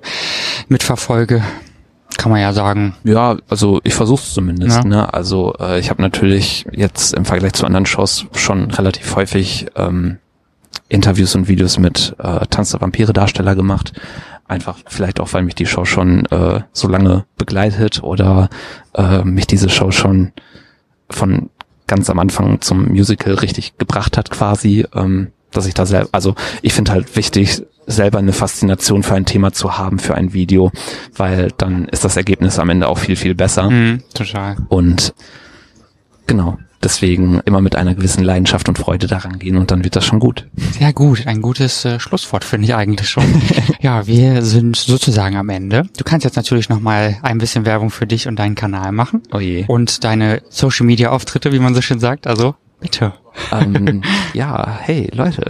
mitverfolge, 0.68 1.44
kann 2.18 2.32
man 2.32 2.42
ja 2.42 2.54
sagen, 2.54 2.96
Ja, 3.04 3.38
also 3.50 3.80
ich 3.84 3.94
versuche 3.94 4.22
es 4.22 4.34
zumindest. 4.34 4.78
Ja. 4.78 4.84
Ne? 4.84 5.14
Also 5.14 5.56
äh, 5.60 5.80
ich 5.80 5.90
habe 5.90 6.02
natürlich 6.02 6.66
jetzt 6.72 7.14
im 7.14 7.26
Vergleich 7.26 7.54
zu 7.54 7.66
anderen 7.66 7.86
Shows 7.86 8.26
schon 8.34 8.72
relativ 8.72 9.16
häufig 9.16 9.68
ähm, 9.76 10.18
Interviews 10.90 11.36
und 11.36 11.48
Videos 11.48 11.80
mit 11.80 12.16
äh, 12.20 12.46
Tanz 12.48 12.72
der 12.72 12.82
Vampire 12.82 13.14
Darsteller 13.14 13.56
gemacht. 13.56 13.94
Einfach 14.48 14.78
vielleicht 14.88 15.20
auch, 15.20 15.32
weil 15.34 15.44
mich 15.44 15.56
die 15.56 15.66
Show 15.66 15.86
schon 15.86 16.26
äh, 16.28 16.62
so 16.74 16.88
lange 16.90 17.26
begleitet 17.38 18.04
oder 18.04 18.50
äh, 18.94 19.24
mich 19.24 19.48
diese 19.48 19.70
Show 19.70 19.92
schon 19.92 20.34
von 21.10 21.50
ganz 21.88 22.10
am 22.10 22.20
Anfang 22.20 22.62
zum 22.62 22.90
Musical 22.90 23.34
richtig 23.36 23.78
gebracht 23.78 24.18
hat 24.18 24.30
quasi, 24.30 24.86
ähm, 24.94 25.32
dass 25.52 25.66
ich 25.66 25.74
da 25.74 25.86
selber, 25.86 26.10
also 26.12 26.36
ich 26.62 26.74
finde 26.74 26.92
halt 26.92 27.16
wichtig, 27.16 27.64
selber 27.88 28.20
eine 28.20 28.34
Faszination 28.34 29.04
für 29.04 29.16
ein 29.16 29.26
Thema 29.26 29.52
zu 29.52 29.78
haben, 29.78 30.00
für 30.00 30.16
ein 30.16 30.34
Video, 30.34 30.72
weil 31.16 31.50
dann 31.58 31.86
ist 31.86 32.06
das 32.06 32.18
Ergebnis 32.18 32.60
am 32.60 32.70
Ende 32.70 32.88
auch 32.88 32.98
viel, 32.98 33.16
viel 33.16 33.36
besser. 33.36 33.68
hm, 33.68 34.04
total. 34.14 34.56
Und 34.70 35.14
genau, 36.28 36.58
deswegen 36.84 37.40
immer 37.46 37.62
mit 37.62 37.76
einer 37.76 37.96
gewissen 37.96 38.24
Leidenschaft 38.24 38.68
und 38.70 38.78
Freude 38.78 39.08
daran 39.08 39.40
gehen 39.40 39.58
und 39.58 39.72
dann 39.72 39.84
wird 39.84 39.96
das 39.96 40.06
schon 40.06 40.20
gut. 40.20 40.48
Sehr 40.78 40.94
gut. 40.94 41.28
Ein 41.28 41.42
gutes 41.42 41.86
äh, 41.86 42.00
Schlusswort 42.00 42.44
finde 42.44 42.66
ich 42.66 42.76
eigentlich 42.76 43.10
schon. 43.10 43.24
ja, 43.82 44.08
wir 44.08 44.42
sind 44.42 44.76
sozusagen 44.76 45.36
am 45.38 45.50
Ende. 45.50 45.84
Du 45.98 46.04
kannst 46.04 46.24
jetzt 46.24 46.36
natürlich 46.36 46.70
nochmal 46.70 47.18
ein 47.22 47.38
bisschen 47.38 47.66
Werbung 47.66 47.90
für 47.90 48.08
dich 48.08 48.28
und 48.28 48.38
deinen 48.38 48.56
Kanal 48.56 48.92
machen. 48.92 49.22
Oh 49.34 49.40
je. 49.40 49.66
Und 49.68 50.04
deine 50.04 50.42
Social 50.50 50.86
Media 50.86 51.12
Auftritte, 51.12 51.52
wie 51.52 51.60
man 51.60 51.76
so 51.76 51.82
schön 51.82 52.00
sagt. 52.00 52.28
Also, 52.28 52.56
bitte. 52.80 53.14
Ähm, 53.52 54.02
ja, 54.34 54.80
hey 54.82 55.10
Leute. 55.14 55.46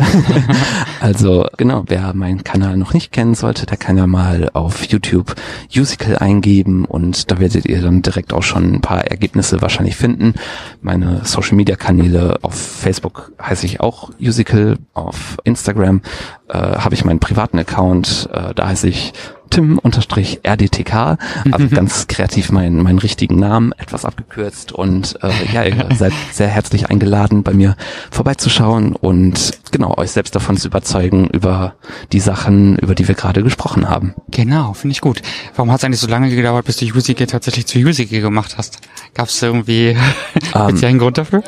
also 0.99 1.47
genau, 1.57 1.83
wer 1.87 2.13
meinen 2.13 2.43
Kanal 2.43 2.77
noch 2.77 2.93
nicht 2.93 3.11
kennen 3.11 3.35
sollte, 3.35 3.65
der 3.65 3.77
kann 3.77 3.97
ja 3.97 4.07
mal 4.07 4.49
auf 4.53 4.85
YouTube 4.85 5.35
Musical 5.75 6.17
eingeben 6.17 6.85
und 6.85 7.31
da 7.31 7.39
werdet 7.39 7.65
ihr 7.65 7.81
dann 7.81 8.01
direkt 8.01 8.33
auch 8.33 8.43
schon 8.43 8.73
ein 8.75 8.81
paar 8.81 9.05
Ergebnisse 9.05 9.61
wahrscheinlich 9.61 9.95
finden. 9.95 10.33
Meine 10.81 11.21
Social 11.23 11.55
Media 11.55 11.75
Kanäle 11.75 12.39
auf 12.41 12.55
Facebook 12.55 13.31
heiße 13.41 13.65
ich 13.65 13.79
auch 13.79 14.11
Musical, 14.19 14.77
auf 14.93 15.37
Instagram 15.43 16.01
äh, 16.49 16.57
habe 16.57 16.95
ich 16.95 17.05
meinen 17.05 17.19
privaten 17.19 17.59
Account, 17.59 18.29
äh, 18.31 18.53
da 18.53 18.67
heiße 18.67 18.87
ich 18.87 19.13
Tim-RDTK, 19.51 21.17
also 21.51 21.67
ganz 21.69 22.07
kreativ 22.07 22.51
meinen 22.51 22.81
meinen 22.81 22.99
richtigen 22.99 23.37
Namen 23.37 23.73
etwas 23.73 24.05
abgekürzt 24.05 24.71
und 24.71 25.19
äh, 25.21 25.29
ja, 25.53 25.63
ihr 25.63 25.89
seid 25.95 26.13
sehr 26.31 26.47
herzlich 26.47 26.89
eingeladen, 26.89 27.43
bei 27.43 27.53
mir 27.53 27.75
vorbeizuschauen 28.09 28.95
und 28.95 29.51
genau 29.71 29.95
euch 29.97 30.11
selbst 30.11 30.33
davon 30.35 30.57
zu 30.57 30.67
überzeugen 30.67 31.27
über 31.27 31.75
die 32.11 32.19
Sachen, 32.19 32.77
über 32.77 32.95
die 32.95 33.07
wir 33.07 33.15
gerade 33.15 33.43
gesprochen 33.43 33.87
haben. 33.87 34.15
Genau, 34.29 34.73
finde 34.73 34.93
ich 34.93 35.01
gut. 35.01 35.21
Warum 35.55 35.71
hat 35.71 35.79
es 35.79 35.83
eigentlich 35.83 35.99
so 35.99 36.07
lange 36.07 36.33
gedauert, 36.33 36.65
bis 36.65 36.77
du 36.77 36.85
Usike 36.85 37.27
tatsächlich 37.27 37.67
zu 37.67 37.77
Usike 37.77 38.21
gemacht 38.21 38.55
hast? 38.57 38.79
Gab 39.13 39.27
es 39.27 39.41
irgendwie 39.41 39.97
Ähm, 40.53 40.69
speziellen 40.69 40.99
Grund 40.99 41.17
dafür? 41.17 41.43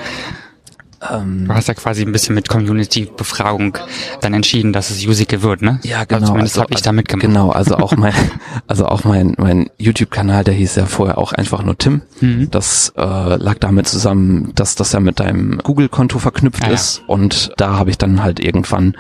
Ähm, 1.11 1.45
Du 1.47 1.53
hast 1.53 1.67
ja 1.67 1.73
quasi 1.73 2.01
ein 2.03 2.11
bisschen 2.11 2.35
mit 2.35 2.47
Community-Befragung 2.49 3.77
dann 4.21 4.33
entschieden, 4.33 4.73
dass 4.73 4.89
es 4.89 5.05
Usike 5.05 5.41
wird, 5.41 5.61
ne? 5.61 5.79
Ja, 5.83 6.03
genau. 6.05 6.21
Also 6.21 6.27
zumindest 6.27 6.57
habe 6.59 6.73
ich 6.73 6.81
da 6.81 6.91
mitgemacht. 6.91 7.25
Genau, 7.25 7.49
also 7.51 7.77
auch 7.77 7.95
mein, 7.95 8.13
also 8.67 8.85
auch 8.85 9.03
mein, 9.03 9.35
mein 9.37 9.69
YouTube-Kanal, 9.77 10.43
der 10.43 10.53
hieß 10.53 10.75
ja 10.75 10.85
vorher 10.85 11.17
auch 11.17 11.33
einfach 11.33 11.63
nur 11.63 11.77
Tim. 11.77 12.01
Mhm. 12.21 12.49
Das 12.51 12.93
äh, 12.95 13.01
lag 13.01 13.55
damit 13.59 13.87
zusammen, 13.87 14.51
dass 14.55 14.75
das 14.75 14.91
ja 14.93 14.99
mit 14.99 15.19
deinem 15.19 15.59
Google-Konto 15.63 16.19
verknüpft 16.19 16.63
Ah, 16.63 16.67
ja. 16.67 16.73
ist. 16.73 17.01
Und 17.07 17.51
da 17.57 17.73
habe 17.77 17.89
ich 17.89 17.97
dann 17.97 18.23
halt 18.23 18.39
irgendwann 18.39 18.95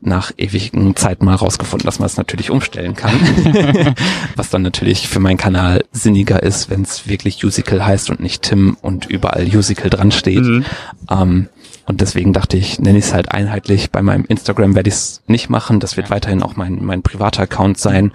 nach 0.00 0.32
ewigen 0.36 0.94
Zeit 0.96 1.22
mal 1.22 1.34
rausgefunden, 1.34 1.86
dass 1.86 1.98
man 1.98 2.06
es 2.06 2.16
natürlich 2.16 2.50
umstellen 2.50 2.94
kann. 2.94 3.14
Was 4.36 4.50
dann 4.50 4.62
natürlich 4.62 5.08
für 5.08 5.20
meinen 5.20 5.36
Kanal 5.38 5.84
sinniger 5.92 6.42
ist, 6.42 6.70
wenn 6.70 6.82
es 6.82 7.08
wirklich 7.08 7.44
Usical 7.44 7.84
heißt 7.84 8.10
und 8.10 8.20
nicht 8.20 8.42
Tim 8.42 8.76
und 8.80 9.06
überall 9.06 9.46
Usical 9.46 9.90
dran 9.90 10.10
steht. 10.12 10.44
Mhm. 10.44 10.64
Ähm, 11.10 11.47
und 11.88 12.00
deswegen 12.02 12.32
dachte 12.32 12.56
ich, 12.56 12.78
nenne 12.78 12.98
ich 12.98 13.06
es 13.06 13.14
halt 13.14 13.32
einheitlich. 13.32 13.90
Bei 13.90 14.02
meinem 14.02 14.24
Instagram 14.26 14.74
werde 14.74 14.88
ich 14.88 14.94
es 14.94 15.22
nicht 15.26 15.48
machen. 15.48 15.80
Das 15.80 15.96
wird 15.96 16.10
weiterhin 16.10 16.42
auch 16.42 16.54
mein, 16.54 16.84
mein 16.84 17.02
privater 17.02 17.42
Account 17.42 17.78
sein. 17.78 18.12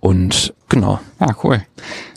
Und 0.00 0.54
genau. 0.68 1.00
Ja, 1.18 1.34
cool. 1.42 1.62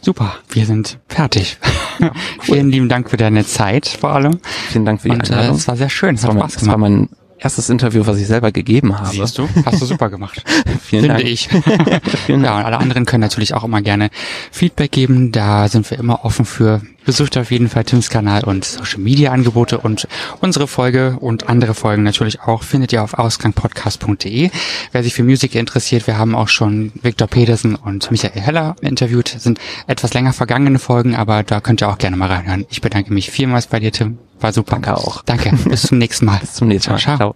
Super, 0.01 0.35
wir 0.49 0.65
sind 0.65 0.99
fertig. 1.07 1.57
Vielen 2.41 2.69
lieben 2.69 2.89
Dank 2.89 3.09
für 3.09 3.17
deine 3.17 3.45
Zeit 3.45 3.87
vor 3.87 4.11
allem. 4.11 4.39
Vielen 4.69 4.85
Dank 4.85 5.01
für 5.01 5.09
die 5.09 5.15
Und 5.15 5.29
äh, 5.29 5.33
Einladung. 5.33 5.55
es 5.55 5.67
war 5.67 5.77
sehr 5.77 5.89
schön, 5.89 6.15
es 6.15 6.21
das, 6.21 6.29
hat 6.29 6.35
war 6.35 6.41
mein, 6.43 6.49
Spaß 6.49 6.59
das 6.59 6.67
war 6.67 6.75
gemacht. 6.75 6.91
mein 6.91 7.09
erstes 7.39 7.69
Interview, 7.69 8.05
was 8.05 8.17
ich 8.17 8.27
selber 8.27 8.51
gegeben 8.51 8.99
habe. 8.99 9.09
Siehst 9.11 9.37
du? 9.37 9.47
Hast 9.65 9.81
du 9.81 9.85
super 9.85 10.09
gemacht. 10.09 10.43
Vielen 10.81 11.03
Finde 11.03 11.07
Dank. 11.07 11.23
ich. 11.23 11.47
Vielen 12.25 12.43
Ja, 12.43 12.51
Dank. 12.51 12.59
und 12.59 12.65
alle 12.65 12.77
anderen 12.79 13.05
können 13.05 13.21
natürlich 13.21 13.53
auch 13.53 13.63
immer 13.63 13.81
gerne 13.81 14.09
Feedback 14.51 14.91
geben. 14.91 15.31
Da 15.31 15.67
sind 15.69 15.89
wir 15.89 15.99
immer 15.99 16.25
offen 16.25 16.45
für. 16.45 16.81
Besucht 17.07 17.37
auf 17.37 17.51
jeden 17.51 17.69
Fall 17.69 17.85
Tims 17.85 18.09
Kanal 18.09 18.43
und 18.43 18.65
Social 18.65 18.99
Media 18.99 19.31
Angebote 19.31 19.77
und 19.77 20.09
unsere 20.41 20.67
Folge 20.67 21.15
und 21.21 21.47
andere 21.47 21.73
Folgen 21.73 22.03
natürlich 22.03 22.41
auch 22.41 22.63
findet 22.63 22.91
ihr 22.91 23.01
auf 23.01 23.13
ausgangpodcast.de. 23.13 24.49
Wer 24.91 25.03
sich 25.03 25.13
für 25.13 25.23
Musik 25.23 25.55
interessiert, 25.55 26.05
wir 26.05 26.17
haben 26.17 26.35
auch 26.35 26.49
schon 26.49 26.91
Viktor 27.01 27.29
Petersen 27.29 27.75
und 27.75 28.11
Michael 28.11 28.41
Heller 28.41 28.75
interviewt. 28.81 29.33
Das 29.33 29.43
sind 29.43 29.57
etwas 29.87 30.13
länger 30.13 30.33
vergangene 30.33 30.79
Folgen, 30.79 31.15
aber 31.15 31.43
da 31.43 31.61
könnt 31.61 31.81
ihr 31.81 31.87
auch 31.87 31.97
gerne 31.97 32.17
mal 32.17 32.29
reinhören. 32.29 32.65
Ich 32.69 32.81
bedanke 32.81 33.13
mich 33.13 33.31
vielmals 33.31 33.67
bei 33.67 33.79
dir, 33.79 33.93
Tim. 33.93 34.17
War 34.41 34.51
super. 34.51 34.71
Danke 34.73 34.97
auch. 34.97 35.23
Danke. 35.23 35.53
Bis 35.69 35.83
zum 35.83 35.99
nächsten 35.99 36.25
Mal. 36.25 36.37
Bis 36.41 36.55
zum 36.55 36.67
nächsten 36.67 36.91
Mal. 36.91 36.99
Ciao, 36.99 37.17
ciao. 37.17 37.35